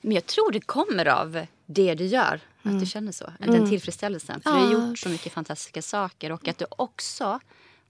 Men 0.00 0.12
jag 0.12 0.26
tror 0.26 0.52
det 0.52 0.60
kommer 0.60 1.06
av 1.08 1.46
det 1.66 1.94
du 1.94 2.04
gör. 2.06 2.40
Att 2.58 2.64
Mm. 2.66 2.80
du 2.80 2.86
känner 2.86 3.12
så. 3.12 3.32
Den 3.38 3.54
Mm. 3.54 3.68
tillfredsställelsen. 3.70 4.40
För 4.40 4.50
Ja. 4.50 4.56
du 4.56 4.76
har 4.76 4.88
gjort 4.88 4.98
så 4.98 5.08
mycket 5.08 5.32
fantastiska 5.32 5.82
saker. 5.82 6.32
Och 6.32 6.48
att 6.48 6.58
du 6.58 6.66
också 6.70 7.40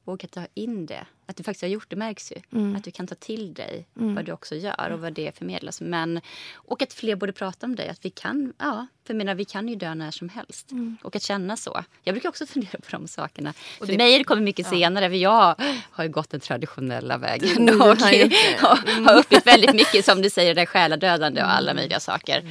vågar 0.08 0.28
ta 0.28 0.46
in 0.54 0.86
det. 0.86 1.06
Att 1.26 1.36
du 1.36 1.42
faktiskt 1.42 1.62
har 1.62 1.68
gjort 1.68 1.90
det 1.90 1.96
märks 1.96 2.32
ju. 2.32 2.36
Mm. 2.58 2.76
Att 2.76 2.84
du 2.84 2.90
kan 2.90 3.06
ta 3.06 3.14
till 3.14 3.54
dig 3.54 3.86
Mm. 4.00 4.14
vad 4.14 4.24
du 4.24 4.32
också 4.32 4.54
gör 4.54 4.90
och 4.90 5.00
vad 5.00 5.12
det 5.12 5.38
förmedlas. 5.38 5.80
Men, 5.80 6.20
och 6.54 6.82
att 6.82 6.92
fler 6.92 7.16
borde 7.16 7.32
prata 7.32 7.66
om 7.66 7.76
dig. 7.76 7.88
Att 7.88 8.04
vi 8.04 8.10
kan, 8.10 8.52
ja, 8.58 8.86
för 9.06 9.14
menar, 9.14 9.34
vi 9.34 9.44
kan 9.44 9.68
ju 9.68 9.74
dö 9.76 9.94
när 9.94 10.10
som 10.10 10.28
helst. 10.28 10.70
Mm. 10.70 10.96
Och 11.02 11.16
att 11.16 11.22
känna 11.22 11.56
så. 11.56 11.84
Jag 12.04 12.14
brukar 12.14 12.28
också 12.28 12.46
fundera 12.54 12.70
på 12.78 12.90
de 12.90 13.08
sakerna. 13.08 13.50
Och 13.80 13.86
för 13.86 13.92
det- 13.92 13.98
mig 13.98 14.18
det 14.18 14.24
kommit 14.24 14.44
mycket 14.44 14.66
ja. 14.66 14.72
senare. 14.72 15.08
För 15.08 15.16
jag 15.16 15.54
har 15.90 16.04
ju 16.04 16.10
gått 16.10 16.30
den 16.30 16.40
traditionella 16.40 17.18
vägen. 17.18 17.68
Och 17.80 17.86
har, 17.86 19.04
har 19.04 19.18
upplevt 19.18 19.46
väldigt 19.46 19.74
mycket 19.74 20.04
som 20.04 20.22
du 20.22 20.30
säger, 20.30 20.54
det 20.54 20.66
själadödande 20.66 21.40
och 21.40 21.46
Mm. 21.48 21.56
alla 21.58 21.74
möjliga 21.74 22.00
saker. 22.00 22.42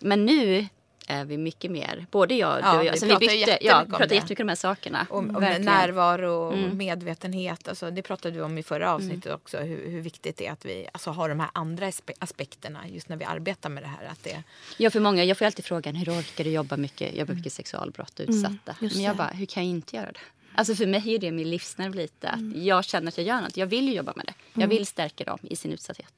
Men 0.00 0.24
nu 0.26 0.66
är 1.06 1.24
vi 1.24 1.38
mycket 1.38 1.70
mer, 1.70 2.06
både 2.10 2.34
jag 2.34 2.52
och 2.58 2.64
Ja, 2.64 2.72
du 2.72 2.78
och 2.78 2.84
jag. 2.84 2.92
vi 2.92 2.98
sen 2.98 3.08
pratar 3.08 3.20
vi 3.20 3.38
bytte, 3.38 3.58
ja, 3.60 3.82
om 3.82 3.88
pratar 3.90 4.06
det. 4.06 4.14
jättemycket 4.14 4.40
om 4.40 4.46
de 4.46 4.50
här 4.50 4.56
sakerna. 4.56 5.06
Om, 5.10 5.36
om 5.36 5.42
närvaro 5.42 6.30
och 6.32 6.52
Mm. 6.54 6.76
medvetenhet. 6.76 7.68
Alltså, 7.68 7.90
det 7.90 8.02
pratade 8.02 8.34
du 8.34 8.42
om 8.42 8.58
i 8.58 8.62
förra 8.62 8.92
avsnittet 8.94 9.32
också. 9.34 9.58
Hur, 9.58 9.90
hur 9.90 10.00
viktigt 10.00 10.36
det 10.36 10.46
är 10.46 10.52
att 10.52 10.64
vi 10.64 10.88
alltså, 10.92 11.10
har 11.10 11.28
de 11.28 11.40
här 11.40 11.50
andra 11.54 11.86
aspe- 11.86 12.12
aspekterna 12.18 12.88
just 12.88 13.08
när 13.08 13.16
vi 13.16 13.24
arbetar 13.24 13.68
med 13.70 13.82
det 13.82 13.86
här. 13.86 14.04
Att 14.12 14.24
det, 14.24 14.42
Ja, 14.76 14.90
för 14.90 15.00
många, 15.00 15.24
jag 15.24 15.38
får 15.38 15.44
alltid 15.44 15.64
frågan 15.64 15.94
hur 15.96 16.10
orkar 16.20 16.44
du 16.44 16.50
jobba 16.50 16.76
mycket, 16.76 17.14
jobba 17.16 17.32
mycket 17.34 17.52
sexualbrott 17.52 18.20
och 18.20 18.26
utsatta. 18.28 18.76
Mm, 18.80 18.92
Men 18.94 19.02
jag 19.02 19.16
bara, 19.16 19.28
hur 19.28 19.46
kan 19.46 19.62
jag 19.62 19.70
inte 19.70 19.96
göra 19.96 20.12
det? 20.12 20.20
Alltså 20.54 20.74
för 20.74 20.86
mig 20.86 21.14
är 21.14 21.18
det 21.18 21.32
min 21.32 21.50
livsnerv 21.50 21.94
lite. 21.94 22.28
Att 22.28 22.42
Mm. 22.42 22.64
Jag 22.64 22.84
känner 22.84 23.08
att 23.08 23.18
jag 23.18 23.26
gör 23.26 23.40
något. 23.40 23.56
Jag 23.56 23.66
vill 23.66 23.88
ju 23.88 23.94
jobba 23.94 24.12
med 24.16 24.26
det. 24.26 24.60
Jag 24.60 24.68
vill 24.68 24.86
stärka 24.86 25.24
dem 25.24 25.38
i 25.42 25.56
sin 25.56 25.72
utsatthet. 25.72 26.12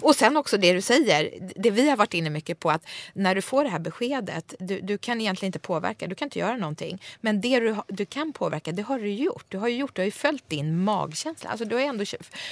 Och 0.00 0.16
sen 0.16 0.36
också 0.36 0.56
det 0.56 0.72
du 0.72 0.80
säger, 0.80 1.50
det 1.56 1.70
vi 1.70 1.88
har 1.90 1.96
varit 1.96 2.14
inne 2.14 2.30
mycket 2.30 2.60
på 2.60 2.70
att 2.70 2.86
när 3.14 3.34
du 3.34 3.42
får 3.42 3.64
det 3.64 3.70
här 3.70 3.78
beskedet, 3.78 4.54
du, 4.58 4.80
du 4.80 4.98
kan 4.98 5.20
egentligen 5.20 5.48
inte 5.48 5.58
påverka, 5.58 6.06
du 6.06 6.14
kan 6.14 6.26
inte 6.26 6.38
göra 6.38 6.56
någonting. 6.56 7.02
Men 7.20 7.40
det 7.40 7.60
du, 7.60 7.76
du 7.88 8.06
kan 8.06 8.32
påverka, 8.32 8.72
det 8.72 8.82
har 8.82 8.98
du 8.98 9.12
gjort. 9.12 9.44
Du 9.48 9.58
har 9.58 9.68
ju 9.68 9.76
gjort, 9.76 9.94
du 9.94 10.02
har 10.02 10.10
följt 10.10 10.48
din 10.48 10.84
magkänsla. 10.84 11.50
Alltså 11.50 11.64
du 11.64 11.74
har 11.74 11.82
ändå 11.82 12.04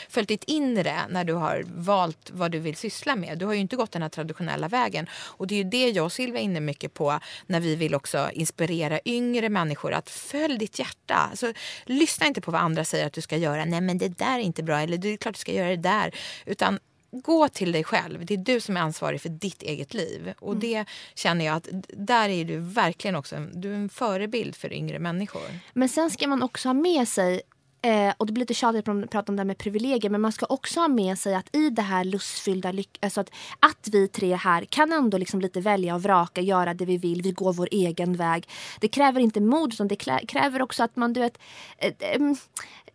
följt 0.09 0.29
ditt 0.29 0.45
inre 0.45 0.97
när 1.09 1.25
du 1.25 1.33
har 1.33 1.65
valt 1.75 2.31
vad 2.33 2.51
du 2.51 2.59
vill 2.59 2.77
syssla 2.77 3.17
med. 3.17 3.39
Du 3.39 3.47
har 3.47 3.53
ju 3.53 3.61
inte 3.61 3.77
gått 3.77 3.93
den 3.93 4.03
här 4.03 4.09
traditionella 4.09 4.69
vägen. 4.69 5.07
Och 5.13 5.47
det 5.47 5.55
är 5.55 5.57
ju 5.57 5.65
det 5.65 5.91
jag 5.91 6.05
och 6.05 6.13
Silvia 6.13 6.41
är 6.41 6.45
inne 6.45 6.61
mycket 6.61 6.95
på 6.95 7.21
när 7.47 7.61
vi 7.61 7.77
vill 7.77 7.95
också 7.95 8.31
inspirera 8.33 9.01
yngre 9.05 9.49
människor 9.49 9.93
att 9.93 10.11
följ 10.11 10.59
ditt 10.59 10.79
hjärta. 10.79 11.14
Alltså, 11.17 11.53
lyssna 11.85 12.27
inte 12.27 12.41
på 12.41 12.51
vad 12.51 12.61
andra 12.61 12.85
säger 12.85 13.07
att 13.07 13.13
du 13.13 13.21
ska 13.21 13.37
göra. 13.37 13.65
Nej 13.65 13.81
men 13.81 13.99
det 13.99 14.09
där 14.09 14.39
är 14.39 14.43
inte 14.43 14.63
bra 14.63 14.81
eller 14.81 14.99
det 14.99 15.09
är 15.09 15.17
klart 15.17 15.35
du 15.35 15.41
ska 15.41 15.53
göra 15.53 15.69
det 15.69 15.77
där. 15.77 16.15
Utan 16.47 16.79
gå 17.23 17.49
till 17.49 17.73
dig 17.73 17.85
själv. 17.85 18.27
Det 18.27 18.35
är 18.35 18.39
du 18.39 18.61
som 18.61 18.77
är 18.77 18.81
ansvarig 18.81 19.21
för 19.21 19.29
ditt 19.29 19.63
eget 19.63 19.95
liv. 19.95 20.33
Och 20.39 20.57
det 20.57 20.85
känner 21.15 21.45
jag 21.45 21.57
att 21.57 21.69
där 21.89 22.29
är 22.29 22.45
du 22.45 22.59
verkligen 22.59 23.17
också 23.17 23.37
en, 23.37 23.61
du 23.61 23.71
är 23.71 23.77
en 23.77 23.89
förebild 23.89 24.57
för 24.57 24.73
yngre 24.73 24.99
människor. 24.99 25.61
Men 25.73 25.89
sen 25.89 26.11
ska 26.11 26.29
man 26.29 26.43
också 26.43 26.69
ha 26.69 26.75
med 26.75 27.09
sig 27.09 27.43
Eh, 27.85 28.15
och 28.17 28.27
det 28.27 28.33
blir 28.33 28.43
lite 28.43 28.55
tjatigt 28.55 28.89
att 28.89 29.11
prata 29.11 29.33
om 29.33 29.37
det 29.37 29.41
här 29.41 29.47
med 29.47 29.59
privilegier 29.59 30.11
men 30.11 30.21
man 30.21 30.33
ska 30.33 30.47
också 30.47 30.81
ha 30.81 30.89
med 30.89 31.19
sig 31.19 31.35
att 31.35 31.57
i 31.57 31.71
det 31.71 31.83
här 31.83 32.05
lustfyllda 32.05 32.73
lyck- 32.73 32.99
alltså 33.03 33.21
att, 33.21 33.31
att 33.61 33.89
vi 33.93 34.09
tre 34.09 34.35
här 34.35 34.65
kan 34.65 34.93
ändå 34.93 35.19
liksom 35.19 35.41
lite 35.41 35.61
välja 35.61 35.95
och 35.95 36.03
vraka, 36.03 36.41
göra 36.41 36.75
det 36.75 36.85
vi 36.85 36.97
vill, 36.97 37.23
vi 37.23 37.33
går 37.33 37.53
vår 37.53 37.69
egen 37.71 38.17
väg. 38.17 38.49
Det 38.81 38.89
kräver 38.89 39.21
inte 39.21 39.41
mod 39.41 39.73
utan 39.73 39.89
det 39.89 39.97
kräver 40.29 40.63
också 40.63 40.83
att 40.83 40.97
man 40.97 41.13
du 41.13 41.21
vet 41.21 41.39
eh, 41.79 41.93
eh, 41.99 42.21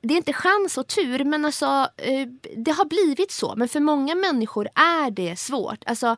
det 0.02 0.14
är 0.14 0.18
inte 0.18 0.34
chans 0.34 0.78
och 0.78 0.88
tur 0.88 1.24
men 1.24 1.46
alltså 1.46 1.88
eh, 1.98 2.28
det 2.58 2.72
har 2.72 2.86
blivit 2.86 3.32
så. 3.32 3.54
Men 3.56 3.68
för 3.68 3.80
många 3.80 4.16
människor 4.16 4.68
är 4.76 5.12
det 5.12 5.40
svårt. 5.40 5.84
Alltså 5.86 6.16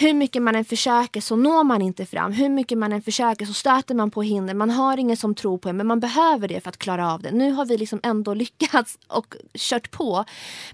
hur 0.00 0.14
mycket 0.14 0.42
man 0.42 0.56
än 0.56 0.64
försöker 0.64 1.20
så 1.20 1.36
når 1.36 1.64
man 1.64 1.82
inte 1.82 2.06
fram. 2.06 2.32
Hur 2.32 2.48
mycket 2.48 2.78
man 2.78 2.92
än 2.92 3.02
försöker 3.02 3.46
så 3.46 3.52
stöter 3.52 3.94
man 3.94 4.10
på 4.10 4.22
hinder. 4.22 4.54
Man 4.54 4.70
har 4.70 4.96
ingen 4.96 5.16
som 5.16 5.34
tror 5.34 5.58
på 5.58 5.68
en 5.68 5.76
men 5.76 5.86
man 5.86 6.00
behöver 6.00 6.48
det 6.48 6.60
för 6.60 6.68
att 6.68 6.76
klara 6.76 7.12
av 7.12 7.22
det. 7.22 7.30
Nu 7.30 7.52
har 7.52 7.66
vi 7.66 7.76
liksom 7.78 8.00
ändå 8.02 8.34
lyckats 8.44 8.98
och 9.06 9.34
kört 9.54 9.90
på. 9.90 10.24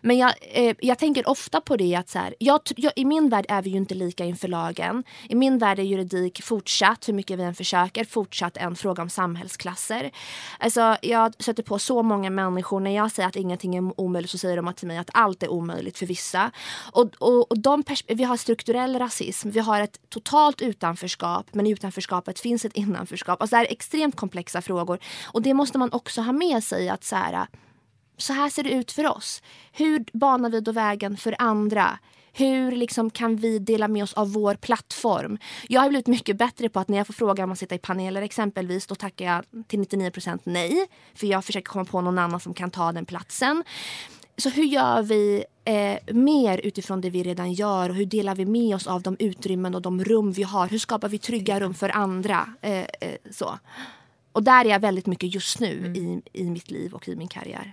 Men 0.00 0.18
jag, 0.18 0.32
eh, 0.40 0.76
jag 0.80 0.98
tänker 0.98 1.28
ofta 1.28 1.60
på 1.60 1.76
det 1.76 1.94
att 1.94 2.08
så 2.08 2.18
här, 2.18 2.34
jag, 2.38 2.60
jag, 2.76 2.92
i 2.96 3.04
min 3.04 3.28
värld 3.28 3.46
är 3.48 3.62
vi 3.62 3.70
ju 3.70 3.76
inte 3.76 3.94
lika 3.94 4.24
inför 4.24 4.48
lagen. 4.48 5.04
I 5.28 5.34
min 5.34 5.58
värld 5.58 5.78
är 5.78 5.82
juridik 5.82 6.42
fortsatt, 6.42 7.08
hur 7.08 7.14
mycket 7.14 7.38
vi 7.38 7.42
än 7.42 7.54
försöker, 7.54 8.04
fortsatt 8.04 8.56
en 8.56 8.76
fråga 8.76 9.02
om 9.02 9.10
samhällsklasser. 9.10 10.10
Alltså, 10.58 10.96
jag 11.02 11.34
stöter 11.38 11.62
på 11.62 11.78
så 11.78 12.02
många 12.02 12.30
människor 12.30 12.80
när 12.80 12.96
jag 12.96 13.12
säger 13.12 13.28
att 13.28 13.36
ingenting 13.36 13.76
är 13.76 14.00
omöjligt 14.00 14.30
så 14.30 14.38
säger 14.38 14.56
de 14.56 14.74
till 14.74 14.88
mig 14.88 14.98
att 14.98 15.10
allt 15.12 15.42
är 15.42 15.48
omöjligt 15.48 15.98
för 15.98 16.06
vissa. 16.06 16.50
Och, 16.92 17.10
och, 17.18 17.50
och 17.50 17.58
de 17.58 17.82
vi 18.06 18.24
har 18.24 18.36
strukturell 18.36 18.98
rasism, 18.98 19.15
vi 19.44 19.60
har 19.60 19.80
ett 19.80 20.00
totalt 20.08 20.62
utanförskap 20.62 21.46
men 21.52 21.66
i 21.66 21.70
utanförskapet 21.70 22.40
finns 22.40 22.64
ett 22.64 22.76
innanförskap. 22.76 23.40
Alltså 23.40 23.56
det 23.56 23.62
är 23.62 23.72
extremt 23.72 24.16
komplexa 24.16 24.62
frågor 24.62 24.98
och 25.24 25.42
det 25.42 25.54
måste 25.54 25.78
man 25.78 25.92
också 25.92 26.20
ha 26.20 26.32
med 26.32 26.64
sig 26.64 26.88
att 26.88 27.04
så 27.04 27.16
här, 27.16 27.46
så 28.16 28.32
här 28.32 28.48
ser 28.50 28.62
det 28.62 28.70
ut 28.70 28.92
för 28.92 29.06
oss. 29.06 29.42
Hur 29.72 30.04
banar 30.12 30.50
vi 30.50 30.60
då 30.60 30.72
vägen 30.72 31.16
för 31.16 31.36
andra? 31.38 31.98
Hur 32.38 32.72
liksom 32.72 33.10
kan 33.10 33.36
vi 33.36 33.58
dela 33.58 33.88
med 33.88 34.02
oss 34.02 34.12
av 34.12 34.32
vår 34.32 34.54
plattform? 34.54 35.38
Jag 35.68 35.80
har 35.80 35.88
blivit 35.88 36.06
mycket 36.06 36.36
bättre 36.36 36.68
på 36.68 36.80
att 36.80 36.88
när 36.88 36.98
jag 36.98 37.06
får 37.06 37.14
frågan 37.14 37.44
om 37.44 37.52
att 37.52 37.58
sitta 37.58 37.74
i 37.74 37.78
paneler 37.78 38.22
exempelvis, 38.22 38.86
då 38.86 38.94
tackar 38.94 39.24
jag 39.24 39.44
till 39.66 39.80
99% 39.80 40.40
nej. 40.44 40.86
För 41.14 41.26
jag 41.26 41.44
försöker 41.44 41.66
komma 41.66 41.84
på 41.84 42.00
någon 42.00 42.18
annan 42.18 42.40
som 42.40 42.54
kan 42.54 42.70
ta 42.70 42.92
den 42.92 43.06
platsen. 43.06 43.64
Så 44.36 44.48
hur 44.48 44.64
gör 44.64 45.02
vi 45.02 45.44
eh, 45.64 46.14
mer 46.14 46.58
utifrån 46.58 47.00
det 47.00 47.10
vi 47.10 47.22
redan 47.22 47.52
gör? 47.52 47.88
Och 47.88 47.94
hur 47.94 48.06
delar 48.06 48.34
vi 48.34 48.44
med 48.44 48.74
oss 48.74 48.86
av 48.86 49.02
de 49.02 49.16
utrymmen 49.18 49.74
och 49.74 49.82
de 49.82 50.04
rum 50.04 50.32
vi 50.32 50.42
har? 50.42 50.68
Hur 50.68 50.78
skapar 50.78 51.08
vi 51.08 51.18
trygga 51.18 51.60
rum 51.60 51.74
för 51.74 51.88
andra? 51.88 52.54
Eh, 52.62 52.78
eh, 52.78 52.86
så. 53.30 53.58
Och 54.32 54.42
där 54.42 54.64
är 54.64 54.68
jag 54.68 54.80
väldigt 54.80 55.06
mycket 55.06 55.34
just 55.34 55.60
nu 55.60 55.92
i, 55.96 56.22
i 56.40 56.50
mitt 56.50 56.70
liv 56.70 56.94
och 56.94 57.08
i 57.08 57.16
min 57.16 57.28
karriär. 57.28 57.72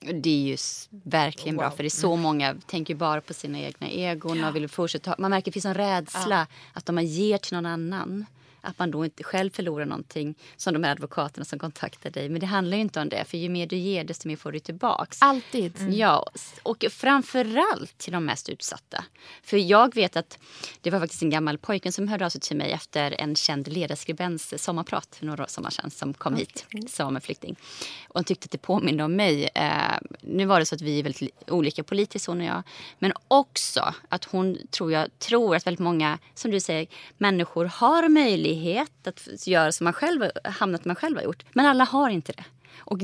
Det 0.00 0.30
är 0.30 0.42
ju 0.42 0.56
verkligen 0.90 1.56
bra 1.56 1.70
för 1.70 1.82
det 1.82 1.86
är 1.86 1.90
så 1.90 2.16
många 2.16 2.56
tänker 2.66 2.94
bara 2.94 3.20
på 3.20 3.34
sina 3.34 3.58
egna 3.58 3.88
egon 3.88 4.44
och 4.44 4.56
vill 4.56 4.68
fortsätta. 4.68 5.14
Man 5.18 5.30
märker 5.30 5.40
att 5.40 5.44
det 5.44 5.52
finns 5.52 5.64
en 5.64 5.74
rädsla 5.74 6.46
att 6.72 6.88
om 6.88 6.94
man 6.94 7.06
ger 7.06 7.38
till 7.38 7.54
någon 7.54 7.66
annan 7.66 8.26
att 8.60 8.78
man 8.78 8.90
då 8.90 9.04
inte 9.04 9.24
själv 9.24 9.50
förlorar 9.50 9.84
någonting 9.86 10.34
som 10.56 10.72
de 10.74 10.84
här 10.84 10.92
advokaterna 10.92 11.44
som 11.44 11.58
kontaktar 11.58 12.10
dig. 12.10 12.28
Men 12.28 12.40
det 12.40 12.46
handlar 12.46 12.76
ju 12.76 12.80
inte 12.80 13.00
om 13.00 13.08
det 13.08 13.24
för 13.24 13.38
ju 13.38 13.48
mer 13.48 13.66
du 13.66 13.76
ger 13.76 14.04
desto 14.04 14.28
mer 14.28 14.36
får 14.36 14.52
du 14.52 14.58
tillbaks. 14.58 15.22
Alltid. 15.22 15.72
Ja, 15.90 16.26
och 16.62 16.84
framförallt 16.90 17.98
till 17.98 18.12
de 18.12 18.24
mest 18.24 18.48
utsatta. 18.48 19.04
För 19.42 19.56
jag 19.56 19.94
vet 19.94 20.16
att 20.16 20.38
det 20.80 20.90
var 20.90 21.00
faktiskt 21.00 21.22
en 21.22 21.30
gammal 21.30 21.58
pojke 21.58 21.92
som 21.92 22.08
hörde 22.08 22.26
av 22.26 22.30
sig 22.30 22.40
till 22.40 22.56
mig 22.56 22.72
efter 22.72 23.20
en 23.20 23.36
känd 23.36 23.68
ledarskribents 23.68 24.54
sommarprat 24.56 25.16
för 25.16 25.26
några 25.26 25.46
sommar 25.46 25.70
sedan 25.70 25.90
som 25.90 26.14
kom 26.14 26.34
hit 26.34 26.66
som 26.88 27.20
flykting. 27.20 27.56
Och 28.08 28.14
han 28.14 28.24
tyckte 28.24 28.44
att 28.44 28.50
det 28.50 28.58
påminner 28.58 29.04
om 29.04 29.16
mig. 29.16 29.50
Eh, 29.54 29.98
nu 30.20 30.46
var 30.46 30.58
det 30.60 30.66
så 30.66 30.74
att 30.74 30.80
vi 30.80 30.98
är 30.98 31.02
väldigt 31.02 31.20
li- 31.20 31.30
olika 31.46 31.82
politiskt 31.82 32.26
hon 32.26 32.40
och 32.40 32.46
jag. 32.46 32.62
Men 32.98 33.12
också 33.28 33.94
att 34.08 34.24
hon 34.24 34.58
tror 34.70 34.92
jag 34.92 35.18
tror 35.18 35.56
att 35.56 35.66
väldigt 35.66 35.80
många, 35.80 36.18
som 36.34 36.50
du 36.50 36.60
säger, 36.60 36.86
människor 37.18 37.64
har 37.64 38.08
möjlighet 38.08 38.49
möjlighet 38.50 39.06
att 39.06 39.46
göra 39.46 39.72
som 39.72 39.84
man 39.84 39.92
själv 39.92 40.30
hamnat 40.44 40.84
man 40.84 40.96
själv 40.96 41.16
har 41.16 41.24
gjort. 41.24 41.44
Men 41.52 41.66
alla 41.66 41.84
har 41.84 42.10
inte 42.10 42.32
det. 42.32 42.44
Och, 42.78 42.98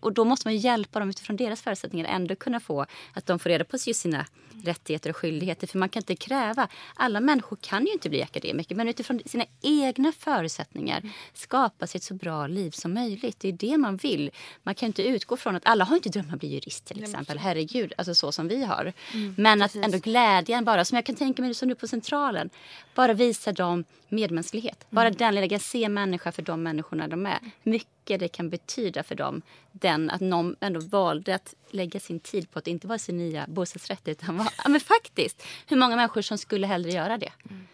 och 0.00 0.12
då 0.12 0.24
måste 0.24 0.48
man 0.48 0.56
hjälpa 0.56 0.98
dem 0.98 1.10
utifrån 1.10 1.36
deras 1.36 1.62
förutsättningar 1.62 2.06
ändå 2.06 2.36
kunna 2.36 2.60
få 2.60 2.86
att 3.12 3.26
de 3.26 3.38
får 3.38 3.50
reda 3.50 3.64
på 3.64 3.78
sina 3.78 4.26
rättigheter 4.64 5.10
och 5.10 5.16
skyldigheter. 5.16 5.66
För 5.66 5.78
man 5.78 5.88
kan 5.88 6.00
inte 6.00 6.16
kräva, 6.16 6.68
alla 6.94 7.20
människor 7.20 7.58
kan 7.60 7.86
ju 7.86 7.92
inte 7.92 8.08
bli 8.08 8.22
akademiker 8.22 8.74
men 8.74 8.88
utifrån 8.88 9.20
sina 9.26 9.44
egna 9.62 10.12
förutsättningar 10.18 11.02
skapa 11.34 11.86
sig 11.86 11.98
ett 11.98 12.04
så 12.04 12.14
bra 12.14 12.46
liv 12.46 12.70
som 12.70 12.94
möjligt. 12.94 13.40
Det 13.40 13.48
är 13.48 13.52
det 13.52 13.78
man 13.78 13.96
vill. 13.96 14.30
Man 14.62 14.74
kan 14.74 14.86
inte 14.86 15.02
utgå 15.02 15.36
från 15.36 15.56
att 15.56 15.66
alla 15.66 15.84
har 15.84 15.96
inte 15.96 16.08
drömmar 16.08 16.34
att 16.34 16.40
bli 16.40 16.48
jurist 16.48 16.84
till 16.84 17.02
exempel. 17.02 17.38
Herregud, 17.38 17.92
alltså 17.98 18.14
så 18.14 18.32
som 18.32 18.48
vi 18.48 18.64
har. 18.64 18.92
Mm, 19.12 19.34
men 19.38 19.62
att 19.62 19.74
ändå 19.74 19.98
glädjen 19.98 20.64
bara, 20.64 20.84
som 20.84 20.96
jag 20.96 21.06
kan 21.06 21.16
tänka 21.16 21.42
mig 21.42 21.54
som 21.54 21.68
nu 21.68 21.74
på 21.74 21.88
Centralen, 21.88 22.50
bara 22.94 23.12
visa 23.12 23.52
dem 23.52 23.84
medmänsklighet. 24.08 24.86
Bara 24.90 25.06
Mm. 25.06 25.16
den 25.16 25.34
lilla, 25.34 25.58
ser 25.58 25.88
människa 25.88 26.32
för 26.32 26.42
de 26.42 26.62
människorna 26.62 27.08
de 27.08 27.26
är. 27.26 27.38
Hur 27.62 27.72
mycket 28.04 28.20
det 28.20 28.28
kan 28.28 28.50
betyda 28.50 29.02
för 29.02 29.14
dem. 29.14 29.42
Den, 29.72 30.10
att 30.10 30.20
någon 30.20 30.56
ändå 30.60 30.80
valde 30.80 31.34
att 31.34 31.54
lägga 31.70 32.00
sin 32.00 32.20
tid 32.20 32.50
på 32.50 32.58
att 32.58 32.66
inte 32.66 32.86
vara 32.86 32.98
sin 32.98 33.16
nya 33.16 33.46
bostadsrätt 33.48 34.08
utan 34.08 34.36
var, 34.38 34.48
ja, 34.64 34.68
men 34.68 34.80
faktiskt. 34.80 35.42
Hur 35.66 35.76
många 35.76 35.96
människor 35.96 36.22
som 36.22 36.38
skulle 36.38 36.66
hellre 36.66 36.90
göra 36.90 37.18
det. 37.18 37.32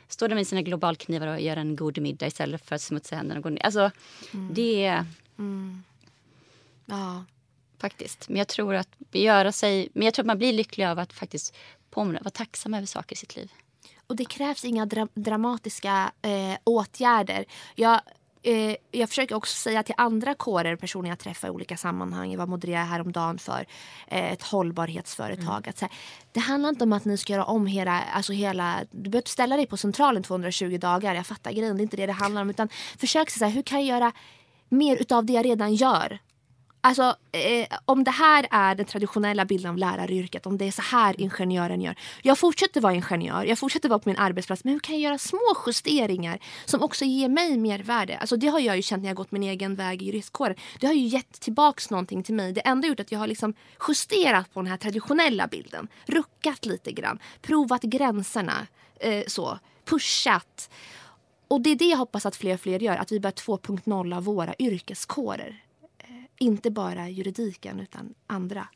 Står 0.09 0.29
där 0.29 0.37
med 0.37 0.47
sina 0.47 0.63
globalknivar 0.63 1.27
och 1.27 1.41
gör 1.41 1.57
en 1.57 1.77
god 1.77 1.99
middag 1.99 2.27
istället 2.27 2.65
för 2.65 2.75
att 2.75 2.83
smutsa 2.83 3.17
händerna 3.17 3.39
och 3.39 3.43
gå 3.45 3.51
ner. 3.51 3.65
Alltså, 3.65 3.91
det 4.53 4.85
är 4.85 5.07
Mm. 5.39 5.83
Ja. 6.87 7.25
faktiskt. 7.79 8.29
Men 8.29 8.37
jag 8.39 8.49
tror 8.49 8.75
att 8.75 8.89
göra 9.13 9.53
sig, 9.53 9.89
men 9.93 10.05
jag 10.05 10.15
tror 10.15 10.23
att 10.23 10.27
man 10.27 10.39
blir 10.39 10.53
lycklig 10.53 10.85
av 10.85 10.99
att 10.99 11.13
faktiskt 11.13 11.57
påminna, 11.91 12.21
vara 12.21 12.31
tacksam 12.31 12.75
över 12.75 12.87
saker 12.87 13.17
i 13.17 13.17
sitt 13.17 13.37
liv. 13.37 13.53
Och 14.07 14.17
det 14.17 14.25
krävs 14.25 14.65
inga 14.65 14.87
dra 14.87 15.09
dramatiska 15.15 16.13
eh, 16.23 16.59
åtgärder. 16.65 17.45
Jag, 17.75 18.01
eh, 18.43 18.77
jag 18.91 19.09
försöker 19.09 19.35
också 19.35 19.55
säga 19.55 19.83
till 19.83 19.95
andra 19.99 20.35
kårer, 20.35 20.77
personer 20.77 21.09
jag 21.09 21.19
träffar 21.19 21.49
i 21.49 21.51
olika 21.51 21.77
sammanhang. 21.77 22.31
Jag 22.31 22.39
var 22.39 22.47
modererade 22.47 22.87
häromdagen 22.87 23.39
för 23.39 23.67
eh, 24.07 24.33
ett 24.33 24.43
hållbarhetsföretag. 24.43 25.69
Att, 25.69 25.79
så 25.79 25.85
här, 25.85 25.95
det 26.33 26.41
handlar 26.41 26.69
inte 26.69 26.85
om 26.85 26.93
att 26.93 27.05
ni 27.05 27.17
ska 27.17 27.33
göra 27.33 27.45
om 27.45 27.67
hela, 27.67 28.03
alltså 28.03 28.33
hela... 28.33 28.81
Du 28.91 29.11
behöver 29.11 29.19
inte 29.19 29.31
ställa 29.31 29.57
dig 29.57 29.67
på 29.67 29.77
centralen 29.77 30.23
220 30.23 30.79
dagar. 30.79 31.15
Jag 31.15 31.27
fattar 31.27 31.53
grejen, 31.53 31.77
det 31.77 31.81
är 31.81 31.83
inte 31.83 31.97
det 31.97 32.07
det 32.07 32.13
handlar 32.13 32.43
om. 32.43 32.51
Utan 32.51 32.69
försök 32.99 33.31
så 33.31 33.45
här, 33.45 33.53
hur 33.53 33.63
kan 33.63 33.87
jag 33.87 34.01
göra 34.01 34.13
mer 34.69 34.97
utav 34.97 35.25
det 35.25 35.33
jag 35.33 35.45
redan 35.45 35.75
gör? 35.75 36.19
Alltså, 36.83 37.17
eh, 37.33 37.79
om 37.85 38.05
det 38.05 38.11
här 38.11 38.47
är 38.51 38.75
den 38.75 38.87
traditionella 38.87 39.45
bilden 39.45 39.71
av 39.71 39.79
läraryrket, 39.79 40.47
om 40.47 40.59
det 40.59 40.65
är 40.65 40.71
så 40.71 40.83
här 40.83 41.21
ingenjören 41.21 41.81
gör. 41.81 41.95
Jag 42.23 42.39
fortsätter 42.39 42.81
vara 42.81 42.95
ingenjör, 42.95 43.45
jag 43.45 43.59
fortsätter 43.59 43.89
vara 43.89 43.99
på 43.99 44.09
min 44.09 44.19
arbetsplats, 44.19 44.65
men 44.65 44.73
hur 44.73 44.81
kan 44.81 44.95
jag 44.95 45.03
göra 45.03 45.19
små 45.19 45.57
justeringar 45.67 46.39
som 46.65 46.83
också 46.83 47.05
ger 47.05 47.29
mig 47.29 47.57
mervärde? 47.57 48.19
Alltså, 48.19 48.37
det 48.37 48.47
har 48.49 48.61
jag 48.61 48.77
ju 48.77 48.83
känt 48.83 49.03
när 49.03 49.11
jag 49.11 49.17
gått 49.17 49.33
min 49.33 49.43
egen 49.43 49.75
väg 49.75 50.03
i 50.03 50.05
juristkåren. 50.05 50.57
Det 50.81 50.87
har 50.87 50.95
ju 50.95 51.07
gett 51.07 51.41
tillbaks 51.41 51.91
någonting 51.91 52.23
till 52.23 52.35
mig. 52.35 52.53
Det 52.53 52.61
enda 52.61 52.89
gjort 52.89 53.01
att 53.01 53.13
jag 53.13 53.19
har 53.19 53.27
liksom 53.27 53.55
justerat 53.89 54.55
på 54.55 54.61
den 54.61 54.71
här 54.71 54.77
traditionella 54.77 55.47
bilden, 55.47 55.89
ruckat 56.07 56.67
lite 56.67 56.93
grann, 56.93 57.19
provat 57.43 57.83
gränserna, 57.83 58.67
eh, 59.01 59.25
så, 59.27 59.59
pushat. 59.85 60.71
Och 61.49 61.61
det 61.61 61.71
är 61.71 61.77
det 61.77 61.85
jag 61.85 61.99
hoppas 61.99 62.27
att 62.27 62.37
fler 62.37 62.55
och 62.55 62.61
fler 62.61 62.83
gör, 62.83 62.97
att 62.97 63.13
vi 63.13 63.21
börjar 63.21 63.33
2.0 63.33 64.17
av 64.17 64.25
våra 64.25 64.55
yrkeskårer. 64.59 65.63
Inte 66.43 66.71
bara 66.71 67.09
juridiken 67.09 67.81
utan 67.81 68.15
andra. 68.27 68.69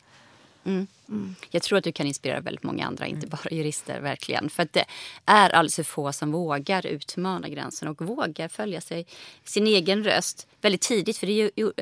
Mm. 0.64 0.86
Mm. 1.08 1.34
Jag 1.50 1.62
tror 1.62 1.78
att 1.78 1.84
du 1.84 1.92
kan 1.92 2.06
inspirera 2.06 2.40
väldigt 2.40 2.62
många 2.62 2.86
andra, 2.86 3.06
inte 3.06 3.26
bara 3.26 3.50
jurister. 3.50 4.00
verkligen. 4.00 4.50
För 4.50 4.62
att 4.62 4.72
det 4.72 4.84
är 5.24 5.50
alldeles 5.50 5.76
för 5.76 5.82
få 5.82 6.12
som 6.12 6.32
vågar 6.32 6.86
utmana 6.86 7.48
gränsen 7.48 7.88
och 7.88 8.02
vågar 8.02 8.48
följa 8.48 8.80
sig, 8.80 9.06
sin 9.44 9.66
egen 9.66 10.04
röst 10.04 10.46
väldigt 10.60 10.80
tidigt. 10.80 11.16
För 11.16 11.26
det 11.26 11.32
är 11.32 11.42
ju, 11.42 11.50
ju- 11.56 11.72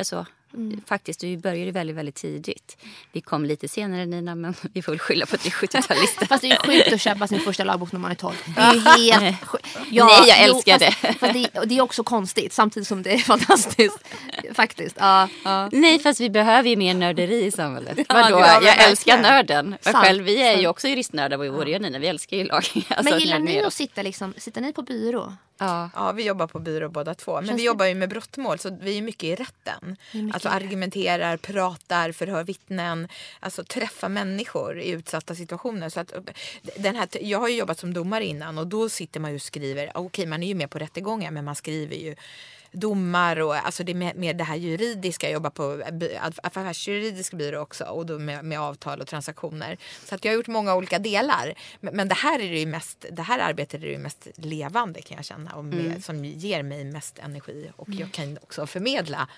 alltså, 0.55 0.81
Faktiskt, 0.87 1.21
du 1.21 1.37
började 1.37 1.71
väldigt, 1.73 1.97
väldigt 1.97 2.15
tidigt. 2.15 2.77
Vi 3.13 3.21
kom 3.21 3.45
lite 3.45 3.69
senare 3.69 4.07
Nina, 4.07 4.35
men 4.35 4.55
vi 4.73 4.83
får 4.83 4.93
väl 4.93 4.99
skylla 4.99 5.27
på 5.27 5.35
att 5.35 5.47
vi 5.47 5.49
är 5.49 5.53
70-talister. 5.53 6.27
Fast 6.29 6.43
det 6.43 6.51
är 6.51 6.51
ju 6.51 6.57
sjukt 6.79 6.93
att 6.93 7.01
köpa 7.01 7.27
sin 7.27 7.41
första 7.41 7.65
lagbok 7.65 7.93
när 7.93 8.01
man 8.01 8.11
är 8.11 8.15
12. 8.15 8.35
Det 8.57 8.61
är 8.61 9.21
helt 9.21 9.45
sjukt. 9.45 9.67
Nej, 9.75 9.89
jag 9.93 10.11
jo, 10.49 10.55
älskar 10.57 10.79
fast, 10.79 11.03
det. 11.03 11.15
Fast 11.19 11.33
det, 11.33 11.59
och 11.61 11.69
det 11.69 11.79
är 11.79 11.81
också 11.83 12.03
konstigt 12.05 12.53
samtidigt 12.53 12.89
som 12.89 13.03
det 13.03 13.13
är 13.15 13.19
fantastiskt. 13.33 13.99
Faktiskt. 14.55 14.97
Ja, 15.01 15.29
ja. 15.45 15.69
Nej, 15.73 15.99
fast 15.99 16.21
vi 16.21 16.31
behöver 16.31 16.69
ju 16.71 16.77
mer 16.77 16.95
nörderi 16.95 17.45
i 17.45 17.51
samhället. 17.51 17.99
Ja, 17.99 18.05
Vadå? 18.09 18.29
gör 18.31 18.37
vi 18.37 18.43
jag 18.43 18.61
verkligen. 18.63 18.91
älskar 18.91 19.23
nörden. 19.23 19.77
Själv, 19.83 20.25
vi 20.25 20.43
är 20.43 20.59
ju 20.59 20.67
också 20.67 20.89
juristnördar, 20.89 21.39
både 21.39 21.71
jag 21.71 21.79
och 21.79 21.83
Nina. 21.83 21.99
Vi 21.99 22.07
älskar 22.07 22.37
ju 22.37 22.45
lag. 22.45 22.65
Alltså, 22.89 23.11
Men 23.15 23.21
gillar 23.21 23.39
ni 23.39 23.63
att 23.63 23.75
sitta 23.75 24.03
liksom, 24.03 24.35
sitter 24.37 24.61
ni 24.61 24.73
på 24.73 24.83
byrå? 24.83 25.33
Ja. 25.59 25.91
Ja, 25.95 26.13
vi 26.13 26.25
jobbar 26.25 26.47
på 26.47 26.59
byrå 26.59 26.89
båda 26.89 27.15
två. 27.15 27.35
Men 27.35 27.47
Känns 27.47 27.59
vi 27.59 27.63
det- 27.63 27.67
jobbar 27.67 27.87
ju 27.87 27.95
med 27.95 28.09
brottmål 28.09 28.59
så 28.59 28.79
vi 28.83 28.99
är 28.99 29.03
mycket 29.03 29.25
i 29.25 29.35
rätten. 29.35 29.97
Mycket 30.13 30.42
Alltså 30.47 30.65
argumenterar, 30.67 31.37
pratar, 31.37 32.13
förhör 32.13 32.45
vittnen. 32.45 33.09
Alltså 33.41 33.65
träffar 33.65 34.09
människor 34.09 34.81
i 34.81 34.91
utsatta 34.91 35.35
situationer. 35.35 35.89
Så 35.89 36.01
att, 36.01 36.13
den 36.77 36.97
här, 36.97 37.09
jag 37.21 37.39
har 37.39 37.49
ju 37.49 37.57
jobbat 37.57 37.79
som 37.79 37.95
domare 37.95 38.25
innan 38.25 38.59
och 38.59 38.67
då 38.67 38.89
sitter 38.89 39.21
man 39.21 39.31
ju 39.31 39.35
och 39.37 39.43
skriver. 39.43 39.91
Okej, 39.95 40.27
man 40.27 40.43
är 40.43 40.47
ju 40.49 40.55
med 40.55 40.71
på 40.71 40.79
rättegångar 40.79 41.31
men 41.31 41.45
man 41.45 41.55
skriver 41.55 41.97
ju 41.97 42.17
domar 42.75 43.41
och 43.41 43.55
alltså 43.67 43.85
det 43.85 43.93
är 43.93 44.15
mer, 44.15 44.35
det 44.35 44.45
här 44.45 44.57
juridiska. 44.57 45.27
Jag 45.27 45.33
jobbar 45.33 45.51
på 45.51 45.63
aff- 45.63 46.39
affärsjuridisk 46.43 47.33
byrå 47.33 47.61
också 47.61 47.85
och 47.85 48.07
då 48.07 48.19
med, 48.19 48.45
med 48.45 48.61
avtal 48.61 49.01
och 49.01 49.07
transaktioner. 49.07 49.79
Så 50.05 50.15
att 50.15 50.25
jag 50.25 50.33
har 50.33 50.37
gjort 50.37 50.47
många 50.47 50.75
olika 50.75 50.99
delar. 50.99 51.55
Men, 51.81 51.97
men 51.97 52.09
det 52.09 52.15
här 52.15 52.39
är 52.41 52.51
det 52.51 52.59
ju 52.61 52.67
mest, 52.67 53.05
det 53.11 53.23
här 53.23 53.39
arbetet 53.39 53.75
är 53.75 53.87
det 53.87 53.93
ju 53.93 53.99
mest 53.99 54.29
levande 54.37 55.03
kan 55.03 55.17
jag 55.17 55.25
känna 55.25 55.53
och 55.55 55.65
med, 55.65 55.87
Mm. 55.87 56.03
som 56.03 56.25
ger 56.25 56.63
mig 56.63 56.85
mest 56.85 57.19
energi 57.19 57.71
och 57.77 57.89
jag 57.89 58.13
kan 58.13 58.39
också 58.43 58.67
förmedla. 58.67 59.29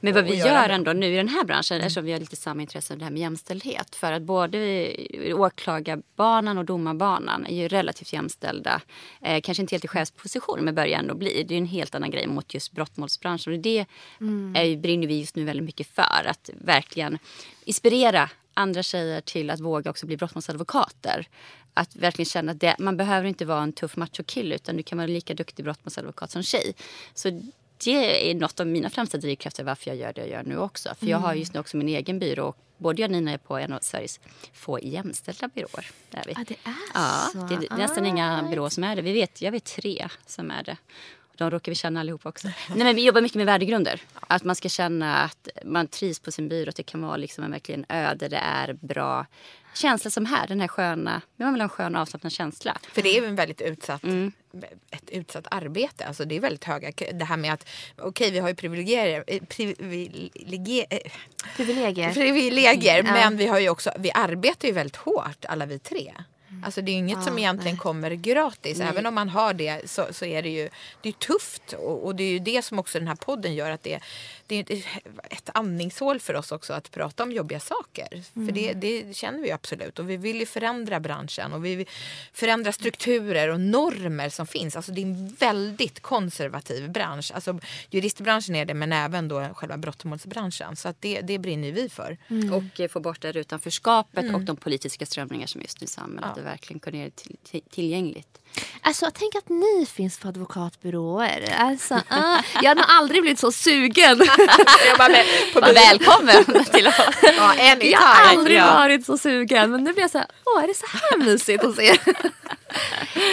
Men 0.00 0.14
vad 0.14 0.24
vi 0.24 0.34
gör 0.36 0.68
ändå 0.68 0.92
nu 0.92 1.06
i 1.12 1.16
den 1.16 1.28
här 1.28 1.44
branschen, 1.44 1.76
eftersom 1.80 2.04
vi 2.04 2.12
har 2.12 2.20
lite 2.20 2.36
samma 2.36 2.62
intresse 2.62 2.92
av 2.94 2.98
det 2.98 3.04
här 3.04 3.12
med 3.12 3.20
jämställdhet. 3.20 3.94
För 3.96 4.12
att 4.12 4.22
både 4.22 4.90
åklagarbanan 5.34 6.58
och 6.58 6.64
domarbanan 6.64 7.46
är 7.46 7.54
ju 7.56 7.68
relativt 7.68 8.12
jämställda. 8.12 8.80
Eh, 9.22 9.40
kanske 9.40 9.62
inte 9.62 9.74
helt 9.74 9.84
i 9.84 9.88
chefsposition 9.88 10.58
men 10.60 10.74
börjar 10.74 10.98
ändå 10.98 11.14
bli. 11.14 11.44
Det 11.48 11.54
är 11.54 11.58
en 11.58 11.66
helt 11.66 11.94
annan 11.94 12.10
grej 12.10 12.26
mot 12.26 12.54
just 12.54 12.72
brottmålsbranschen. 12.72 13.52
Och 13.52 13.58
det 13.58 13.86
Mm. 14.20 14.56
är, 14.56 14.64
ju- 14.64 14.76
brinner 14.76 15.06
vi 15.06 15.20
just 15.20 15.36
nu 15.36 15.44
väldigt 15.44 15.64
mycket 15.66 15.86
för. 15.86 16.26
Att 16.26 16.50
verkligen 16.54 17.18
inspirera 17.64 18.30
andra 18.54 18.82
tjejer 18.82 19.20
till 19.20 19.50
att 19.50 19.60
våga 19.60 19.90
också 19.90 20.06
bli 20.06 20.16
brottmålsadvokater. 20.16 21.26
Att 21.74 21.96
verkligen 21.96 22.26
känna 22.26 22.52
att 22.52 22.60
det, 22.60 22.76
man 22.78 22.96
behöver 22.96 23.28
inte 23.28 23.44
vara 23.44 23.62
en 23.62 23.72
tuff 23.72 23.96
machokille 23.96 24.54
utan 24.54 24.76
du 24.76 24.82
kan 24.82 24.98
vara 24.98 25.06
lika 25.06 25.34
duktig 25.34 25.64
brottmålsadvokat 25.64 26.30
som 26.30 26.42
tjej. 26.42 26.74
Så 27.14 27.42
det 27.84 28.30
är 28.30 28.34
något 28.34 28.60
av 28.60 28.66
mina 28.66 28.90
främsta 28.90 29.18
drivkrafter 29.18 29.64
varför 29.64 29.90
jag 29.90 29.96
gör 29.96 30.12
det 30.12 30.20
jag 30.20 30.30
gör 30.30 30.42
nu 30.42 30.58
också. 30.58 30.94
För 30.98 31.06
jag 31.06 31.18
har 31.18 31.34
just 31.34 31.54
nu 31.54 31.60
också 31.60 31.76
min 31.76 31.88
egen 31.88 32.18
byrå 32.18 32.46
och 32.48 32.56
både 32.78 33.02
jag 33.02 33.08
och 33.08 33.12
Nina 33.12 33.32
är 33.32 33.38
på 33.38 33.58
en 33.58 33.72
av 33.72 33.78
Sveriges 33.80 34.20
få 34.52 34.78
jämställda 34.82 35.48
byråer. 35.48 35.86
Där 36.10 36.18
är 36.18 36.24
vi. 36.26 36.32
Ja, 36.36 36.44
det 36.48 36.54
är 36.64 36.74
Ja, 36.94 37.28
så. 37.32 37.38
det 37.38 37.66
är 37.74 37.76
nästan 37.76 38.06
inga 38.06 38.38
Ah, 38.38 38.50
byråer 38.50 38.68
som 38.68 38.84
är 38.84 38.96
det. 38.96 39.02
Vi 39.02 39.12
vet, 39.12 39.42
jag 39.42 39.52
vet 39.52 39.64
tre 39.64 40.08
som 40.26 40.50
är 40.50 40.62
det. 40.62 40.76
De 41.36 41.50
råkar 41.50 41.72
vi 41.72 41.76
känna 41.76 42.00
allihop 42.00 42.26
också. 42.26 42.48
Nej, 42.48 42.56
men 42.84 42.96
vi 42.96 43.04
jobbar 43.04 43.20
mycket 43.20 43.36
med 43.36 43.46
värdegrunder. 43.46 44.00
Att 44.20 44.44
man 44.44 44.56
ska 44.56 44.68
känna 44.68 45.16
att 45.16 45.48
man 45.64 45.86
trivs 45.86 46.18
på 46.20 46.32
sin 46.32 46.48
byrå. 46.48 46.68
Att 46.68 46.76
det 46.76 46.82
kan 46.82 47.02
vara 47.02 47.16
liksom 47.16 47.44
en 47.44 47.50
verkligen 47.50 47.84
öde, 47.88 48.28
det 48.28 48.36
är 48.36 48.72
bra. 48.72 49.26
Känsla 49.74 50.10
som 50.10 50.26
här, 50.26 50.46
den 50.46 50.60
här 50.60 50.68
sköna, 50.68 51.22
man 51.36 51.52
vill 51.52 51.60
ha 51.60 51.64
en 51.64 51.68
skön 51.68 51.96
avslappnad 51.96 52.32
känsla. 52.32 52.76
För 52.92 53.02
det 53.02 53.08
är 53.16 53.20
ju 53.20 53.26
en 53.26 53.36
väldigt 53.36 53.60
utsatt, 53.60 54.02
Mm. 54.04 54.32
Ett 54.90 55.10
utsatt 55.10 55.46
arbete. 55.50 56.04
Alltså 56.04 56.24
det 56.24 56.36
är 56.36 56.40
väldigt 56.40 56.64
höga 56.64 56.92
Det 57.12 57.24
här 57.24 57.36
med 57.36 57.52
att 57.52 57.66
okej 57.98 58.30
vi 58.30 58.38
har 58.38 58.48
ju 58.48 58.54
privilegier, 58.54 59.24
eh, 59.26 59.42
privilegier, 59.42 60.86
eh, 60.90 60.98
Privilegier. 61.56 62.12
privilegier 62.12 63.00
Mm, 63.00 63.12
men 63.12 63.36
vi 63.36 63.46
har 63.46 63.58
ju 63.58 63.68
också, 63.68 63.90
vi 63.98 64.10
arbetar 64.14 64.68
ju 64.68 64.74
väldigt 64.74 64.96
hårt 64.96 65.44
alla 65.44 65.66
vi 65.66 65.78
tre. 65.78 66.12
Alltså 66.68 66.82
det 66.82 66.92
är 66.92 66.96
inget 66.96 67.18
Ja, 67.18 67.22
som 67.24 67.38
egentligen 67.38 67.74
nej. 67.74 67.82
kommer 67.82 68.10
gratis. 68.10 68.78
Nej. 68.78 68.88
Även 68.88 69.06
om 69.06 69.14
man 69.14 69.28
har 69.28 69.54
det 69.54 69.90
så, 69.90 70.06
så 70.10 70.24
är 70.24 70.42
det 70.42 70.48
ju 70.48 70.68
det 71.02 71.08
är 71.08 71.12
tufft. 71.12 71.72
Och, 71.72 72.06
och 72.06 72.14
det 72.16 72.24
är 72.24 72.30
ju 72.30 72.38
det 72.38 72.62
som 72.64 72.78
också 72.78 72.98
den 72.98 73.08
här 73.08 73.14
podden 73.16 73.54
gör. 73.54 73.70
att 73.70 73.82
Det, 73.82 73.98
det 74.46 74.56
är 74.70 74.82
ett 75.30 75.50
andningshål 75.54 76.20
för 76.20 76.34
oss 76.34 76.52
också 76.52 76.72
att 76.72 76.90
prata 76.90 77.22
om 77.22 77.32
jobbiga 77.32 77.60
saker. 77.60 78.22
För 78.34 78.52
det, 78.52 78.72
det 78.72 79.16
känner 79.16 79.38
vi 79.38 79.46
ju 79.46 79.52
absolut. 79.54 79.98
Och 79.98 80.10
vi 80.10 80.16
vill 80.16 80.40
ju 80.40 80.46
förändra 80.46 81.00
branschen. 81.00 81.52
Och 81.52 81.64
vi 81.64 81.74
vill 81.74 81.86
förändra 82.32 82.72
strukturer 82.72 83.48
och 83.48 83.60
normer 83.60 84.28
som 84.28 84.46
finns. 84.46 84.76
Alltså 84.76 84.92
det 84.92 85.00
är 85.00 85.06
en 85.06 85.28
väldigt 85.28 86.00
konservativ 86.00 86.90
bransch. 86.90 87.30
Alltså 87.34 87.58
juristbranschen 87.90 88.54
är 88.54 88.64
det 88.64 88.74
men 88.74 88.92
även 88.92 89.28
då 89.28 89.48
själva 89.54 89.76
brottmålsbranschen. 89.76 90.76
Så 90.76 90.88
att 90.88 91.02
det, 91.02 91.20
det 91.20 91.38
brinner 91.38 91.72
vi 91.72 91.88
för. 91.88 92.18
Och 92.52 92.80
eh, 92.80 92.88
få 92.88 93.00
bort 93.00 93.20
det 93.20 93.28
utanförskapet 93.38 94.34
och 94.34 94.40
de 94.40 94.56
politiska 94.56 95.06
strömningar 95.06 95.46
som 95.46 95.60
just 95.60 95.80
nu 95.80 95.84
i 95.84 95.88
samhället. 95.88 96.30
Ja. 96.36 96.42
Verkligen 96.58 96.80
kunna 96.80 96.96
göra 96.96 97.08
det 97.08 97.16
till, 97.16 97.36
till, 97.44 97.62
tillgängligt. 97.70 98.40
Alltså 98.80 99.10
tänk 99.14 99.34
att 99.34 99.48
ni 99.48 99.86
finns 99.86 100.18
på 100.18 100.28
advokatbyråer. 100.28 101.54
Alltså, 101.58 101.94
uh, 101.94 102.40
jag 102.62 102.70
har 102.70 102.74
nog 102.74 102.84
aldrig 102.88 103.22
blivit 103.22 103.38
så 103.38 103.52
sugen. 103.52 104.18
jag 104.88 104.98
bara, 104.98 105.14
på 105.52 105.60
Välkommen 105.60 106.64
till 106.64 106.86
oss. 106.86 107.18
Ja, 107.22 107.54
jag 107.80 107.98
har 107.98 108.30
aldrig 108.30 108.60
varit 108.60 109.06
så 109.06 109.18
sugen. 109.18 109.70
Men 109.70 109.84
nu 109.84 109.92
blir 109.92 110.02
jag 110.02 110.10
så 110.10 110.18
här, 110.18 110.26
åh 110.46 110.62
är 110.62 110.66
det 110.66 110.74
så 110.74 110.86
här 110.86 111.18
mysigt 111.18 111.64
hos 111.64 111.78
er? 111.78 111.98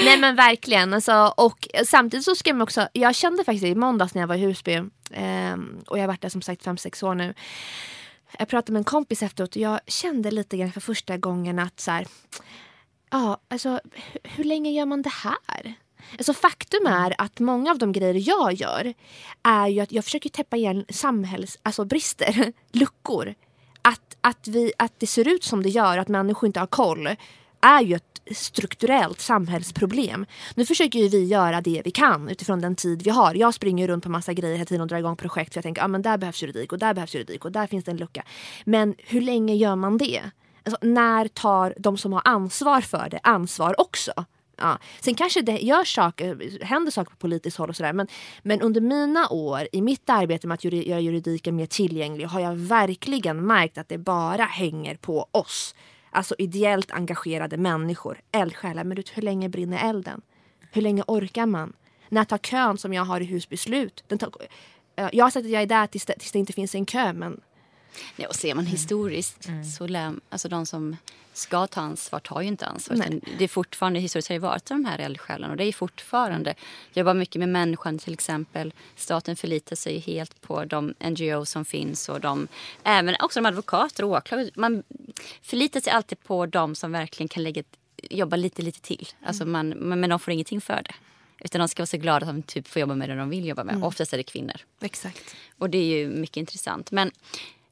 Nej 0.05 0.17
men 0.17 0.35
verkligen. 0.35 0.93
Alltså, 0.93 1.33
och 1.37 1.67
samtidigt 1.85 2.25
så 2.25 2.35
ska 2.35 2.53
man 2.53 2.61
också, 2.61 2.87
jag 2.93 3.15
kände 3.15 3.43
faktiskt 3.43 3.65
i 3.65 3.75
måndags 3.75 4.13
när 4.13 4.21
jag 4.21 4.27
var 4.27 4.35
i 4.35 4.39
Husby 4.39 4.73
eh, 5.11 5.57
och 5.87 5.97
jag 5.97 6.03
har 6.03 6.07
varit 6.07 6.21
där 6.21 6.29
som 6.29 6.41
sagt 6.41 6.65
5-6 6.65 7.05
år 7.05 7.15
nu. 7.15 7.33
Jag 8.39 8.47
pratade 8.47 8.71
med 8.71 8.79
en 8.79 8.83
kompis 8.83 9.23
efteråt 9.23 9.55
och 9.55 9.61
jag 9.61 9.79
kände 9.87 10.31
lite 10.31 10.57
grann 10.57 10.71
för 10.71 10.81
första 10.81 11.17
gången 11.17 11.59
att 11.59 11.79
så 11.79 11.91
här, 11.91 12.07
ja, 13.15 13.37
alltså 13.47 13.79
hur 14.23 14.43
länge 14.43 14.71
gör 14.71 14.85
man 14.85 15.01
det 15.01 15.13
här? 15.23 15.73
Alltså 16.17 16.33
faktum 16.33 16.85
är 16.85 17.15
att 17.17 17.39
många 17.39 17.71
av 17.71 17.77
de 17.77 17.91
grejer 17.91 18.23
jag 18.27 18.53
gör 18.53 18.93
är 19.43 19.67
ju 19.67 19.79
att 19.79 19.91
jag 19.91 20.03
försöker 20.03 20.29
täppa 20.29 20.57
igen 20.57 20.85
samhälls, 20.89 21.59
alltså 21.63 21.85
brister, 21.85 22.53
luckor. 22.71 23.35
Att, 23.81 24.17
att, 24.21 24.47
vi, 24.47 24.73
att 24.77 24.99
det 24.99 25.07
ser 25.07 25.27
ut 25.27 25.43
som 25.43 25.63
det 25.63 25.69
gör, 25.69 25.97
att 25.97 26.07
människor 26.07 26.47
inte 26.47 26.59
har 26.59 26.67
koll, 26.67 27.07
är 27.61 27.81
ju 27.81 27.95
ett 27.95 28.21
strukturellt 28.31 29.21
samhällsproblem. 29.21 30.25
Nu 30.55 30.65
försöker 30.65 30.99
ju 30.99 31.07
vi 31.07 31.25
göra 31.25 31.61
det 31.61 31.81
vi 31.85 31.91
kan 31.91 32.29
utifrån 32.29 32.61
den 32.61 32.75
tid 32.75 33.01
vi 33.01 33.09
har. 33.09 33.35
Jag 33.35 33.53
springer 33.53 33.87
runt 33.87 34.03
på 34.03 34.09
massa 34.09 34.33
grejer 34.33 34.55
hela 34.55 34.65
tiden 34.65 34.81
och 34.81 34.87
drar 34.87 34.97
igång 34.97 35.15
projekt 35.15 35.53
för 35.53 35.57
jag 35.57 35.63
tänker 35.63 35.81
att 35.81 35.95
ah, 35.95 35.97
där 35.97 36.17
behövs 36.17 36.43
juridik 36.43 36.71
och 36.71 36.79
där 36.79 36.93
behövs 36.93 37.15
juridik 37.15 37.45
och 37.45 37.51
där 37.51 37.67
finns 37.67 37.85
det 37.85 37.91
en 37.91 37.97
lucka. 37.97 38.23
Men 38.65 38.95
hur 38.97 39.21
länge 39.21 39.55
gör 39.55 39.75
man 39.75 39.97
det? 39.97 40.21
Alltså, 40.65 40.77
när 40.81 41.27
tar 41.27 41.73
de 41.77 41.97
som 41.97 42.13
har 42.13 42.21
ansvar 42.25 42.81
för 42.81 43.09
det 43.09 43.19
ansvar 43.23 43.81
också? 43.81 44.25
Ja. 44.57 44.79
Sen 44.99 45.15
kanske 45.15 45.41
det 45.41 45.57
görs 45.57 45.95
saker, 45.95 46.63
händer 46.65 46.91
saker 46.91 47.11
på 47.11 47.17
politiskt 47.17 47.57
håll 47.57 47.69
och 47.69 47.75
sådär. 47.75 47.93
Men, 47.93 48.07
men 48.43 48.61
under 48.61 48.81
mina 48.81 49.29
år 49.29 49.67
i 49.71 49.81
mitt 49.81 50.09
arbete 50.09 50.47
med 50.47 50.55
att 50.55 50.63
göra 50.63 50.99
juridiken 50.99 51.55
mer 51.55 51.65
tillgänglig 51.65 52.25
har 52.25 52.39
jag 52.39 52.55
verkligen 52.55 53.45
märkt 53.45 53.77
att 53.77 53.89
det 53.89 53.97
bara 53.97 54.43
hänger 54.43 54.95
på 54.95 55.27
oss. 55.31 55.75
Alltså 56.11 56.35
ideellt 56.37 56.91
engagerade 56.91 57.57
människor, 57.57 58.21
eldsjälar. 58.31 58.83
Men 58.83 59.03
hur 59.13 59.21
länge 59.21 59.49
brinner 59.49 59.89
elden? 59.89 60.21
Hur 60.71 60.81
länge 60.81 61.03
orkar 61.07 61.45
man? 61.45 61.73
När 62.09 62.23
tar 62.23 62.37
kön 62.37 62.77
som 62.77 62.93
jag 62.93 63.05
har 63.05 63.21
i 63.21 63.25
Husby 63.25 63.57
slut? 63.57 64.03
Den 64.07 64.17
tar, 64.17 64.31
jag 65.11 65.25
har 65.25 65.29
sagt 65.29 65.45
att 65.45 65.51
jag 65.51 65.61
är 65.61 65.65
där 65.65 65.87
tills 65.87 66.05
det, 66.05 66.13
tills 66.13 66.31
det 66.31 66.39
inte 66.39 66.53
finns 66.53 66.75
en 66.75 66.85
kö 66.85 67.13
men 67.13 67.41
Nej, 68.15 68.27
och 68.27 68.35
ser 68.35 68.55
man 68.55 68.65
historiskt 68.65 69.47
mm. 69.47 69.63
så 69.63 69.87
lär, 69.87 70.13
alltså 70.29 70.47
de 70.47 70.65
som 70.65 70.97
ska 71.33 71.67
ta 71.67 71.81
ansvar 71.81 72.19
tar 72.19 72.41
ju 72.41 72.47
inte 72.47 72.65
ansvar. 72.65 73.19
Det 73.37 73.43
är 73.43 73.47
fortfarande 73.47 73.99
historiskt 73.99 74.29
har 74.29 74.33
det 74.33 74.39
varit 74.39 74.65
de 74.65 74.85
här 74.85 74.99
eldsjälarna 74.99 75.51
och 75.51 75.57
det 75.57 75.63
är 75.63 75.73
fortfarande. 75.73 76.55
Jobbar 76.93 77.13
mycket 77.13 77.39
med 77.39 77.49
människan 77.49 77.99
till 77.99 78.13
exempel. 78.13 78.73
Staten 78.95 79.35
förlitar 79.35 79.75
sig 79.75 79.99
helt 79.99 80.41
på 80.41 80.65
de 80.65 80.93
NGO 80.99 81.45
som 81.45 81.65
finns 81.65 82.09
och 82.09 82.21
de, 82.21 82.47
även 82.83 83.15
också 83.19 83.39
de 83.41 83.45
advokater 83.45 84.03
och 84.03 84.09
åklagare. 84.09 84.49
Man 84.55 84.83
förlitar 85.41 85.79
sig 85.79 85.93
alltid 85.93 86.23
på 86.23 86.45
de 86.45 86.75
som 86.75 86.91
verkligen 86.91 87.27
kan 87.27 87.43
lägga, 87.43 87.63
jobba 88.09 88.35
lite, 88.35 88.61
lite 88.61 88.81
till. 88.81 89.07
Alltså 89.25 89.43
mm. 89.43 89.51
man, 89.79 89.99
men 89.99 90.09
de 90.09 90.19
får 90.19 90.33
ingenting 90.33 90.61
för 90.61 90.81
det. 90.83 90.95
Utan 91.39 91.59
de 91.59 91.67
ska 91.67 91.81
vara 91.81 91.87
så 91.87 91.97
glada 91.97 92.25
att 92.25 92.35
de 92.35 92.41
typ 92.43 92.67
får 92.67 92.79
jobba 92.79 92.95
med 92.95 93.09
det 93.09 93.15
de 93.15 93.29
vill 93.29 93.45
jobba 93.45 93.63
med. 93.63 93.75
Mm. 93.75 93.83
Oftast 93.83 94.13
är 94.13 94.17
det 94.17 94.23
kvinnor. 94.23 94.55
Exakt. 94.81 95.35
Och 95.57 95.69
det 95.69 95.77
är 95.77 95.97
ju 95.97 96.09
mycket 96.09 96.37
intressant. 96.37 96.91
Men 96.91 97.11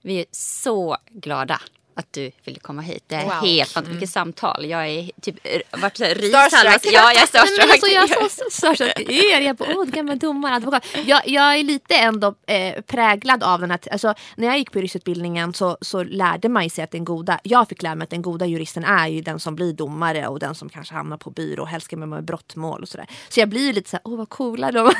vi 0.04 0.20
är 0.20 0.26
så 0.32 0.98
glada 1.12 1.62
att 1.96 2.14
du 2.14 2.32
ville 2.46 2.60
komma 2.60 2.82
hit. 2.82 3.04
Det 3.08 3.16
är 3.16 3.24
wow. 3.24 3.32
helt 3.32 3.44
fantastiskt. 3.44 3.78
Mm. 3.78 3.92
Vilket 3.92 4.10
samtal. 4.10 4.66
Jag 4.66 4.88
är 4.88 5.12
typ 5.22 5.36
vart 5.82 5.98
så 5.98 6.04
ris 6.04 6.32
Ja, 6.34 6.50
jag 6.54 7.24
är 7.24 7.28
starstruck. 7.28 7.72
alltså, 7.72 7.88
jag 7.88 8.04
är 8.04 8.30
så 8.30 8.44
starstruck 8.52 9.10
er. 9.10 9.42
Jag 9.42 9.56
bara, 9.56 9.70
åh, 9.76 9.86
gamla 9.86 10.16
domare, 10.16 10.56
advokat. 10.56 10.86
Jag, 11.06 11.28
jag 11.28 11.60
är 11.60 11.64
lite 11.64 11.96
ändå 11.96 12.36
eh, 12.48 12.82
präglad 12.82 13.44
av 13.44 13.62
den 13.62 13.72
här, 13.72 13.80
alltså 13.92 14.14
när 14.36 14.48
jag 14.48 14.58
gick 14.58 14.72
på 14.72 14.78
juristutbildningen 14.78 15.54
så, 15.54 15.78
så 15.82 16.04
lärde 16.04 16.50
man 16.50 16.70
sig 16.70 16.84
att 16.84 16.92
den 16.92 17.06
goda, 17.06 17.40
jag 17.44 17.70
fick 17.70 17.82
lära 17.82 17.96
mig 17.96 18.04
att 18.04 18.10
den 18.10 18.22
goda 18.22 18.46
juristen 18.46 18.84
är 18.84 19.08
ju 19.08 19.22
den 19.22 19.40
som 19.40 19.56
blir 19.56 19.74
domare 19.74 20.28
och 20.28 20.40
den 20.40 20.56
som 20.56 20.70
kanske 20.70 20.94
hamnar 20.94 21.18
på 21.18 21.30
byrå 21.30 21.64
och 21.64 21.70
helst 21.70 21.86
ska 21.86 21.98
man 21.98 22.10
med 22.10 22.24
brottmål 22.24 22.82
och 22.82 22.90
sådär. 22.90 23.08
Så 23.30 23.40
jag 23.40 23.50
blir 23.50 23.74
lite 23.74 23.90
så 23.90 23.96
här, 23.96 24.02
åh 24.06 24.18
vad 24.18 24.30
coola 24.30 24.72
de 24.72 24.88
är. 24.88 24.94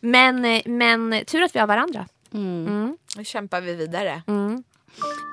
men, 0.00 0.44
eh, 0.44 0.62
men 0.64 1.24
tur 1.26 1.42
att 1.42 1.54
vi 1.54 1.58
har 1.58 1.66
varandra. 1.66 2.06
Mm. 2.36 2.66
Mm. 2.66 2.96
Nu 3.16 3.24
kämpar 3.24 3.60
vi 3.60 3.74
vidare. 3.74 4.22
Mm. 4.26 4.62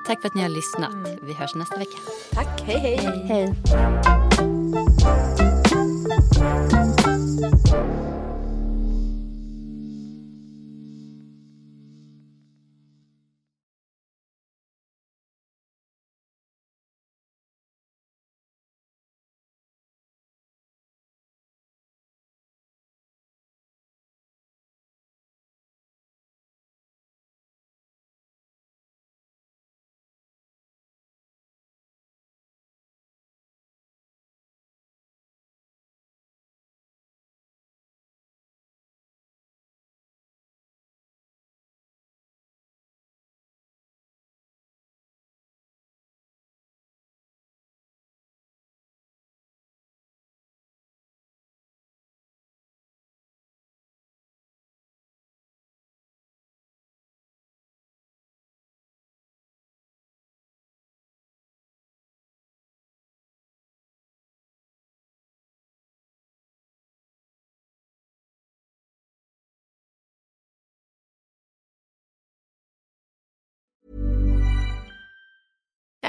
Tack 0.06 0.20
för 0.20 0.28
att 0.28 0.34
ni 0.34 0.42
har 0.42 0.48
lyssnat. 0.48 0.92
Mm. 0.92 1.26
Vi 1.26 1.32
hörs 1.32 1.54
nästa 1.54 1.76
vecka. 1.76 1.98
Tack. 2.32 2.62
hej. 2.66 2.78
hej. 2.78 2.96
hej. 2.96 3.26
hej. 3.28 3.54